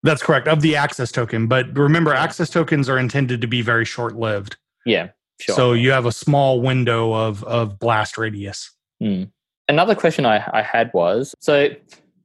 that's 0.05 0.21
correct 0.21 0.47
of 0.47 0.61
the 0.61 0.75
access 0.75 1.11
token. 1.11 1.47
But 1.47 1.75
remember, 1.75 2.13
access 2.13 2.49
tokens 2.49 2.87
are 2.87 2.97
intended 2.97 3.41
to 3.41 3.47
be 3.47 3.61
very 3.61 3.85
short 3.85 4.15
lived. 4.15 4.55
Yeah. 4.85 5.09
Sure. 5.39 5.55
So 5.55 5.73
you 5.73 5.91
have 5.91 6.05
a 6.05 6.11
small 6.11 6.61
window 6.61 7.11
of 7.13 7.43
of 7.43 7.79
blast 7.79 8.17
radius. 8.17 8.71
Mm. 9.01 9.31
Another 9.67 9.95
question 9.95 10.25
I, 10.25 10.47
I 10.53 10.61
had 10.61 10.91
was 10.93 11.33
so 11.39 11.69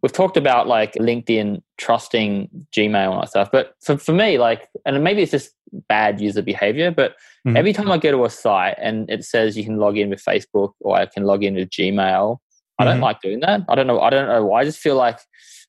we've 0.02 0.12
talked 0.12 0.36
about 0.36 0.66
like 0.66 0.94
LinkedIn 0.94 1.62
trusting 1.78 2.48
Gmail 2.72 3.12
and 3.12 3.22
that 3.22 3.28
stuff, 3.28 3.50
but 3.52 3.74
for, 3.82 3.96
for 3.98 4.12
me, 4.12 4.38
like, 4.38 4.68
and 4.86 5.02
maybe 5.04 5.22
it's 5.22 5.30
just 5.32 5.50
bad 5.88 6.20
user 6.20 6.42
behavior, 6.42 6.90
but 6.90 7.14
Mhm. 7.46 7.56
every 7.56 7.72
time 7.72 7.90
I 7.90 7.96
go 7.96 8.10
to 8.10 8.24
a 8.26 8.30
site 8.30 8.74
and 8.78 9.08
it 9.10 9.24
says 9.24 9.56
you 9.56 9.64
can 9.64 9.78
log 9.78 9.96
in 9.96 10.10
with 10.10 10.22
Facebook 10.22 10.72
or 10.80 10.96
I 10.96 11.06
can 11.06 11.24
log 11.24 11.42
in 11.42 11.54
with 11.54 11.70
Gmail, 11.70 12.36
I 12.78 12.84
don't 12.84 12.98
Mhm. 12.98 13.02
like 13.02 13.20
doing 13.22 13.40
that. 13.40 13.62
I 13.68 13.74
don't 13.74 13.86
know. 13.86 13.98
I 14.00 14.10
don't 14.10 14.28
know 14.28 14.44
why. 14.44 14.60
I 14.60 14.64
just 14.64 14.78
feel 14.78 14.96
like 14.96 15.18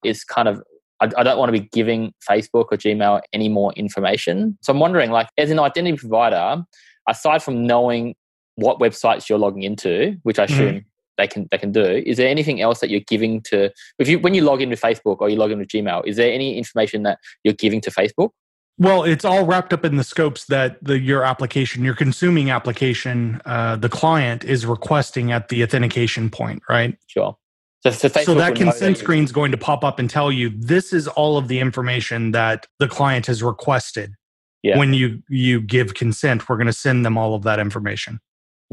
it's 0.04 0.24
kind 0.24 0.48
of 0.50 0.62
I, 1.02 1.10
I 1.18 1.24
don't 1.24 1.40
want 1.40 1.48
to 1.52 1.60
be 1.60 1.68
giving 1.74 2.14
Facebook 2.30 2.66
or 2.72 2.78
Gmail 2.78 3.22
any 3.34 3.50
more 3.50 3.74
information. 3.74 4.56
So 4.62 4.72
I'm 4.72 4.80
wondering, 4.80 5.10
like, 5.10 5.30
as 5.36 5.50
an 5.50 5.58
identity 5.58 5.98
provider, 5.98 6.64
aside 7.10 7.42
from 7.42 7.66
knowing 7.66 8.14
what 8.56 8.78
websites 8.80 9.28
you're 9.28 9.40
logging 9.40 9.64
into, 9.64 10.18
which 10.22 10.38
I 10.38 10.44
assume 10.44 10.86
they 11.18 11.28
can 11.28 11.48
they 11.52 11.58
can 11.58 11.72
do, 11.72 11.84
is 11.84 12.18
there 12.18 12.30
anything 12.30 12.62
else 12.62 12.80
that 12.80 12.90
you're 12.90 13.02
giving 13.08 13.42
to 13.42 13.72
if 14.00 14.08
you 14.08 14.20
when 14.20 14.34
you 14.34 14.44
log 14.44 14.62
into 14.62 14.76
Facebook 14.76 15.18
or 15.20 15.30
you 15.30 15.36
log 15.36 15.52
into 15.52 15.66
Gmail, 15.66 16.06
is 16.06 16.16
there 16.18 16.32
any 16.32 16.58
information 16.58 17.04
that 17.04 17.20
you're 17.44 17.54
giving 17.54 17.82
to 17.82 17.92
Facebook? 17.92 18.30
Well, 18.78 19.04
it's 19.04 19.26
all 19.26 19.46
wrapped 19.46 19.74
up 19.74 19.86
in 19.86 19.98
the 19.98 20.04
scopes 20.04 20.46
that 20.46 20.84
the 20.84 21.00
your 21.00 21.24
application, 21.24 21.84
your 21.84 21.94
consuming 21.94 22.50
application, 22.50 23.42
uh, 23.46 23.76
the 23.76 23.90
client 23.90 24.44
is 24.44 24.66
requesting 24.66 25.32
at 25.32 25.50
the 25.50 25.64
authentication 25.64 26.30
point, 26.30 26.64
right? 26.68 26.98
Sure. 27.08 27.38
So, 27.84 27.90
so, 27.90 28.08
so 28.10 28.34
that 28.36 28.56
consent 28.56 28.98
screen 28.98 29.24
is 29.24 29.32
going 29.32 29.52
to 29.52 29.58
pop 29.58 29.84
up 29.84 29.98
and 29.98 30.08
tell 30.08 30.32
you 30.32 30.52
this 30.52 30.94
is 30.94 31.08
all 31.08 31.38
of 31.38 31.48
the 31.48 31.60
information 31.60 32.32
that 32.32 32.68
the 32.78 32.88
client 32.88 33.26
has 33.26 33.42
requested 33.42 34.14
Yeah. 34.62 34.78
when 34.78 34.94
you 34.94 35.24
you 35.30 35.62
give 35.62 35.96
consent 35.96 36.48
we're 36.48 36.58
going 36.58 36.68
to 36.68 36.74
send 36.74 37.04
them 37.04 37.18
all 37.18 37.34
of 37.34 37.42
that 37.44 37.60
information 37.60 38.20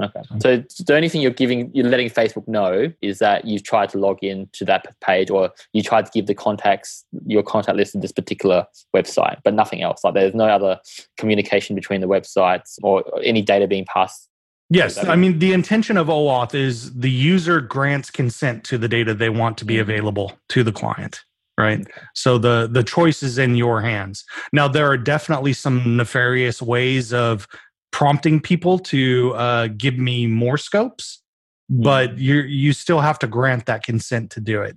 Okay. 0.02 0.20
So 0.38 0.56
the 0.84 0.94
only 0.94 1.08
thing 1.08 1.20
you're 1.20 1.30
giving, 1.30 1.70
you're 1.74 1.88
letting 1.88 2.08
Facebook 2.10 2.46
know 2.46 2.92
is 3.02 3.18
that 3.18 3.44
you've 3.44 3.64
tried 3.64 3.88
to 3.90 3.98
log 3.98 4.18
in 4.22 4.48
to 4.52 4.64
that 4.66 4.86
page, 5.00 5.30
or 5.30 5.50
you 5.72 5.82
tried 5.82 6.06
to 6.06 6.12
give 6.12 6.26
the 6.26 6.34
contacts 6.34 7.04
your 7.26 7.42
contact 7.42 7.76
list 7.76 7.92
to 7.92 7.98
this 7.98 8.12
particular 8.12 8.66
website, 8.94 9.38
but 9.44 9.54
nothing 9.54 9.82
else. 9.82 10.04
Like 10.04 10.14
there's 10.14 10.34
no 10.34 10.46
other 10.46 10.78
communication 11.16 11.74
between 11.74 12.00
the 12.00 12.08
websites 12.08 12.78
or 12.82 13.04
any 13.24 13.42
data 13.42 13.66
being 13.66 13.84
passed. 13.86 14.28
Yes, 14.70 15.02
I 15.02 15.16
mean 15.16 15.38
the 15.38 15.54
intention 15.54 15.96
of 15.96 16.08
OAuth 16.08 16.54
is 16.54 16.94
the 16.94 17.10
user 17.10 17.60
grants 17.60 18.10
consent 18.10 18.64
to 18.64 18.76
the 18.76 18.86
data 18.86 19.14
they 19.14 19.30
want 19.30 19.56
to 19.58 19.64
be 19.64 19.76
Mhm. 19.76 19.80
available 19.80 20.32
to 20.50 20.62
the 20.62 20.72
client, 20.72 21.24
right? 21.56 21.86
So 22.14 22.36
the 22.36 22.68
the 22.70 22.84
choice 22.84 23.22
is 23.22 23.38
in 23.38 23.56
your 23.56 23.80
hands. 23.80 24.24
Now 24.52 24.68
there 24.68 24.86
are 24.86 24.98
definitely 24.98 25.54
some 25.54 25.96
nefarious 25.96 26.60
ways 26.60 27.14
of 27.14 27.48
prompting 27.90 28.40
people 28.40 28.78
to 28.78 29.34
uh, 29.34 29.68
give 29.68 29.98
me 29.98 30.26
more 30.26 30.58
scopes, 30.58 31.22
but 31.68 32.18
you 32.18 32.40
you 32.42 32.72
still 32.72 33.00
have 33.00 33.18
to 33.20 33.26
grant 33.26 33.66
that 33.66 33.82
consent 33.82 34.30
to 34.32 34.40
do 34.40 34.62
it. 34.62 34.76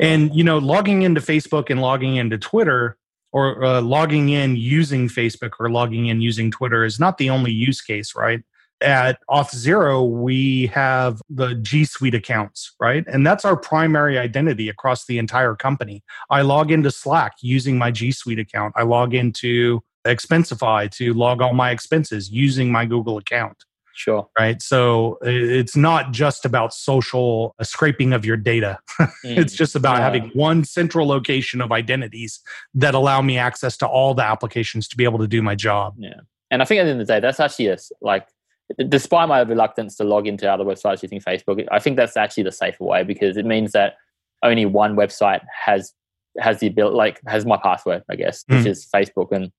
And 0.00 0.34
you 0.34 0.44
know, 0.44 0.58
logging 0.58 1.02
into 1.02 1.20
Facebook 1.20 1.70
and 1.70 1.80
logging 1.80 2.16
into 2.16 2.38
Twitter 2.38 2.96
or 3.32 3.62
uh, 3.62 3.80
logging 3.80 4.30
in 4.30 4.56
using 4.56 5.08
Facebook 5.08 5.52
or 5.60 5.70
logging 5.70 6.06
in 6.06 6.20
using 6.20 6.50
Twitter 6.50 6.84
is 6.84 6.98
not 6.98 7.18
the 7.18 7.30
only 7.30 7.52
use 7.52 7.80
case, 7.80 8.14
right? 8.16 8.42
At 8.80 9.18
Auth0, 9.28 10.08
we 10.08 10.68
have 10.68 11.20
the 11.28 11.56
G 11.56 11.84
Suite 11.84 12.14
accounts, 12.14 12.74
right? 12.78 13.04
And 13.08 13.26
that's 13.26 13.44
our 13.44 13.56
primary 13.56 14.16
identity 14.18 14.68
across 14.68 15.06
the 15.06 15.18
entire 15.18 15.56
company. 15.56 16.04
I 16.30 16.42
log 16.42 16.70
into 16.70 16.92
Slack 16.92 17.32
using 17.42 17.76
my 17.76 17.90
G 17.90 18.12
Suite 18.12 18.38
account. 18.38 18.74
I 18.76 18.84
log 18.84 19.14
into 19.14 19.82
Expensify 20.06 20.90
to 20.92 21.12
log 21.14 21.40
all 21.42 21.54
my 21.54 21.70
expenses 21.70 22.30
using 22.30 22.70
my 22.72 22.84
Google 22.86 23.18
account 23.18 23.64
Sure. 23.94 24.28
right? 24.38 24.62
So 24.62 25.18
it's 25.22 25.74
not 25.76 26.12
just 26.12 26.44
about 26.44 26.72
social 26.72 27.54
uh, 27.58 27.64
scraping 27.64 28.12
of 28.12 28.24
your 28.24 28.36
data. 28.36 28.78
it's 29.24 29.54
just 29.54 29.74
about 29.74 29.96
Yeah. 29.96 30.02
having 30.04 30.30
one 30.34 30.62
central 30.64 31.06
location 31.08 31.60
of 31.60 31.72
identities 31.72 32.40
that 32.74 32.94
allow 32.94 33.20
me 33.22 33.38
access 33.38 33.76
to 33.78 33.88
all 33.88 34.14
the 34.14 34.22
applications 34.22 34.86
to 34.88 34.96
be 34.96 35.02
able 35.04 35.18
to 35.18 35.26
do 35.26 35.42
my 35.42 35.56
job. 35.56 35.94
Yeah. 35.98 36.20
And 36.50 36.62
I 36.62 36.64
think 36.64 36.80
at 36.80 36.84
the 36.84 36.90
end 36.90 37.00
of 37.00 37.06
the 37.08 37.12
day, 37.12 37.18
that's 37.20 37.40
actually 37.40 37.66
a, 37.68 37.76
like, 38.00 38.26
despite 38.88 39.28
my 39.28 39.40
reluctance 39.40 39.96
to 39.96 40.04
log 40.04 40.26
into 40.28 40.50
other 40.50 40.64
websites 40.64 41.02
using 41.02 41.20
Facebook, 41.20 41.66
I 41.72 41.78
think 41.80 41.96
that's 41.96 42.16
actually 42.16 42.44
the 42.44 42.52
safer 42.52 42.84
way 42.84 43.02
because 43.02 43.36
it 43.36 43.44
means 43.46 43.72
that 43.72 43.94
only 44.44 44.64
one 44.64 44.94
website 44.94 45.40
has 45.64 45.92
has 46.38 46.60
the 46.60 46.68
ability, 46.68 46.94
like, 46.96 47.20
has 47.26 47.44
my 47.44 47.56
password, 47.60 48.04
I 48.08 48.14
guess, 48.14 48.44
which 48.46 48.60
Mm. 48.60 48.66
is 48.66 48.86
Facebook. 48.94 49.32
And 49.32 49.50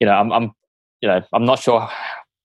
you 0.00 0.06
know, 0.06 0.12
I'm, 0.12 0.32
I'm, 0.32 0.52
you 1.00 1.08
know, 1.08 1.22
I'm 1.32 1.44
not 1.44 1.58
sure 1.60 1.88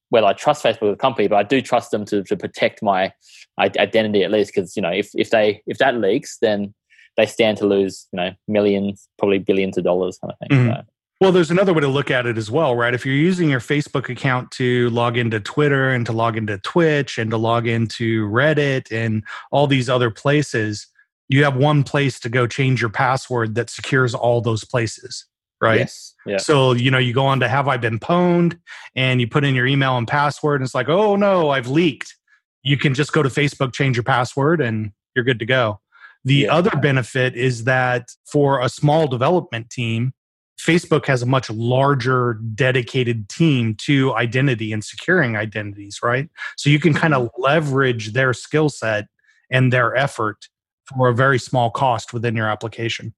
whether 0.10 0.28
I 0.28 0.34
trust 0.34 0.64
Facebook 0.64 0.90
as 0.90 0.94
a 0.94 0.98
company, 0.98 1.28
but 1.28 1.38
I 1.38 1.44
do 1.44 1.62
trust 1.62 1.92
them 1.92 2.06
to 2.06 2.24
to 2.24 2.38
protect 2.38 2.84
my 2.84 3.12
identity 3.60 4.24
at 4.24 4.32
least 4.32 4.52
because 4.54 4.76
you 4.76 4.82
know, 4.82 4.92
if 4.92 5.10
if 5.16 5.30
they 5.32 5.62
if 5.66 5.78
that 5.80 5.96
leaks, 5.96 6.38
then 6.42 6.74
they 7.18 7.26
stand 7.26 7.58
to 7.58 7.68
lose, 7.68 8.08
you 8.12 8.18
know, 8.18 8.32
millions, 8.48 9.08
probably 9.20 9.40
billions 9.40 9.78
of 9.78 9.84
dollars, 9.84 10.18
kind 10.20 10.34
of 10.34 10.40
thing. 10.40 10.58
Mhm. 10.58 10.76
So, 10.76 10.84
Well, 11.22 11.32
there's 11.32 11.52
another 11.52 11.74
way 11.74 11.82
to 11.82 11.88
look 11.88 12.12
at 12.12 12.26
it 12.26 12.38
as 12.38 12.52
well, 12.52 12.76
right? 12.76 12.94
If 12.94 13.06
you're 13.06 13.16
using 13.16 13.50
your 13.50 13.60
Facebook 13.60 14.10
account 14.10 14.52
to 14.52 14.90
log 14.90 15.16
into 15.18 15.40
Twitter 15.40 15.92
and 15.92 16.06
to 16.06 16.12
log 16.12 16.38
into 16.38 16.58
Twitch 16.60 17.18
and 17.18 17.32
to 17.32 17.38
log 17.38 17.68
into 17.68 18.28
Reddit 18.28 18.92
and 18.92 19.24
all 19.52 19.68
these 19.68 19.90
other 19.90 20.10
places, 20.10 20.88
you 21.30 21.44
have 21.44 21.56
one 21.56 21.84
place 21.84 22.20
to 22.20 22.30
go 22.30 22.46
change 22.46 22.82
your 22.82 22.90
password 22.90 23.56
that 23.56 23.70
secures 23.70 24.14
all 24.14 24.42
those 24.42 24.66
places, 24.66 25.26
right? 25.64 25.80
Yes. 25.80 26.14
Yeah. 26.26 26.38
So, 26.38 26.74
you 26.74 26.92
know, 26.92 26.98
you 26.98 27.14
go 27.14 27.26
on 27.26 27.40
to 27.40 27.48
Have 27.48 27.68
I 27.68 27.78
Been 27.78 28.00
Pwned 28.00 28.60
and 28.96 29.20
you 29.20 29.28
put 29.28 29.44
in 29.44 29.56
your 29.56 29.66
email 29.66 29.98
and 29.98 30.08
password, 30.08 30.62
and 30.62 30.66
it's 30.66 30.76
like, 30.76 30.90
oh 30.90 31.16
no, 31.16 31.50
I've 31.50 31.68
leaked. 31.68 32.16
You 32.62 32.78
can 32.78 32.94
just 32.94 33.12
go 33.12 33.24
to 33.24 33.30
Facebook, 33.30 33.74
change 33.74 33.98
your 33.98 34.04
password, 34.04 34.62
and 34.62 34.92
you're 35.16 35.26
good 35.26 35.40
to 35.40 35.46
go. 35.46 35.80
The 36.24 36.36
Yeah. 36.36 36.54
other 36.54 36.72
benefit 36.78 37.36
is 37.36 37.64
that 37.66 38.12
for 38.26 38.62
a 38.62 38.70
small 38.70 39.08
development 39.08 39.70
team, 39.70 40.14
Facebook 40.60 41.06
has 41.08 41.22
a 41.22 41.26
much 41.26 41.50
larger 41.50 42.40
dedicated 42.56 43.28
team 43.28 43.76
to 43.76 44.14
identity 44.16 44.72
and 44.72 44.84
securing 44.84 45.36
identities, 45.36 46.00
right? 46.02 46.30
So 46.56 46.70
you 46.70 46.80
can 46.80 46.94
kind 46.94 47.14
of 47.14 47.24
mm-hmm. 47.24 47.42
leverage 47.42 48.14
their 48.14 48.34
skill 48.34 48.70
set 48.70 49.08
and 49.52 49.74
their 49.74 49.96
effort 49.96 50.48
for 50.96 51.10
a 51.10 51.14
very 51.14 51.40
small 51.40 51.70
cost 51.70 52.14
within 52.14 52.36
your 52.36 52.48
application. 52.48 53.14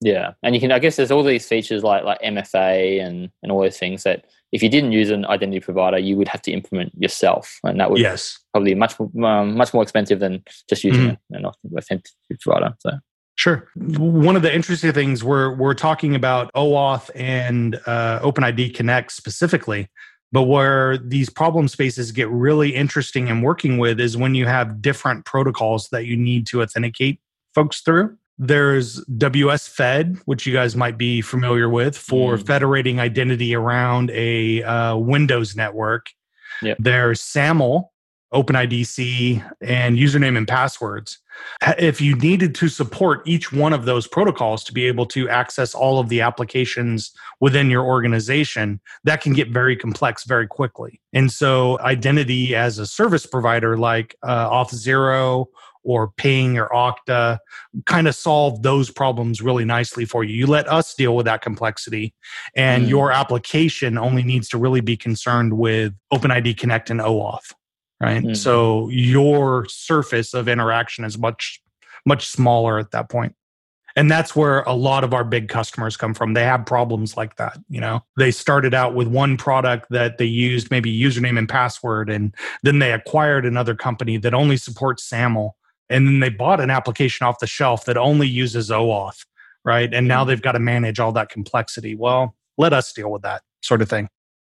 Yeah, 0.00 0.32
and 0.42 0.54
you 0.54 0.60
can. 0.60 0.70
I 0.72 0.78
guess 0.78 0.96
there's 0.96 1.10
all 1.10 1.24
these 1.24 1.46
features 1.48 1.82
like 1.82 2.04
like 2.04 2.20
MFA 2.22 3.04
and 3.04 3.30
and 3.42 3.50
all 3.52 3.60
those 3.62 3.78
things 3.78 4.04
that 4.04 4.26
if 4.52 4.62
you 4.62 4.68
didn't 4.68 4.92
use 4.92 5.10
an 5.10 5.24
identity 5.26 5.60
provider, 5.60 5.98
you 5.98 6.16
would 6.16 6.28
have 6.28 6.40
to 6.42 6.52
implement 6.52 6.92
yourself, 7.00 7.58
and 7.64 7.80
that 7.80 7.90
would 7.90 8.00
Yes. 8.00 8.38
probably 8.52 8.74
much 8.74 8.94
um, 9.00 9.56
much 9.56 9.74
more 9.74 9.82
expensive 9.82 10.20
than 10.20 10.42
just 10.68 10.84
using 10.84 11.06
Mm-hmm. 11.30 11.34
an 11.34 11.46
authentic 11.76 12.12
provider. 12.40 12.74
So 12.78 12.90
Sure. 13.34 13.68
One 13.76 14.34
of 14.34 14.42
the 14.42 14.52
interesting 14.52 14.92
things 14.92 15.22
we're 15.22 15.54
we're 15.54 15.74
talking 15.74 16.14
about 16.14 16.52
OAuth 16.54 17.08
and 17.14 17.76
uh, 17.86 18.20
OpenID 18.20 18.74
Connect 18.74 19.12
specifically, 19.12 19.88
but 20.32 20.42
where 20.44 20.98
these 20.98 21.30
problem 21.30 21.68
spaces 21.68 22.10
get 22.10 22.28
really 22.30 22.74
interesting 22.74 23.28
and 23.28 23.42
working 23.44 23.78
with 23.78 24.00
is 24.00 24.16
when 24.16 24.34
you 24.34 24.46
have 24.46 24.80
different 24.82 25.24
protocols 25.24 25.88
that 25.90 26.04
you 26.06 26.16
need 26.16 26.46
to 26.48 26.62
authenticate 26.62 27.20
folks 27.54 27.80
through. 27.80 28.16
There's 28.38 29.04
WS 29.16 29.66
Fed, 29.68 30.18
which 30.26 30.46
you 30.46 30.52
guys 30.52 30.76
might 30.76 30.96
be 30.96 31.20
familiar 31.20 31.68
with 31.68 31.96
for 31.96 32.36
Mm. 32.36 32.46
federating 32.46 33.00
identity 33.00 33.54
around 33.54 34.10
a 34.12 34.62
uh, 34.62 34.96
Windows 34.96 35.56
network. 35.56 36.06
Yep. 36.62 36.76
There's 36.80 37.20
SAML, 37.20 37.92
OpenIDC, 38.32 39.42
and 39.60 39.96
username 39.96 40.36
and 40.36 40.46
passwords 40.46 41.18
if 41.78 42.00
you 42.00 42.14
needed 42.16 42.54
to 42.56 42.68
support 42.68 43.22
each 43.26 43.52
one 43.52 43.72
of 43.72 43.84
those 43.84 44.06
protocols 44.06 44.64
to 44.64 44.72
be 44.72 44.86
able 44.86 45.06
to 45.06 45.28
access 45.28 45.74
all 45.74 45.98
of 45.98 46.08
the 46.08 46.20
applications 46.20 47.12
within 47.40 47.70
your 47.70 47.84
organization, 47.84 48.80
that 49.04 49.20
can 49.20 49.32
get 49.32 49.50
very 49.50 49.76
complex 49.76 50.24
very 50.24 50.46
quickly. 50.46 51.00
And 51.12 51.30
so, 51.30 51.78
identity 51.80 52.54
as 52.54 52.78
a 52.78 52.86
service 52.86 53.26
provider 53.26 53.76
like 53.76 54.16
uh, 54.22 54.50
Auth0 54.50 55.46
or 55.88 56.12
Ping 56.16 56.58
or 56.58 56.68
Okta 56.68 57.38
kind 57.86 58.06
of 58.06 58.14
solve 58.14 58.62
those 58.62 58.90
problems 58.90 59.40
really 59.40 59.64
nicely 59.64 60.04
for 60.04 60.22
you. 60.22 60.34
You 60.34 60.46
let 60.46 60.68
us 60.68 60.94
deal 60.94 61.16
with 61.16 61.24
that 61.26 61.40
complexity, 61.40 62.14
and 62.54 62.84
Mm. 62.84 62.88
your 62.90 63.10
application 63.10 63.96
only 63.98 64.22
needs 64.22 64.48
to 64.50 64.58
really 64.58 64.82
be 64.82 64.96
concerned 64.96 65.58
with 65.58 65.94
OpenID 66.12 66.56
Connect 66.58 66.90
and 66.90 67.00
OAuth 67.00 67.54
right 68.00 68.22
Mm. 68.22 68.36
so 68.36 68.88
your 68.90 69.66
surface 69.68 70.32
of 70.34 70.46
interaction 70.48 71.04
is 71.04 71.18
much 71.18 71.60
much 72.06 72.26
smaller 72.28 72.78
at 72.78 72.92
that 72.92 73.08
point 73.10 73.34
and 73.96 74.08
that's 74.08 74.36
where 74.36 74.60
a 74.62 74.72
lot 74.74 75.02
of 75.02 75.12
our 75.12 75.24
big 75.24 75.48
customers 75.48 75.96
come 75.96 76.14
from 76.14 76.32
they 76.34 76.44
have 76.44 76.64
problems 76.64 77.16
like 77.16 77.34
that 77.36 77.58
you 77.68 77.80
know 77.80 78.00
they 78.16 78.30
started 78.30 78.72
out 78.72 78.94
with 78.94 79.08
one 79.08 79.36
product 79.36 79.86
that 79.90 80.18
they 80.18 80.24
used 80.24 80.70
maybe 80.70 80.96
username 80.96 81.36
and 81.38 81.48
password 81.48 82.08
and 82.08 82.34
then 82.62 82.78
they 82.78 82.92
acquired 82.92 83.44
another 83.44 83.74
company 83.74 84.16
that 84.16 84.32
only 84.34 84.56
supports 84.56 85.02
saml 85.10 85.50
and 85.90 86.06
then 86.06 86.20
they 86.20 86.28
bought 86.28 86.60
an 86.60 86.70
application 86.70 87.26
off 87.26 87.38
the 87.38 87.46
shelf 87.46 87.84
that 87.86 87.96
only 87.96 88.26
uses 88.28 88.70
oauth 88.70 89.24
right 89.64 89.92
and 89.94 90.06
now 90.08 90.24
Mm. 90.24 90.28
they've 90.28 90.42
got 90.42 90.52
to 90.52 90.58
manage 90.58 90.98
all 91.00 91.12
that 91.12 91.28
complexity 91.28 91.94
well 91.94 92.34
let 92.56 92.72
us 92.72 92.92
deal 92.92 93.10
with 93.10 93.22
that 93.22 93.42
sort 93.62 93.82
of 93.82 93.88
thing 93.88 94.08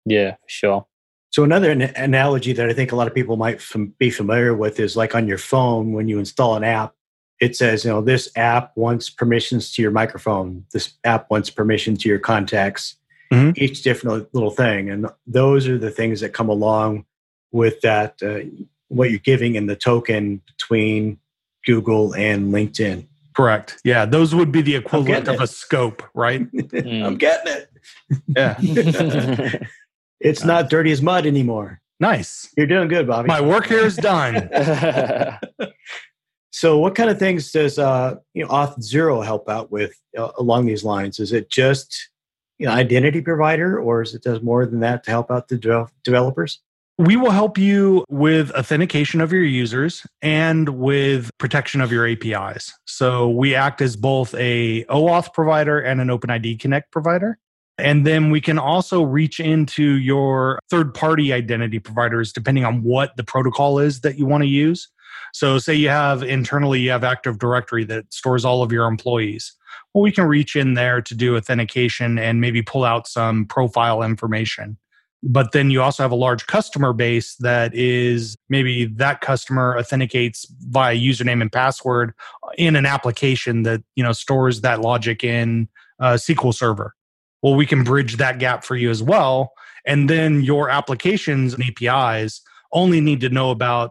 yeah, 0.06 0.36
sure. 0.46 0.84
So 1.30 1.44
another 1.44 1.70
an- 1.70 1.80
analogy 1.96 2.52
that 2.52 2.68
I 2.68 2.74
think 2.74 2.92
a 2.92 2.96
lot 2.96 3.06
of 3.06 3.14
people 3.14 3.38
might 3.38 3.62
fam- 3.62 3.94
be 3.98 4.10
familiar 4.10 4.54
with 4.54 4.78
is 4.78 4.98
like 4.98 5.14
on 5.14 5.26
your 5.26 5.38
phone 5.38 5.94
when 5.94 6.08
you 6.08 6.18
install 6.18 6.56
an 6.56 6.62
app, 6.62 6.92
it 7.40 7.56
says, 7.56 7.86
you 7.86 7.90
know, 7.90 8.02
this 8.02 8.30
app 8.36 8.72
wants 8.76 9.08
permissions 9.08 9.72
to 9.72 9.80
your 9.82 9.90
microphone. 9.92 10.66
This 10.74 10.92
app 11.04 11.30
wants 11.30 11.48
permission 11.48 11.96
to 11.96 12.08
your 12.10 12.18
contacts. 12.18 12.96
Mhm. 13.32 13.56
Each 13.56 13.80
different 13.82 14.28
little 14.34 14.50
thing, 14.50 14.90
and 14.90 15.06
those 15.26 15.66
are 15.66 15.78
the 15.78 15.90
things 15.90 16.20
that 16.20 16.34
come 16.34 16.50
along 16.50 17.06
with 17.50 17.80
that. 17.80 18.22
Uh, 18.22 18.40
what 18.88 19.10
you're 19.10 19.18
giving 19.20 19.54
in 19.54 19.66
the 19.66 19.74
token 19.76 20.42
between 20.46 21.18
Google 21.66 22.14
and 22.14 22.52
LinkedIn. 22.52 23.06
correct 23.36 23.80
yeah 23.84 24.04
those 24.04 24.34
would 24.34 24.52
be 24.52 24.62
the 24.62 24.74
equivalent 24.76 25.24
getting 25.26 25.34
of 25.34 25.40
a 25.40 25.46
scope 25.46 26.02
right 26.14 26.40
I'm 26.74 27.16
getting 27.16 27.52
it. 27.52 27.70
yeah 28.36 29.58
It's 30.20 30.42
not 30.44 30.70
dirty 30.70 30.90
as 30.92 31.02
mud 31.02 31.26
anymore. 31.26 31.80
nice 32.00 32.48
You're 32.56 32.66
doing 32.66 32.88
good, 32.88 33.06
Bobby. 33.06 33.28
my 33.28 33.40
work 33.40 33.66
here 33.66 33.84
is 33.84 33.96
done 33.96 34.48
So, 36.50 36.78
what 36.78 36.94
kind 36.94 37.10
of 37.10 37.18
things 37.18 37.50
does 37.50 37.80
uh, 37.80 38.14
you 38.32 38.44
know 38.44 38.48
Auth0 38.48 39.24
help 39.24 39.48
out 39.48 39.72
with 39.72 39.92
uh, 40.16 40.30
along 40.38 40.66
these 40.66 40.84
lines? 40.84 41.18
Is 41.18 41.32
it 41.32 41.50
just 41.50 42.10
you 42.58 42.66
know 42.66 42.72
identity 42.72 43.20
provider, 43.20 43.76
or 43.80 44.02
is 44.02 44.14
it 44.14 44.22
does 44.22 44.40
more 44.40 44.64
than 44.64 44.78
that 44.80 45.02
to 45.04 45.10
help 45.10 45.32
out 45.32 45.48
the 45.48 45.58
devel- 45.58 45.90
developers? 46.04 46.60
We 46.96 47.16
will 47.16 47.32
help 47.32 47.58
you 47.58 48.04
with 48.08 48.52
authentication 48.52 49.20
of 49.20 49.32
your 49.32 49.42
users 49.42 50.06
and 50.22 50.68
with 50.68 51.28
protection 51.38 51.80
of 51.80 51.90
your 51.90 52.06
APIs. 52.06 52.72
So 52.86 53.28
we 53.28 53.52
act 53.52 53.82
as 53.82 53.96
both 53.96 54.32
a 54.34 54.84
OAuth 54.84 55.32
provider 55.32 55.80
and 55.80 56.00
an 56.00 56.06
OpenID 56.06 56.60
Connect 56.60 56.92
provider. 56.92 57.38
And 57.78 58.06
then 58.06 58.30
we 58.30 58.40
can 58.40 58.60
also 58.60 59.02
reach 59.02 59.40
into 59.40 59.94
your 59.94 60.60
third 60.70 60.94
party 60.94 61.32
identity 61.32 61.80
providers 61.80 62.32
depending 62.32 62.64
on 62.64 62.84
what 62.84 63.16
the 63.16 63.24
protocol 63.24 63.80
is 63.80 64.02
that 64.02 64.16
you 64.16 64.26
want 64.26 64.42
to 64.42 64.48
use. 64.48 64.88
So, 65.32 65.58
say 65.58 65.74
you 65.74 65.88
have 65.88 66.22
internally, 66.22 66.78
you 66.78 66.90
have 66.90 67.02
Active 67.02 67.40
Directory 67.40 67.82
that 67.86 68.12
stores 68.14 68.44
all 68.44 68.62
of 68.62 68.70
your 68.70 68.86
employees. 68.86 69.52
Well, 69.92 70.02
we 70.02 70.12
can 70.12 70.26
reach 70.26 70.54
in 70.54 70.74
there 70.74 71.02
to 71.02 71.14
do 71.14 71.36
authentication 71.36 72.20
and 72.20 72.40
maybe 72.40 72.62
pull 72.62 72.84
out 72.84 73.08
some 73.08 73.46
profile 73.46 74.04
information. 74.04 74.78
But 75.26 75.52
then 75.52 75.70
you 75.70 75.80
also 75.80 76.02
have 76.02 76.12
a 76.12 76.16
large 76.16 76.46
customer 76.46 76.92
base 76.92 77.36
that 77.36 77.74
is 77.74 78.36
maybe 78.50 78.84
that 78.84 79.22
customer 79.22 79.76
authenticates 79.78 80.46
via 80.68 80.94
username 80.94 81.40
and 81.40 81.50
password 81.50 82.12
in 82.58 82.76
an 82.76 82.84
application 82.84 83.62
that 83.62 83.82
you 83.96 84.04
know 84.04 84.12
stores 84.12 84.60
that 84.60 84.80
logic 84.80 85.24
in 85.24 85.68
a 85.98 86.14
SQL 86.14 86.54
Server 86.54 86.94
well, 87.44 87.54
we 87.54 87.66
can 87.66 87.84
bridge 87.84 88.16
that 88.16 88.38
gap 88.38 88.64
for 88.64 88.74
you 88.74 88.88
as 88.88 89.02
well. 89.02 89.52
And 89.84 90.08
then 90.08 90.40
your 90.42 90.70
applications 90.70 91.52
and 91.52 91.62
APIs 91.62 92.40
only 92.72 93.02
need 93.02 93.20
to 93.20 93.28
know 93.28 93.50
about 93.50 93.90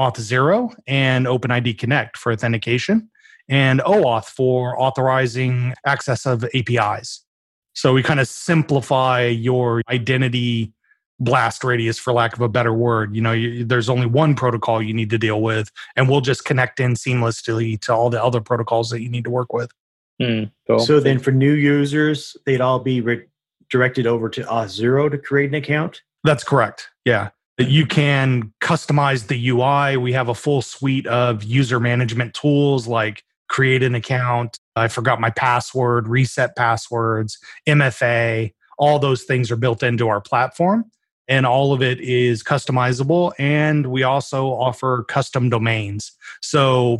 Auth0 0.00 0.74
and 0.88 1.26
OpenID 1.26 1.78
Connect 1.78 2.18
for 2.18 2.32
authentication 2.32 3.08
and 3.48 3.78
OAuth 3.80 4.24
for 4.24 4.76
authorizing 4.82 5.74
access 5.86 6.26
of 6.26 6.44
APIs. 6.52 7.24
So 7.78 7.92
we 7.92 8.02
kind 8.02 8.20
of 8.20 8.28
simplify 8.28 9.26
your 9.26 9.82
identity 9.88 10.72
blast 11.20 11.64
radius 11.64 11.98
for 11.98 12.12
lack 12.12 12.32
of 12.34 12.40
a 12.40 12.48
better 12.48 12.72
word 12.72 13.12
you 13.12 13.20
know 13.20 13.32
you, 13.32 13.64
there's 13.64 13.88
only 13.88 14.06
one 14.06 14.36
protocol 14.36 14.80
you 14.80 14.94
need 14.94 15.10
to 15.10 15.18
deal 15.18 15.42
with 15.42 15.68
and 15.96 16.08
we'll 16.08 16.20
just 16.20 16.44
connect 16.44 16.78
in 16.78 16.94
seamlessly 16.94 17.76
to 17.80 17.92
all 17.92 18.08
the 18.08 18.22
other 18.22 18.40
protocols 18.40 18.88
that 18.90 19.02
you 19.02 19.08
need 19.08 19.24
to 19.24 19.30
work 19.30 19.52
with 19.52 19.68
Mm, 20.20 20.50
cool. 20.66 20.78
So 20.80 21.00
then 21.00 21.18
for 21.18 21.30
new 21.30 21.52
users, 21.52 22.36
they'd 22.44 22.60
all 22.60 22.80
be 22.80 23.00
re- 23.00 23.26
directed 23.70 24.06
over 24.06 24.28
to 24.30 24.42
Auth0 24.42 25.10
to 25.10 25.18
create 25.18 25.50
an 25.50 25.54
account? 25.54 26.02
That's 26.24 26.44
correct. 26.44 26.88
Yeah. 27.04 27.30
You 27.58 27.86
can 27.86 28.52
customize 28.60 29.26
the 29.26 29.48
UI. 29.48 29.96
We 29.96 30.12
have 30.12 30.28
a 30.28 30.34
full 30.34 30.62
suite 30.62 31.06
of 31.06 31.42
user 31.42 31.80
management 31.80 32.34
tools 32.34 32.86
like 32.86 33.24
create 33.48 33.82
an 33.82 33.94
account. 33.94 34.58
I 34.78 34.88
forgot 34.88 35.20
my 35.20 35.30
password, 35.30 36.08
reset 36.08 36.56
passwords, 36.56 37.38
MFA. 37.66 38.52
All 38.78 38.98
those 38.98 39.24
things 39.24 39.50
are 39.50 39.56
built 39.56 39.82
into 39.82 40.08
our 40.08 40.20
platform 40.20 40.90
and 41.28 41.46
all 41.46 41.72
of 41.72 41.82
it 41.82 42.00
is 42.00 42.42
customizable. 42.42 43.32
And 43.38 43.86
we 43.86 44.02
also 44.02 44.46
offer 44.46 45.04
custom 45.04 45.48
domains. 45.50 46.10
So 46.40 46.98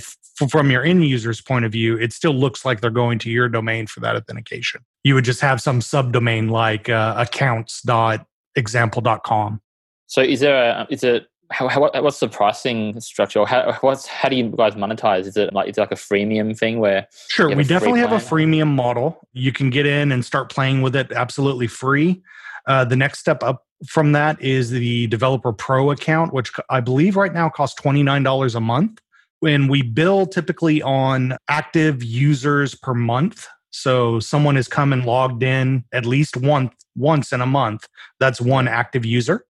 from 0.49 0.71
your 0.71 0.85
end 0.85 1.05
user's 1.07 1.41
point 1.41 1.65
of 1.65 1.73
view, 1.73 1.99
it 1.99 2.13
still 2.13 2.35
looks 2.35 2.65
like 2.65 2.81
they're 2.81 2.91
going 2.91 3.19
to 3.21 3.31
your 3.31 3.49
domain 3.49 3.87
for 3.87 4.01
that 4.01 4.15
authentication. 4.15 4.83
You 5.03 5.15
would 5.15 5.25
just 5.25 5.41
have 5.41 5.61
some 5.61 5.81
subdomain 5.81 6.51
like 6.51 6.89
uh, 6.89 7.15
accounts.example.com. 7.17 9.61
So 10.07 10.23
is 10.23 10.41
there 10.41 10.57
a, 10.57 10.87
is 10.91 11.05
it, 11.05 11.27
how, 11.51 11.69
how, 11.69 11.81
what's 12.03 12.21
the 12.21 12.29
pricing 12.29 13.01
structure? 13.01 13.45
How, 13.45 13.77
what's, 13.81 14.07
how 14.07 14.29
do 14.29 14.37
you 14.37 14.51
guys 14.51 14.75
monetize? 14.75 15.27
Is 15.27 15.37
it 15.37 15.53
like, 15.53 15.69
it's 15.69 15.79
like 15.79 15.93
a 15.93 15.97
freemium 15.97 16.57
thing 16.57 16.79
where? 16.79 17.07
Sure. 17.29 17.55
We 17.55 17.65
definitely 17.65 18.01
have 18.01 18.13
a 18.13 18.17
freemium 18.17 18.69
model. 18.69 19.27
You 19.33 19.53
can 19.53 19.71
get 19.71 19.87
in 19.87 20.13
and 20.13 20.25
start 20.25 20.51
playing 20.51 20.83
with 20.83 20.95
it 20.95 21.13
absolutely 21.13 21.67
free. 21.67 22.23
Uh, 22.67 22.85
the 22.85 22.97
next 22.97 23.21
step 23.21 23.43
up 23.43 23.65
from 23.87 24.13
that 24.13 24.41
is 24.43 24.71
the 24.71 25.07
developer 25.07 25.53
pro 25.53 25.91
account, 25.91 26.35
which 26.35 26.53
I 26.69 26.81
believe 26.81 27.17
right 27.17 27.33
now 27.33 27.49
costs 27.49 27.81
$29 27.81 28.55
a 28.55 28.61
month 28.61 29.01
when 29.41 29.69
we 29.69 29.83
bill 29.83 30.27
typically 30.27 30.83
on 30.83 31.37
active 31.49 32.03
users 32.03 32.75
per 32.75 32.95
month 32.95 33.47
so 33.71 34.19
someone 34.19 34.57
has 34.57 34.67
come 34.67 34.93
and 34.93 35.05
logged 35.05 35.43
in 35.43 35.85
at 35.93 36.07
least 36.07 36.37
once 36.37 36.73
once 36.97 37.33
in 37.33 37.41
a 37.41 37.47
month 37.47 37.87
that's 38.19 38.41
one 38.41 38.67
active 38.67 39.05
user 39.05 39.45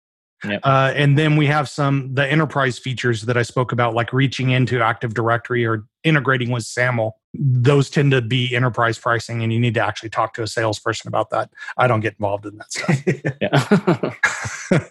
yep. 0.44 0.60
uh, 0.64 0.92
and 0.94 1.18
then 1.18 1.36
we 1.36 1.46
have 1.46 1.68
some 1.68 2.12
the 2.14 2.26
enterprise 2.26 2.78
features 2.78 3.22
that 3.22 3.36
i 3.36 3.42
spoke 3.42 3.72
about 3.72 3.94
like 3.94 4.12
reaching 4.12 4.50
into 4.50 4.80
active 4.80 5.14
directory 5.14 5.64
or 5.66 5.84
integrating 6.04 6.50
with 6.50 6.64
saml 6.64 7.12
those 7.34 7.90
tend 7.90 8.10
to 8.10 8.22
be 8.22 8.54
enterprise 8.54 8.98
pricing 8.98 9.42
and 9.42 9.52
you 9.52 9.60
need 9.60 9.74
to 9.74 9.80
actually 9.80 10.10
talk 10.10 10.34
to 10.34 10.42
a 10.42 10.46
salesperson 10.46 11.08
about 11.08 11.30
that 11.30 11.50
i 11.76 11.86
don't 11.86 12.00
get 12.00 12.14
involved 12.14 12.46
in 12.46 12.56
that 12.56 12.72
stuff 12.72 13.02
yeah 14.70 14.88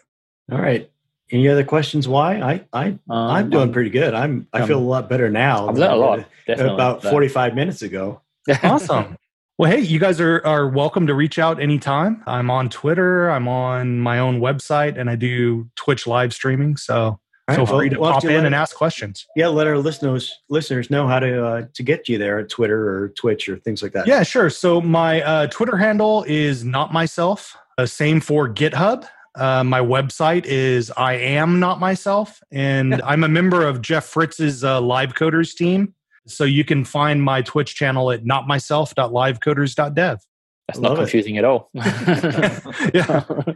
all 0.51 0.61
right 0.61 0.89
any 1.31 1.47
other 1.49 1.63
questions? 1.63 2.07
Wai 2.07 2.41
I 2.41 2.65
I 2.71 2.87
um, 2.87 2.99
I'm 3.09 3.49
doing 3.49 3.73
pretty 3.73 3.89
good. 3.89 4.13
I'm 4.13 4.47
I 4.53 4.65
feel 4.65 4.79
a 4.79 4.79
lot 4.79 5.09
better 5.09 5.29
now. 5.29 5.67
I've 5.67 5.77
learned 5.77 5.93
a 5.93 5.95
lot. 5.97 6.25
About 6.47 7.03
45 7.03 7.53
minutes 7.53 7.81
ago. 7.81 8.21
awesome. 8.63 9.17
Well, 9.59 9.71
hey, 9.71 9.79
you 9.79 9.97
guys 9.97 10.21
are 10.21 10.39
are 10.45 10.67
welcome 10.67 11.07
to 11.07 11.15
reach 11.15 11.39
out 11.39 11.59
anytime. 11.59 12.21
I'm 12.27 12.51
on 12.51 12.69
Twitter. 12.69 13.27
I'm 13.29 13.47
on 13.47 13.99
my 13.99 14.19
own 14.19 14.39
website, 14.39 14.99
and 14.99 15.09
I 15.09 15.15
do 15.15 15.67
Twitch 15.75 16.05
live 16.05 16.31
streaming. 16.31 16.77
So 16.77 17.19
right. 17.47 17.55
feel 17.55 17.65
free 17.65 17.89
to 17.89 17.99
well, 17.99 18.13
pop 18.13 18.25
in 18.25 18.45
and 18.45 18.53
ask 18.53 18.75
questions. 18.75 19.25
Yeah, 19.35 19.47
let 19.47 19.65
our 19.65 19.79
listeners 19.79 20.31
listeners 20.47 20.91
know 20.91 21.07
how 21.07 21.17
to 21.17 21.43
uh, 21.43 21.65
to 21.73 21.81
get 21.81 22.07
you 22.07 22.19
there 22.19 22.37
at 22.37 22.49
Twitter 22.49 22.87
or 22.87 23.09
Twitch 23.09 23.49
or 23.49 23.57
things 23.57 23.81
like 23.81 23.93
that. 23.93 24.05
Yeah, 24.05 24.21
sure. 24.21 24.51
So 24.51 24.79
my 24.79 25.23
uh, 25.23 25.47
Twitter 25.47 25.75
handle 25.75 26.23
is 26.27 26.63
not 26.63 26.93
myself. 26.93 27.57
Uh, 27.79 27.87
same 27.87 28.21
for 28.21 28.47
GitHub. 28.47 29.07
Uh, 29.33 29.63
my 29.63 29.79
website 29.79 30.45
is 30.45 30.91
I 30.95 31.13
am 31.13 31.59
not 31.59 31.79
myself, 31.79 32.43
and 32.51 33.01
I'm 33.01 33.23
a 33.23 33.27
member 33.27 33.65
of 33.65 33.81
Jeff 33.81 34.05
Fritz's 34.05 34.63
uh, 34.63 34.79
Live 34.81 35.15
Coders 35.15 35.55
team. 35.55 35.95
So 36.27 36.43
you 36.43 36.63
can 36.63 36.83
find 36.85 37.23
my 37.23 37.41
Twitch 37.41 37.75
channel 37.75 38.11
at 38.11 38.23
notmyself.livecoders.dev. 38.23 40.19
That's 40.67 40.79
not 40.79 40.97
confusing 40.97 41.35
it. 41.35 41.39
at 41.39 41.45
all. 41.45 41.69
yeah, 41.73 43.23
uh, 43.29 43.53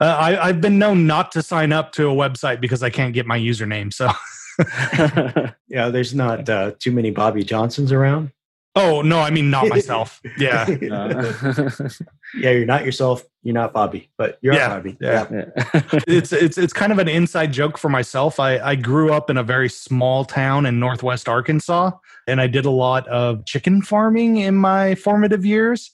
I, 0.00 0.38
I've 0.40 0.60
been 0.60 0.78
known 0.78 1.06
not 1.06 1.32
to 1.32 1.42
sign 1.42 1.72
up 1.72 1.90
to 1.92 2.08
a 2.08 2.14
website 2.14 2.60
because 2.60 2.82
I 2.82 2.90
can't 2.90 3.12
get 3.12 3.26
my 3.26 3.38
username. 3.38 3.92
So, 3.92 4.08
yeah, 5.68 5.88
there's 5.88 6.14
not 6.14 6.48
uh, 6.48 6.72
too 6.78 6.92
many 6.92 7.10
Bobby 7.10 7.42
Johnsons 7.42 7.90
around. 7.90 8.30
Oh 8.76 9.02
no, 9.02 9.18
I 9.20 9.30
mean 9.30 9.50
not 9.50 9.68
myself. 9.68 10.20
Yeah. 10.38 10.66
Yeah, 12.36 12.50
you're 12.50 12.66
not 12.66 12.84
yourself. 12.84 13.24
You're 13.42 13.54
not 13.54 13.72
Bobby, 13.72 14.10
but 14.16 14.38
you're 14.40 14.54
yeah, 14.54 14.68
Bobby. 14.68 14.96
Yeah. 15.00 15.26
yeah. 15.30 15.44
it's 16.06 16.32
it's 16.32 16.56
it's 16.56 16.72
kind 16.72 16.92
of 16.92 16.98
an 16.98 17.08
inside 17.08 17.52
joke 17.52 17.78
for 17.78 17.88
myself. 17.88 18.40
I 18.40 18.58
I 18.58 18.74
grew 18.74 19.12
up 19.12 19.30
in 19.30 19.36
a 19.36 19.42
very 19.42 19.68
small 19.68 20.24
town 20.24 20.66
in 20.66 20.80
northwest 20.80 21.28
Arkansas, 21.28 21.92
and 22.26 22.40
I 22.40 22.46
did 22.46 22.64
a 22.64 22.70
lot 22.70 23.06
of 23.08 23.44
chicken 23.44 23.82
farming 23.82 24.38
in 24.38 24.56
my 24.56 24.94
formative 24.94 25.44
years. 25.44 25.90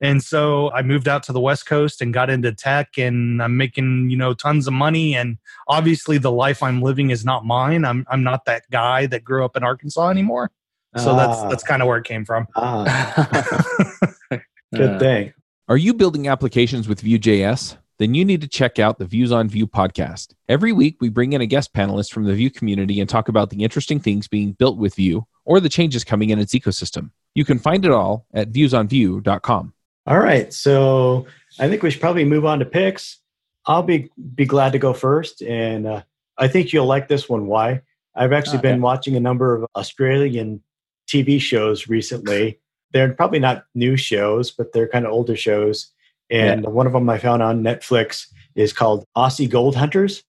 And 0.00 0.22
so 0.22 0.70
I 0.72 0.82
moved 0.82 1.08
out 1.08 1.22
to 1.24 1.32
the 1.32 1.40
West 1.40 1.66
Coast 1.66 2.02
and 2.02 2.12
got 2.12 2.28
into 2.28 2.52
tech, 2.52 2.98
and 2.98 3.42
I'm 3.42 3.56
making 3.56 4.10
you 4.10 4.16
know 4.16 4.34
tons 4.34 4.66
of 4.66 4.72
money. 4.72 5.14
And 5.14 5.38
obviously, 5.68 6.18
the 6.18 6.32
life 6.32 6.62
I'm 6.62 6.82
living 6.82 7.10
is 7.10 7.24
not 7.24 7.44
mine. 7.44 7.84
I'm 7.84 8.06
I'm 8.10 8.22
not 8.22 8.44
that 8.46 8.64
guy 8.70 9.06
that 9.06 9.24
grew 9.24 9.44
up 9.44 9.56
in 9.56 9.62
Arkansas 9.62 10.10
anymore. 10.10 10.50
So 10.96 11.12
ah. 11.12 11.16
that's 11.16 11.42
that's 11.50 11.62
kind 11.62 11.82
of 11.82 11.88
where 11.88 11.98
it 11.98 12.04
came 12.04 12.24
from. 12.24 12.46
Ah. 12.56 14.14
Good 14.74 14.98
thing. 14.98 15.32
Are 15.66 15.78
you 15.78 15.94
building 15.94 16.28
applications 16.28 16.88
with 16.88 17.00
Vue.js? 17.00 17.78
Then 17.96 18.12
you 18.12 18.22
need 18.22 18.42
to 18.42 18.48
check 18.48 18.78
out 18.78 18.98
the 18.98 19.06
Views 19.06 19.32
on 19.32 19.48
Vue 19.48 19.66
podcast. 19.66 20.34
Every 20.46 20.72
week, 20.72 20.98
we 21.00 21.08
bring 21.08 21.32
in 21.32 21.40
a 21.40 21.46
guest 21.46 21.72
panelist 21.72 22.12
from 22.12 22.24
the 22.24 22.34
Vue 22.34 22.50
community 22.50 23.00
and 23.00 23.08
talk 23.08 23.30
about 23.30 23.48
the 23.48 23.64
interesting 23.64 23.98
things 23.98 24.28
being 24.28 24.52
built 24.52 24.76
with 24.76 24.96
Vue 24.96 25.26
or 25.46 25.60
the 25.60 25.70
changes 25.70 26.04
coming 26.04 26.28
in 26.28 26.38
its 26.38 26.52
ecosystem. 26.52 27.12
You 27.34 27.46
can 27.46 27.58
find 27.58 27.86
it 27.86 27.92
all 27.92 28.26
at 28.34 28.52
viewsonvue.com. 28.52 29.72
All 30.06 30.18
right. 30.18 30.52
So 30.52 31.24
I 31.58 31.66
think 31.70 31.82
we 31.82 31.90
should 31.90 32.02
probably 32.02 32.26
move 32.26 32.44
on 32.44 32.58
to 32.58 32.66
picks. 32.66 33.20
I'll 33.64 33.82
be 33.82 34.10
be 34.34 34.44
glad 34.44 34.72
to 34.72 34.78
go 34.78 34.92
first, 34.92 35.40
and 35.40 35.86
uh, 35.86 36.02
I 36.36 36.46
think 36.46 36.74
you'll 36.74 36.84
like 36.84 37.08
this 37.08 37.26
one. 37.26 37.46
Wai? 37.46 37.80
I've 38.14 38.34
actually 38.34 38.58
okay. 38.58 38.72
been 38.72 38.82
watching 38.82 39.16
a 39.16 39.20
number 39.20 39.54
of 39.54 39.66
Australian 39.74 40.62
TV 41.08 41.40
shows 41.40 41.88
recently. 41.88 42.60
They're 42.94 43.12
probably 43.12 43.40
not 43.40 43.66
new 43.74 43.96
shows, 43.96 44.50
but 44.50 44.72
they're 44.72 44.88
kind 44.88 45.04
of 45.04 45.12
older 45.12 45.36
shows. 45.36 45.90
And 46.30 46.62
yeah. 46.62 46.70
one 46.70 46.86
of 46.86 46.94
them 46.94 47.10
I 47.10 47.18
found 47.18 47.42
on 47.42 47.62
Netflix 47.62 48.28
is 48.54 48.72
called 48.72 49.04
Aussie 49.16 49.50
Gold 49.50 49.76
Hunters. 49.76 50.22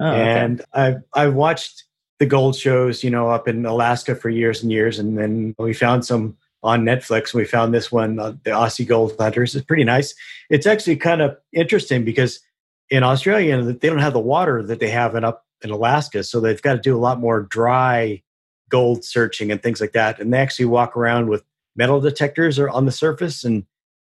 Oh, 0.00 0.06
and 0.06 0.60
okay. 0.60 0.68
I've, 0.72 1.02
I've 1.12 1.34
watched 1.34 1.84
the 2.18 2.26
gold 2.26 2.56
shows, 2.56 3.02
you 3.02 3.10
know, 3.10 3.28
up 3.28 3.48
in 3.48 3.66
Alaska 3.66 4.14
for 4.14 4.30
years 4.30 4.62
and 4.62 4.72
years. 4.72 4.98
And 4.98 5.18
then 5.18 5.54
we 5.58 5.74
found 5.74 6.06
some 6.06 6.36
on 6.62 6.84
Netflix. 6.84 7.34
We 7.34 7.44
found 7.44 7.74
this 7.74 7.90
one, 7.90 8.18
uh, 8.18 8.34
the 8.44 8.50
Aussie 8.50 8.86
Gold 8.86 9.16
Hunters. 9.18 9.54
It's 9.54 9.66
pretty 9.66 9.84
nice. 9.84 10.14
It's 10.48 10.66
actually 10.66 10.96
kind 10.96 11.20
of 11.20 11.36
interesting 11.52 12.04
because 12.04 12.40
in 12.88 13.02
Australia, 13.02 13.60
they 13.62 13.88
don't 13.88 13.98
have 13.98 14.12
the 14.12 14.20
water 14.20 14.62
that 14.62 14.78
they 14.78 14.90
have 14.90 15.16
in 15.16 15.24
up 15.24 15.44
in 15.62 15.70
Alaska. 15.70 16.22
So 16.22 16.40
they've 16.40 16.62
got 16.62 16.74
to 16.74 16.80
do 16.80 16.96
a 16.96 17.00
lot 17.00 17.18
more 17.18 17.42
dry 17.42 18.22
gold 18.68 19.04
searching 19.04 19.50
and 19.50 19.62
things 19.62 19.80
like 19.80 19.92
that. 19.92 20.20
And 20.20 20.32
they 20.32 20.38
actually 20.38 20.66
walk 20.66 20.96
around 20.96 21.28
with 21.28 21.44
metal 21.76 22.00
detectors 22.00 22.58
are 22.58 22.68
on 22.68 22.86
the 22.86 22.92
surface 22.92 23.44
and 23.44 23.64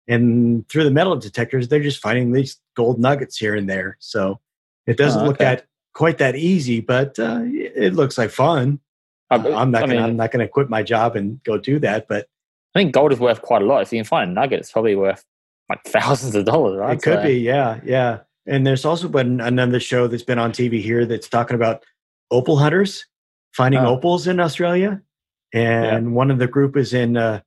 and 0.08 0.68
through 0.70 0.84
the 0.84 0.92
metal 0.92 1.16
detectors, 1.16 1.68
they're 1.68 1.82
just 1.82 2.00
finding 2.02 2.32
these 2.32 2.60
gold 2.76 3.00
nuggets 3.00 3.38
here 3.38 3.56
and 3.56 3.68
there. 3.68 3.98
So 4.00 4.40
it 4.86 4.98
doesn't 4.98 5.22
oh, 5.22 5.24
okay. 5.24 5.28
look 5.30 5.38
that 5.40 5.66
quite 5.94 6.20
that 6.20 6.36
easy, 6.36 6.80
but 6.80 7.18
uh, 7.18 7.42
it 7.44 7.96
looks 7.96 8.18
like 8.18 8.30
fun. 8.30 8.80
Uh, 9.32 9.42
I'm 9.56 9.72
not 9.72 9.88
gonna, 9.88 10.02
I'm 10.02 10.16
not 10.16 10.32
going 10.32 10.46
to 10.46 10.52
quit 10.52 10.70
my 10.70 10.84
job 10.84 11.16
and 11.16 11.44
go 11.44 11.58
do 11.58 11.80
that. 11.80 12.08
But 12.08 12.28
I 12.76 12.80
think 12.80 12.94
gold 12.94 13.14
is 13.14 13.20
worth 13.20 13.42
quite 13.42 13.64
a 13.64 13.66
lot. 13.66 13.82
If 13.82 13.92
you 13.92 13.98
can 13.98 14.06
find 14.06 14.30
a 14.30 14.34
nugget, 14.34 14.60
it's 14.60 14.72
probably 14.72 14.96
worth 14.96 15.26
like 15.70 15.84
thousands 15.88 16.36
of 16.36 16.46
dollars, 16.46 16.78
right? 16.78 16.98
It 16.98 17.02
could 17.02 17.20
So- 17.20 17.24
be, 17.24 17.40
yeah, 17.40 17.80
yeah. 17.84 18.20
And 18.46 18.68
there's 18.68 18.86
also 18.86 19.08
been 19.08 19.42
another 19.42 19.80
show 19.80 20.06
that's 20.06 20.22
been 20.22 20.38
on 20.38 20.52
TV 20.52 20.80
here 20.80 21.08
that's 21.08 21.28
talking 21.28 21.56
about 21.56 21.84
opal 22.30 22.58
hunters 22.58 23.08
finding 23.54 23.80
Oh. 23.80 23.96
opals 23.96 24.28
in 24.28 24.40
Australia, 24.40 25.02
and 25.52 26.14
one 26.14 26.30
of 26.30 26.38
the 26.38 26.46
group 26.48 26.78
is 26.78 26.94
in 26.94 27.18
uh, 27.18 27.42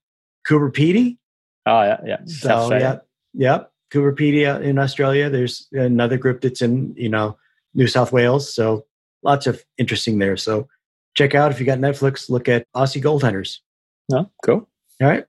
Coober 0.48 0.72
Pedy. 0.72 1.18
Oh 1.66 1.82
yeah, 1.82 2.00
yeah. 2.04 2.18
So 2.26 2.72
yeah, 2.74 2.98
yep, 3.34 3.70
Coober 3.92 4.16
Pedy 4.16 4.62
in 4.62 4.78
Australia. 4.78 5.28
There's 5.28 5.68
another 5.72 6.16
group 6.16 6.40
that's 6.40 6.62
in 6.62 6.94
you 6.96 7.08
know 7.08 7.36
New 7.74 7.86
South 7.86 8.12
Wales. 8.12 8.52
So 8.52 8.86
lots 9.22 9.46
of 9.46 9.62
interesting 9.76 10.18
there. 10.18 10.36
So 10.36 10.68
check 11.14 11.34
out 11.34 11.50
if 11.50 11.60
you 11.60 11.66
got 11.66 11.78
Netflix. 11.78 12.30
Look 12.30 12.48
at 12.48 12.66
Aussie 12.74 13.02
Gold 13.02 13.22
Hunters. 13.22 13.62
No, 14.08 14.30
cool. 14.44 14.68
All 15.00 15.08
right, 15.08 15.24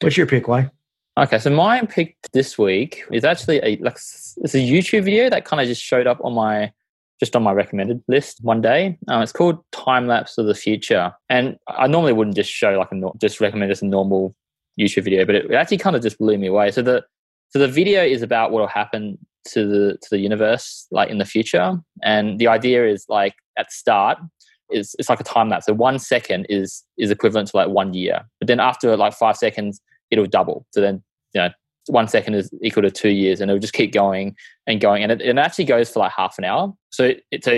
what's 0.00 0.16
your 0.16 0.26
pick? 0.26 0.48
Wai? 0.48 0.70
Okay, 1.16 1.38
so 1.38 1.50
my 1.50 1.80
pick 1.82 2.16
this 2.32 2.58
week 2.58 3.04
is 3.12 3.24
actually 3.24 3.58
a 3.58 3.76
like 3.76 3.94
it's 3.94 4.54
a 4.54 4.58
YouTube 4.58 5.04
video 5.04 5.30
that 5.30 5.44
kind 5.44 5.60
of 5.60 5.68
just 5.68 5.82
showed 5.82 6.08
up 6.08 6.18
on 6.24 6.34
my 6.34 6.72
just 7.20 7.36
on 7.36 7.44
my 7.44 7.52
recommended 7.52 8.02
list 8.08 8.38
one 8.42 8.60
day. 8.60 8.98
Um, 9.06 9.22
it's 9.22 9.30
called 9.30 9.64
Time 9.70 10.08
Lapse 10.08 10.36
of 10.38 10.46
the 10.46 10.54
Future, 10.54 11.12
and 11.28 11.56
I 11.68 11.86
normally 11.86 12.12
wouldn't 12.12 12.34
just 12.34 12.50
show 12.50 12.72
like 12.72 12.90
a 12.90 13.10
just 13.18 13.40
recommend 13.40 13.70
just 13.70 13.82
a 13.82 13.86
normal 13.86 14.34
YouTube 14.78 15.04
video, 15.04 15.24
but 15.24 15.34
it 15.34 15.52
actually 15.52 15.78
kind 15.78 15.96
of 15.96 16.02
just 16.02 16.18
blew 16.18 16.38
me 16.38 16.46
away. 16.48 16.70
So 16.70 16.82
the 16.82 17.04
so 17.50 17.58
the 17.58 17.68
video 17.68 18.02
is 18.04 18.22
about 18.22 18.50
what 18.50 18.60
will 18.60 18.66
happen 18.66 19.18
to 19.48 19.66
the 19.66 19.98
to 20.00 20.08
the 20.10 20.18
universe 20.18 20.86
like 20.90 21.10
in 21.10 21.18
the 21.18 21.24
future, 21.24 21.78
and 22.02 22.38
the 22.38 22.48
idea 22.48 22.86
is 22.86 23.06
like 23.08 23.34
at 23.58 23.72
start 23.72 24.18
is 24.70 24.96
it's 24.98 25.08
like 25.08 25.20
a 25.20 25.24
time 25.24 25.48
lapse. 25.48 25.66
So 25.66 25.74
one 25.74 25.98
second 25.98 26.46
is 26.48 26.84
is 26.98 27.10
equivalent 27.10 27.48
to 27.48 27.56
like 27.56 27.68
one 27.68 27.94
year, 27.94 28.22
but 28.40 28.48
then 28.48 28.60
after 28.60 28.96
like 28.96 29.14
five 29.14 29.36
seconds 29.36 29.80
it'll 30.10 30.26
double. 30.26 30.66
So 30.70 30.80
then, 30.80 31.02
you 31.34 31.40
know, 31.40 31.50
one 31.86 32.08
second 32.08 32.34
is 32.34 32.50
equal 32.62 32.82
to 32.82 32.90
two 32.90 33.10
years, 33.10 33.40
and 33.40 33.50
it'll 33.50 33.60
just 33.60 33.74
keep 33.74 33.92
going 33.92 34.34
and 34.66 34.80
going. 34.80 35.02
And 35.02 35.12
it, 35.12 35.20
it 35.20 35.36
actually 35.36 35.66
goes 35.66 35.90
for 35.90 36.00
like 36.00 36.12
half 36.12 36.38
an 36.38 36.44
hour. 36.44 36.72
So, 36.90 37.12
it, 37.30 37.44
so 37.44 37.50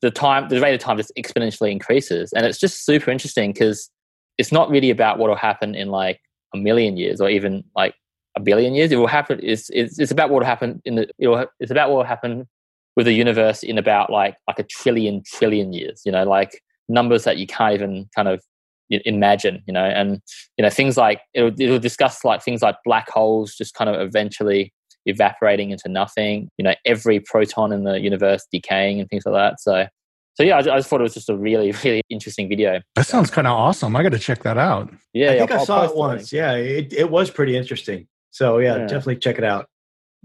the 0.00 0.10
time, 0.10 0.48
the 0.48 0.60
rate 0.60 0.74
of 0.74 0.80
time 0.80 0.96
just 0.96 1.12
exponentially 1.18 1.70
increases, 1.70 2.32
and 2.32 2.46
it's 2.46 2.58
just 2.58 2.86
super 2.86 3.10
interesting 3.10 3.52
because 3.52 3.90
it's 4.38 4.52
not 4.52 4.70
really 4.70 4.90
about 4.90 5.18
what 5.18 5.28
will 5.28 5.36
happen 5.36 5.74
in 5.74 5.88
like 5.88 6.20
a 6.54 6.56
million 6.56 6.96
years 6.96 7.20
or 7.20 7.28
even 7.28 7.64
like 7.76 7.94
a 8.36 8.40
billion 8.40 8.74
years. 8.74 8.92
It 8.92 8.96
will 8.96 9.06
happen. 9.06 9.40
It's 9.42 9.68
it's, 9.70 9.98
it's 9.98 10.12
about 10.12 10.30
what 10.30 10.40
will 10.40 10.46
happen 10.46 10.80
in 10.84 10.94
the. 10.96 11.08
It'll, 11.18 11.46
it's 11.60 11.70
about 11.70 11.90
what 11.90 11.98
will 11.98 12.04
happen 12.04 12.48
with 12.96 13.06
the 13.06 13.12
universe 13.12 13.62
in 13.62 13.76
about 13.76 14.10
like 14.10 14.36
like 14.48 14.58
a 14.58 14.64
trillion 14.64 15.22
trillion 15.26 15.72
years. 15.72 16.02
You 16.04 16.12
know, 16.12 16.24
like 16.24 16.62
numbers 16.88 17.24
that 17.24 17.36
you 17.36 17.46
can't 17.46 17.74
even 17.74 18.08
kind 18.14 18.28
of 18.28 18.42
imagine. 18.90 19.62
You 19.66 19.74
know, 19.74 19.84
and 19.84 20.20
you 20.56 20.62
know 20.62 20.70
things 20.70 20.96
like 20.96 21.20
it'll, 21.34 21.52
it'll 21.60 21.78
discuss 21.78 22.24
like 22.24 22.42
things 22.42 22.62
like 22.62 22.76
black 22.84 23.10
holes 23.10 23.54
just 23.54 23.74
kind 23.74 23.90
of 23.90 24.00
eventually 24.00 24.72
evaporating 25.06 25.70
into 25.70 25.86
nothing 25.86 26.48
you 26.56 26.62
know 26.64 26.74
every 26.86 27.20
proton 27.20 27.72
in 27.72 27.84
the 27.84 28.00
universe 28.00 28.46
decaying 28.50 29.00
and 29.00 29.08
things 29.10 29.24
like 29.26 29.34
that 29.34 29.60
so 29.60 29.86
so 30.34 30.42
yeah 30.42 30.58
i, 30.58 30.62
ju- 30.62 30.70
I 30.70 30.76
just 30.76 30.88
thought 30.88 31.00
it 31.00 31.04
was 31.04 31.14
just 31.14 31.28
a 31.30 31.36
really 31.36 31.72
really 31.84 32.02
interesting 32.10 32.48
video 32.48 32.80
That 32.96 33.06
sounds 33.06 33.30
kind 33.30 33.46
of 33.46 33.52
awesome. 33.54 33.96
I 33.96 34.02
got 34.02 34.12
to 34.12 34.18
check 34.18 34.42
that 34.42 34.58
out. 34.58 34.92
yeah 35.12 35.32
I 35.32 35.38
think 35.38 35.50
I'll- 35.52 35.60
I 35.60 35.64
saw 35.64 35.84
it 35.84 35.96
once. 35.96 36.22
link. 36.22 36.32
Yeah, 36.32 36.52
it, 36.54 36.92
it 36.92 37.10
was 37.10 37.30
pretty 37.30 37.56
interesting. 37.56 38.06
So 38.30 38.58
yeah, 38.58 38.76
Yeah. 38.76 38.86
definitely 38.86 39.16
check 39.16 39.38
it 39.38 39.44
out. 39.44 39.68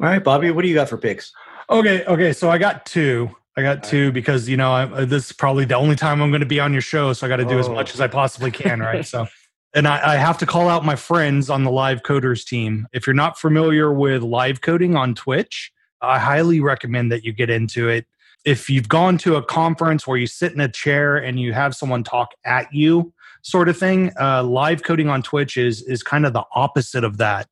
All 0.01 0.07
right, 0.07 0.23
Bobby, 0.23 0.51
what 0.51 0.61
do 0.63 0.67
you 0.67 0.75
got 0.75 0.89
for 0.89 0.97
picks? 0.97 1.31
Okay, 1.69 2.03
okay. 2.05 2.33
So 2.33 2.49
I 2.49 2.57
got 2.57 2.85
two. 2.85 3.29
I 3.57 3.61
got 3.61 3.83
All 3.83 3.89
two 3.89 4.11
because 4.11 4.47
you 4.47 4.55
know 4.57 4.71
I, 4.71 4.83
uh, 4.85 5.05
this 5.05 5.27
is 5.27 5.31
probably 5.33 5.65
the 5.65 5.75
only 5.75 5.95
time 5.95 6.21
I'm 6.21 6.29
going 6.31 6.39
to 6.39 6.45
be 6.47 6.59
on 6.59 6.71
your 6.71 6.81
show, 6.81 7.11
so 7.13 7.25
I 7.25 7.29
got 7.29 7.37
to 7.37 7.45
do 7.45 7.59
as 7.59 7.67
Oh. 7.67 7.73
much 7.73 7.93
as 7.93 7.99
I 8.01 8.07
possibly 8.07 8.49
can, 8.51 8.79
right? 8.89 9.05
So, 9.05 9.27
and 9.75 9.87
I, 9.87 10.13
I 10.13 10.15
have 10.15 10.37
to 10.39 10.45
call 10.45 10.69
out 10.69 10.85
my 10.85 10.95
friends 10.95 11.49
on 11.49 11.63
the 11.65 11.69
Live 11.71 12.01
Coders 12.03 12.45
team. 12.45 12.87
If 12.93 13.05
you're 13.05 13.13
not 13.13 13.37
familiar 13.37 13.91
with 13.93 14.23
live 14.23 14.61
coding 14.61 14.95
on 14.95 15.13
Twitch, 15.13 15.71
I 16.01 16.17
highly 16.17 16.61
recommend 16.61 17.11
that 17.11 17.23
you 17.25 17.33
get 17.33 17.49
into 17.49 17.89
it. 17.89 18.07
If 18.45 18.69
you've 18.69 18.87
gone 18.87 19.17
to 19.19 19.35
a 19.35 19.43
conference 19.43 20.07
where 20.07 20.17
you 20.17 20.27
sit 20.27 20.53
in 20.53 20.59
a 20.59 20.69
chair 20.69 21.17
and 21.17 21.39
you 21.39 21.53
have 21.53 21.75
someone 21.75 22.03
talk 22.03 22.29
at 22.45 22.73
you, 22.73 23.13
sort 23.41 23.69
of 23.69 23.77
thing, 23.77 24.11
uh, 24.19 24.43
live 24.43 24.83
coding 24.83 25.09
on 25.09 25.21
Twitch 25.21 25.57
is 25.57 25.81
is 25.83 26.03
kind 26.03 26.25
of 26.25 26.33
the 26.33 26.43
opposite 26.53 27.03
of 27.03 27.17
that. 27.17 27.47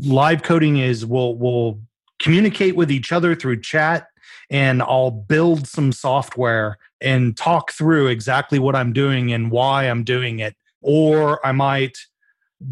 Live 0.00 0.42
coding 0.42 0.78
is 0.78 1.06
we'll 1.06 1.36
we'll 1.36 1.80
communicate 2.18 2.76
with 2.76 2.90
each 2.90 3.12
other 3.12 3.34
through 3.34 3.60
chat 3.60 4.06
and 4.50 4.82
I'll 4.82 5.10
build 5.10 5.66
some 5.66 5.92
software 5.92 6.78
and 7.00 7.36
talk 7.36 7.72
through 7.72 8.08
exactly 8.08 8.58
what 8.58 8.76
I'm 8.76 8.92
doing 8.92 9.32
and 9.32 9.50
why 9.50 9.84
I'm 9.84 10.04
doing 10.04 10.38
it. 10.38 10.54
Or 10.82 11.44
I 11.46 11.52
might 11.52 11.96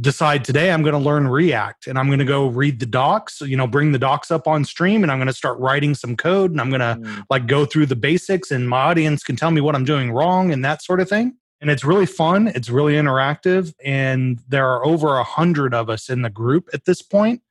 decide 0.01 0.45
today 0.45 0.71
I'm 0.73 0.83
going 0.83 0.93
to 0.93 0.99
learn 0.99 1.29
React 1.29 1.87
and 1.87 1.99
I'm 1.99 2.07
going 2.07 2.19
to 2.19 2.25
go 2.25 2.47
read 2.47 2.81
the 2.81 2.87
docs, 2.87 3.41
you 3.41 3.57
know, 3.57 3.67
bring 3.67 3.93
the 3.93 3.99
docs 3.99 4.31
up 4.31 4.47
on 4.47 4.65
stream 4.65 5.03
and 5.03 5.11
I'm 5.11 5.19
going 5.19 5.27
to 5.29 5.33
start 5.33 5.59
writing 5.59 5.95
some 5.95 6.17
code 6.17 6.51
and 6.51 6.61
I'm 6.61 6.69
going 6.71 6.81
to 6.81 6.91
Mm. 7.01 7.25
like 7.31 7.47
go 7.47 7.65
through 7.65 7.87
the 7.87 7.97
basics 7.97 8.51
and 8.51 8.69
my 8.69 8.81
audience 8.83 9.23
can 9.23 9.37
tell 9.37 9.51
me 9.51 9.61
what 9.61 9.75
I'm 9.75 9.85
doing 9.85 10.13
wrong 10.13 10.53
and 10.53 10.65
that 10.65 10.83
sort 10.83 11.01
of 11.01 11.09
thing. 11.09 11.37
And 11.61 11.71
it's 11.71 11.85
really 11.85 12.07
fun. 12.07 12.49
It's 12.49 12.71
really 12.71 12.95
interactive. 12.95 13.73
And 13.85 14.41
there 14.49 14.67
are 14.69 14.85
over 14.85 15.19
a 15.19 15.25
hundred 15.25 15.75
of 15.75 15.89
us 15.91 16.09
in 16.09 16.23
the 16.23 16.31
group 16.31 16.69
at 16.73 16.85
this 16.85 17.03
point 17.03 17.43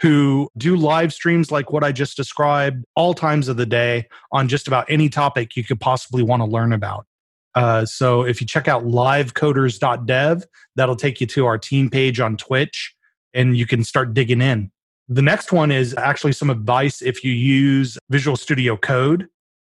who 0.00 0.50
do 0.58 0.74
live 0.76 1.12
streams 1.12 1.52
like 1.52 1.70
what 1.72 1.84
I 1.84 1.92
just 1.92 2.16
described 2.16 2.84
all 2.96 3.14
times 3.14 3.46
of 3.48 3.56
the 3.56 3.66
day 3.66 4.08
on 4.32 4.48
just 4.48 4.66
about 4.66 4.86
any 4.88 5.08
topic 5.08 5.56
you 5.56 5.62
could 5.62 5.80
possibly 5.80 6.22
want 6.24 6.42
to 6.42 6.46
learn 6.46 6.72
about. 6.72 7.06
Uh, 7.54 7.84
so 7.84 8.22
if 8.22 8.40
you 8.40 8.46
check 8.46 8.68
out 8.68 8.84
livecoders.dev, 8.84 10.44
that'll 10.76 10.96
take 10.96 11.20
you 11.20 11.26
to 11.28 11.46
our 11.46 11.58
team 11.58 11.90
page 11.90 12.20
on 12.20 12.36
Twitch 12.36 12.94
and 13.34 13.56
you 13.56 13.66
can 13.66 13.84
start 13.84 14.14
digging 14.14 14.40
in. 14.40 14.70
The 15.08 15.22
next 15.22 15.52
one 15.52 15.70
is 15.70 15.94
actually 15.96 16.32
some 16.32 16.50
advice 16.50 17.02
if 17.02 17.24
you 17.24 17.32
use 17.32 17.98
Visual 18.08 18.36
Studio 18.36 18.76
Code 18.76 19.28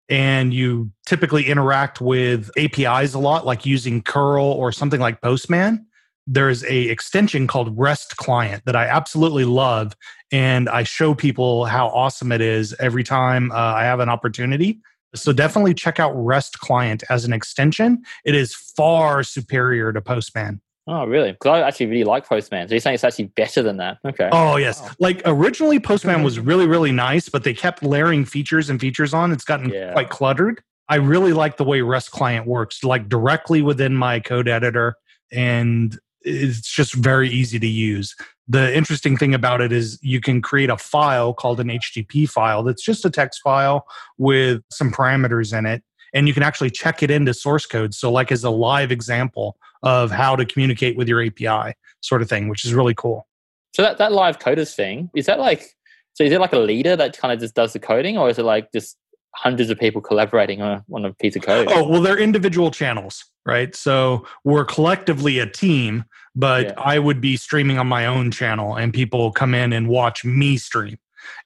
and 0.09 0.53
you 0.53 0.91
typically 1.05 1.47
interact 1.47 2.01
with 2.01 2.49
APIs 2.57 3.13
a 3.13 3.19
lot, 3.19 3.45
like 3.45 3.65
using 3.65 4.01
curl 4.01 4.45
or 4.45 4.71
something 4.71 4.99
like 4.99 5.21
Postman. 5.21 5.85
There's 6.27 6.63
a 6.65 6.83
extension 6.83 7.47
called 7.47 7.77
REST 7.77 8.15
client 8.15 8.63
that 8.65 8.75
I 8.75 8.85
absolutely 8.85 9.43
love, 9.43 9.93
and 10.31 10.69
I 10.69 10.83
show 10.83 11.13
people 11.13 11.65
how 11.65 11.87
awesome 11.87 12.31
it 12.31 12.39
is 12.39 12.73
every 12.79 13.03
time 13.03 13.51
uh, 13.51 13.55
I 13.55 13.83
have 13.83 13.99
an 13.99 14.07
opportunity. 14.07 14.79
So 15.15 15.31
definitely 15.31 15.73
check 15.73 15.99
out 15.99 16.11
REST 16.15 16.59
client 16.59 17.03
as 17.09 17.25
an 17.25 17.33
extension. 17.33 18.03
It 18.25 18.35
is 18.35 18.55
far 18.55 19.23
superior 19.23 19.93
to 19.93 20.01
Postman. 20.01 20.61
oh 20.87 21.05
really 21.05 21.31
because 21.31 21.49
i 21.49 21.61
actually 21.65 21.85
really 21.85 22.03
like 22.03 22.27
postman 22.27 22.67
so 22.67 22.73
you're 22.73 22.81
saying 22.81 22.93
it's 22.95 23.05
actually 23.05 23.29
better 23.37 23.61
than 23.63 23.77
that 23.77 23.97
okay 24.05 24.29
Oh 24.33 24.57
yes. 24.57 24.81
Wow. 24.81 24.89
Like 24.99 25.21
originally 25.25 25.79
Postman 25.79 26.23
was 26.23 26.39
really 26.49 26.67
really 26.67 26.91
nice, 26.91 27.29
but 27.29 27.43
they 27.45 27.53
kept 27.53 27.83
layering 27.83 28.25
features 28.25 28.69
and 28.69 28.81
features 28.81 29.13
on. 29.13 29.31
It's 29.31 29.45
gotten 29.45 29.69
Yeah. 29.69 29.93
quite 29.93 30.09
cluttered. 30.09 30.61
I 30.89 30.95
really 30.95 31.31
like 31.31 31.55
the 31.57 31.63
way 31.63 31.79
REST 31.81 32.11
client 32.11 32.45
works, 32.47 32.83
like 32.83 33.07
directly 33.07 33.61
within 33.61 33.95
my 33.95 34.19
code 34.19 34.47
editor 34.49 34.95
and 35.31 35.97
it's 36.25 36.61
just 36.69 36.93
very 36.93 37.29
easy 37.29 37.59
to 37.59 37.67
use. 37.67 38.15
The 38.47 38.75
interesting 38.75 39.15
thing 39.17 39.33
about 39.33 39.61
it 39.61 39.71
is 39.71 39.97
you 40.01 40.19
can 40.19 40.41
create 40.41 40.69
a 40.69 40.77
file 40.77 41.33
called 41.33 41.59
an 41.59 41.67
HTTP 41.67 42.29
file 42.29 42.63
that's 42.63 42.83
just 42.83 43.05
a 43.05 43.09
text 43.09 43.41
file 43.41 43.85
with 44.17 44.61
some 44.69 44.91
parameters 44.91 45.57
in 45.57 45.65
it 45.65 45.83
and 46.13 46.27
you 46.27 46.33
can 46.33 46.43
actually 46.43 46.69
check 46.69 47.01
it 47.01 47.09
into 47.09 47.33
source 47.33 47.65
code. 47.65 47.93
So 47.93 48.11
like 48.11 48.31
as 48.31 48.43
a 48.43 48.49
live 48.49 48.91
example 48.91 49.57
of 49.81 50.11
how 50.11 50.35
to 50.35 50.45
communicate 50.45 50.95
with 50.95 51.07
your 51.07 51.23
API 51.23 51.73
sort 52.01 52.21
of 52.21 52.29
thing, 52.29 52.47
which 52.47 52.63
is 52.65 52.73
really 52.73 52.93
cool. 52.93 53.27
so 53.73 53.81
that, 53.81 53.97
that 53.97 54.11
live 54.11 54.39
coders 54.39 54.75
thing 54.75 55.09
is 55.15 55.25
that 55.25 55.39
like 55.39 55.75
so 56.13 56.23
is 56.23 56.31
it 56.31 56.39
like 56.39 56.53
a 56.53 56.59
leader 56.59 56.95
that 56.95 57.17
kind 57.17 57.33
of 57.33 57.39
just 57.39 57.55
does 57.55 57.73
the 57.73 57.79
coding 57.79 58.17
or 58.17 58.29
is 58.29 58.37
it 58.37 58.43
like 58.43 58.71
just 58.71 58.97
hundreds 59.35 59.69
of 59.69 59.79
people 59.79 60.01
collaborating 60.01 60.61
on 60.61 60.71
a, 60.71 60.85
on 60.95 61.05
a 61.05 61.13
piece 61.13 61.35
of 61.35 61.41
code 61.41 61.67
Oh, 61.71 61.87
well, 61.87 62.01
they're 62.01 62.19
individual 62.19 62.69
channels, 62.71 63.25
right? 63.45 63.75
So 63.75 64.25
we're 64.43 64.65
collectively 64.65 65.39
a 65.39 65.45
team, 65.47 66.05
but 66.35 66.65
Yeah. 66.67 66.73
I 66.77 66.99
would 66.99 67.19
be 67.19 67.35
streaming 67.37 67.77
on 67.79 67.87
my 67.87 68.05
own 68.05 68.31
channel 68.31 68.75
and 68.75 68.93
people 68.93 69.31
come 69.31 69.53
in 69.55 69.73
and 69.73 69.87
watch 69.87 70.23
me 70.23 70.57
stream. 70.57 70.97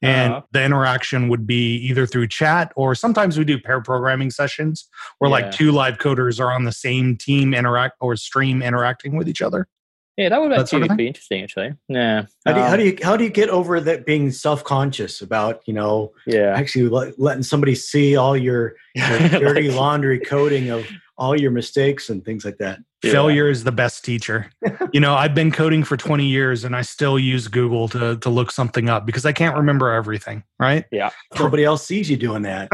And 0.02 0.34
Uh-huh. 0.34 0.42
the 0.52 0.64
interaction 0.64 1.30
would 1.30 1.46
be 1.48 1.76
either 1.78 2.06
through 2.06 2.28
chat 2.30 2.72
or 2.76 2.94
sometimes 2.96 3.38
we 3.38 3.46
do 3.46 3.60
pair 3.60 3.80
programming 3.80 4.32
sessions 4.32 4.88
where 5.20 5.30
Yeah. 5.30 5.36
like 5.46 5.52
two 5.52 5.72
live 5.72 5.98
coders 5.98 6.40
are 6.40 6.52
on 6.52 6.64
the 6.66 6.72
same 6.72 7.16
team 7.16 7.54
interact 7.54 7.96
or 8.02 8.16
stream 8.16 8.62
interacting 8.62 9.16
with 9.16 9.30
each 9.30 9.42
other. 9.42 9.68
Yeah 10.18 10.30
that 10.30 10.42
would 10.42 10.52
that 10.52 10.68
sort 10.68 10.84
actually 10.84 10.94
of 10.94 10.98
be 10.98 11.08
interesting 11.08 11.44
actually 11.44 11.74
yeah 11.88 12.24
How 12.46 12.54
do 12.54 12.60
you, 12.60 12.66
how 12.66 12.74
Um, 12.74 12.80
do 12.80 12.86
you 12.86 12.98
how 13.04 13.18
do 13.18 13.24
you 13.24 13.30
get 13.30 13.50
over 13.50 13.80
that 13.80 14.06
being 14.06 14.32
self 14.32 14.64
conscious 14.64 15.22
about 15.22 15.62
you 15.66 15.74
know 15.74 16.14
yeah 16.26 16.54
actually 16.56 16.90
let, 16.90 17.20
letting 17.20 17.44
somebody 17.44 17.76
see 17.76 18.16
all 18.16 18.36
your, 18.36 18.76
your 18.96 19.30
dirty 19.30 19.72
laundry 19.72 20.20
coding 20.20 20.70
of 20.70 20.86
all 21.18 21.40
your 21.40 21.52
mistakes 21.52 22.10
and 22.10 22.24
things 22.24 22.46
like 22.46 22.58
that? 22.58 22.80
Yeah. 23.04 23.12
Failure 23.12 23.50
is 23.50 23.64
the 23.64 23.72
best 23.72 24.04
teacher. 24.04 24.52
you 24.94 25.00
know, 25.00 25.14
I've 25.14 25.36
been 25.36 25.52
coding 25.52 25.84
for 25.84 25.98
20 25.98 26.26
years 26.26 26.64
and 26.64 26.76
I 26.76 26.82
still 26.82 27.20
use 27.20 27.48
Google 27.48 27.88
to, 27.90 28.18
to 28.18 28.30
look 28.30 28.52
something 28.52 28.90
up 28.90 29.06
because 29.06 29.26
I 29.26 29.34
can't 29.34 29.56
remember 29.56 29.92
everything, 29.92 30.44
right? 30.60 30.86
Yeah. 30.92 31.12
Nobody 31.38 31.64
else 31.64 31.86
sees 31.86 32.10
you 32.10 32.18
doing 32.18 32.44
that. 32.44 32.70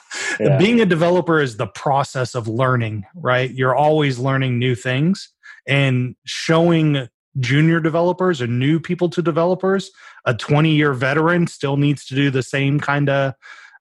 Yeah. 0.38 0.58
Being 0.58 0.82
a 0.82 0.86
developer 0.86 1.40
is 1.40 1.56
the 1.56 1.66
process 1.66 2.34
of 2.34 2.46
learning, 2.46 3.06
right? 3.14 3.50
You're 3.50 3.74
always 3.74 4.18
learning 4.18 4.58
new 4.58 4.74
things 4.74 5.30
and 5.66 6.14
showing 6.24 7.08
junior 7.38 7.80
developers 7.80 8.40
or 8.40 8.46
new 8.46 8.80
people 8.80 9.08
to 9.10 9.22
developers, 9.22 9.90
a 10.24 10.34
20 10.34 10.70
year 10.70 10.92
veteran 10.92 11.46
still 11.46 11.76
needs 11.76 12.04
to 12.06 12.14
do 12.14 12.30
the 12.30 12.42
same 12.42 12.80
kind 12.80 13.08
of 13.08 13.34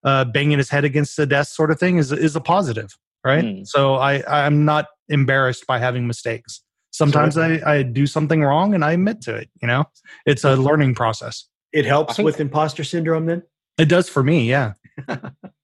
uh, 0.04 0.26
banging 0.26 0.58
his 0.58 0.70
head 0.70 0.86
against 0.86 1.18
the 1.18 1.26
desk 1.26 1.56
sort 1.56 1.72
of 1.72 1.80
thing 1.80 1.98
is 1.98 2.12
is 2.12 2.36
a 2.36 2.42
positive, 2.42 2.96
right? 3.24 3.44
Mm. 3.44 3.68
So 3.68 3.96
I 3.96 4.24
I'm 4.28 4.66
not 4.66 4.88
embarrassed 5.10 5.66
by 5.68 5.80
having 5.80 6.08
mistakes. 6.08 6.62
Sometimes 6.92 7.38
I, 7.38 7.60
I 7.66 7.84
do 7.84 8.08
something 8.08 8.42
wrong 8.42 8.74
and 8.74 8.86
I 8.86 8.94
admit 8.94 9.20
to 9.24 9.36
it. 9.36 9.50
You 9.62 9.68
know, 9.68 9.84
it's 10.26 10.46
a 10.46 10.56
learning 10.56 10.96
process. 10.96 11.46
It 11.74 11.86
helps 11.86 12.18
with 12.18 12.40
imposter 12.40 12.86
syndrome 12.86 13.26
then? 13.26 13.44
It 13.78 13.90
does 13.90 14.08
for 14.08 14.24
me, 14.24 14.50
yeah. 14.50 14.74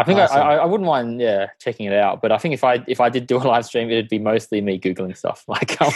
I 0.00 0.04
think 0.04 0.18
Awesome. 0.18 0.38
I, 0.38 0.40
I, 0.40 0.54
I 0.56 0.64
wouldn't 0.64 0.86
mind, 0.86 1.20
yeah, 1.20 1.48
checking 1.58 1.86
it 1.86 1.92
out. 1.92 2.22
But 2.22 2.32
I 2.32 2.38
think 2.38 2.54
if 2.54 2.64
I 2.64 2.82
if 2.88 3.00
I 3.00 3.08
did 3.08 3.26
do 3.26 3.36
a 3.36 3.38
live 3.38 3.64
stream, 3.66 3.90
it'd 3.90 4.08
be 4.08 4.18
mostly 4.18 4.60
me 4.60 4.78
googling 4.78 5.16
stuff. 5.16 5.44
Like 5.48 5.76
I'm, 5.80 5.92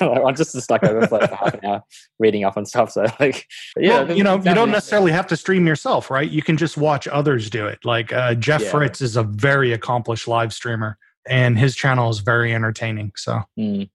I'm 0.26 0.34
just 0.34 0.52
just 0.54 0.70
like 0.70 0.84
overflow 0.84 1.26
for 1.26 1.34
half 1.34 1.54
an 1.54 1.64
hour 1.64 1.82
reading 2.18 2.44
up 2.44 2.56
on 2.56 2.66
stuff. 2.66 2.92
So 2.92 3.06
like, 3.18 3.46
yeah, 3.76 4.02
well, 4.02 4.16
you 4.16 4.22
know, 4.22 4.36
you 4.36 4.54
don't 4.54 4.70
necessarily 4.70 5.12
have 5.12 5.26
to 5.28 5.36
stream 5.36 5.66
yourself, 5.66 6.10
right? 6.10 6.30
You 6.30 6.42
can 6.42 6.56
just 6.56 6.76
watch 6.76 7.08
others 7.08 7.48
do 7.50 7.66
it. 7.66 7.78
Like 7.84 8.12
uh, 8.12 8.34
Jeff 8.34 8.62
Yeah. 8.62 8.70
Fritz 8.70 9.00
is 9.00 9.16
a 9.16 9.22
very 9.22 9.72
accomplished 9.72 10.28
live 10.28 10.52
streamer, 10.52 10.98
and 11.26 11.58
his 11.58 11.74
channel 11.74 12.10
is 12.10 12.18
very 12.20 12.54
entertaining. 12.54 13.12
So 13.16 13.42
Mm. 13.58 13.88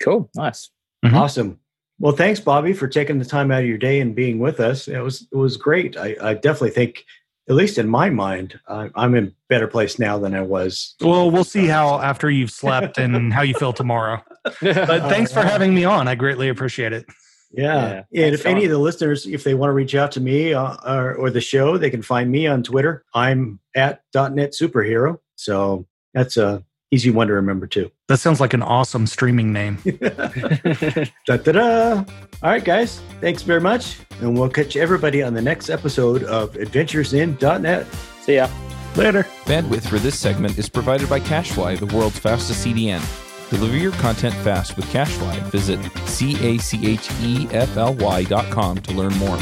Cool, 0.00 0.30
nice. 0.34 0.70
Mhm. 1.04 1.14
Awesome. 1.14 1.58
Well, 1.98 2.12
thanks, 2.12 2.40
Bobby, 2.40 2.72
for 2.72 2.88
taking 2.88 3.18
the 3.18 3.26
time 3.26 3.50
out 3.50 3.60
of 3.60 3.68
your 3.68 3.76
day 3.76 4.00
and 4.00 4.14
being 4.14 4.38
with 4.38 4.58
us. 4.60 4.88
It 4.88 5.00
was 5.00 5.28
it 5.30 5.36
was 5.36 5.56
great. 5.58 5.96
I, 5.98 6.16
I 6.22 6.34
definitely 6.34 6.70
think, 6.70 7.04
at 7.48 7.54
least 7.54 7.78
in 7.78 7.88
my 7.88 8.10
mind, 8.10 8.60
I, 8.68 8.90
I'm 8.94 9.14
in 9.14 9.34
better 9.48 9.66
place 9.66 9.98
now 9.98 10.18
than 10.18 10.34
I 10.34 10.42
was. 10.42 10.94
Well, 11.00 11.30
we'll 11.30 11.44
see 11.44 11.66
how 11.66 12.00
after 12.00 12.30
you've 12.30 12.50
slept 12.50 12.98
and 12.98 13.32
how 13.32 13.42
you 13.42 13.54
feel 13.54 13.72
tomorrow. 13.72 14.22
But 14.62 15.10
thanks 15.10 15.32
for 15.32 15.42
having 15.42 15.74
me 15.74 15.84
on. 15.84 16.08
I 16.08 16.14
greatly 16.14 16.48
appreciate 16.48 16.94
it. 16.94 17.04
Yeah. 17.52 18.04
Yeah. 18.10 18.26
And 18.26 18.32
Thanks, 18.32 18.40
if 18.40 18.46
any 18.46 18.64
of 18.64 18.70
the 18.70 18.78
listeners, 18.78 19.26
if 19.26 19.44
they 19.44 19.54
want 19.54 19.68
to 19.68 19.74
reach 19.74 19.94
out 19.94 20.12
to 20.12 20.20
me 20.20 20.54
uh, 20.54 20.76
or, 20.86 21.14
or 21.14 21.30
the 21.30 21.40
show, 21.40 21.76
they 21.76 21.90
can 21.90 22.00
find 22.00 22.30
me 22.30 22.46
on 22.46 22.62
Twitter. 22.62 23.04
I'm 23.12 23.60
at 23.74 24.02
.NET 24.14 24.52
Superhero. 24.52 25.18
So 25.34 25.86
that's 26.14 26.36
a 26.36 26.64
easy 26.90 27.10
one 27.10 27.28
to 27.28 27.32
remember 27.34 27.66
too. 27.66 27.90
That 28.08 28.18
sounds 28.18 28.40
like 28.40 28.54
an 28.54 28.62
awesome 28.62 29.06
streaming 29.06 29.52
name. 29.52 29.78
Da, 31.26 31.36
da, 31.36 31.52
da. 31.52 32.04
All 32.42 32.50
right, 32.50 32.64
guys. 32.64 33.00
Thanks 33.20 33.42
very 33.42 33.60
much. 33.60 33.98
And 34.20 34.38
we'll 34.38 34.48
catch 34.48 34.76
everybody 34.76 35.22
on 35.22 35.34
the 35.34 35.42
next 35.42 35.70
episode 35.70 36.24
of 36.24 36.56
Adventures 36.56 37.12
in 37.12 37.36
.NET. 37.40 37.86
See 38.22 38.34
ya. 38.36 38.48
Later. 38.96 39.24
Bandwidth 39.44 39.88
for 39.88 39.98
this 39.98 40.18
segment 40.18 40.58
is 40.58 40.68
provided 40.68 41.08
by 41.08 41.20
CacheFly, 41.20 41.78
the 41.78 41.94
world's 41.96 42.18
fastest 42.18 42.66
CDN. 42.66 43.00
Deliver 43.50 43.76
your 43.76 43.92
content 43.92 44.34
fast 44.36 44.76
with 44.76 44.86
CacheFly. 44.86 45.40
Visit 45.50 45.80
C 46.06 46.36
A 46.44 46.58
C 46.58 46.86
H 46.86 47.08
E 47.20 47.48
F 47.52 47.76
L 47.76 47.94
Y 47.94 48.24
dot 48.24 48.50
com 48.50 48.78
to 48.78 48.92
learn 48.92 49.14
more. 49.18 49.36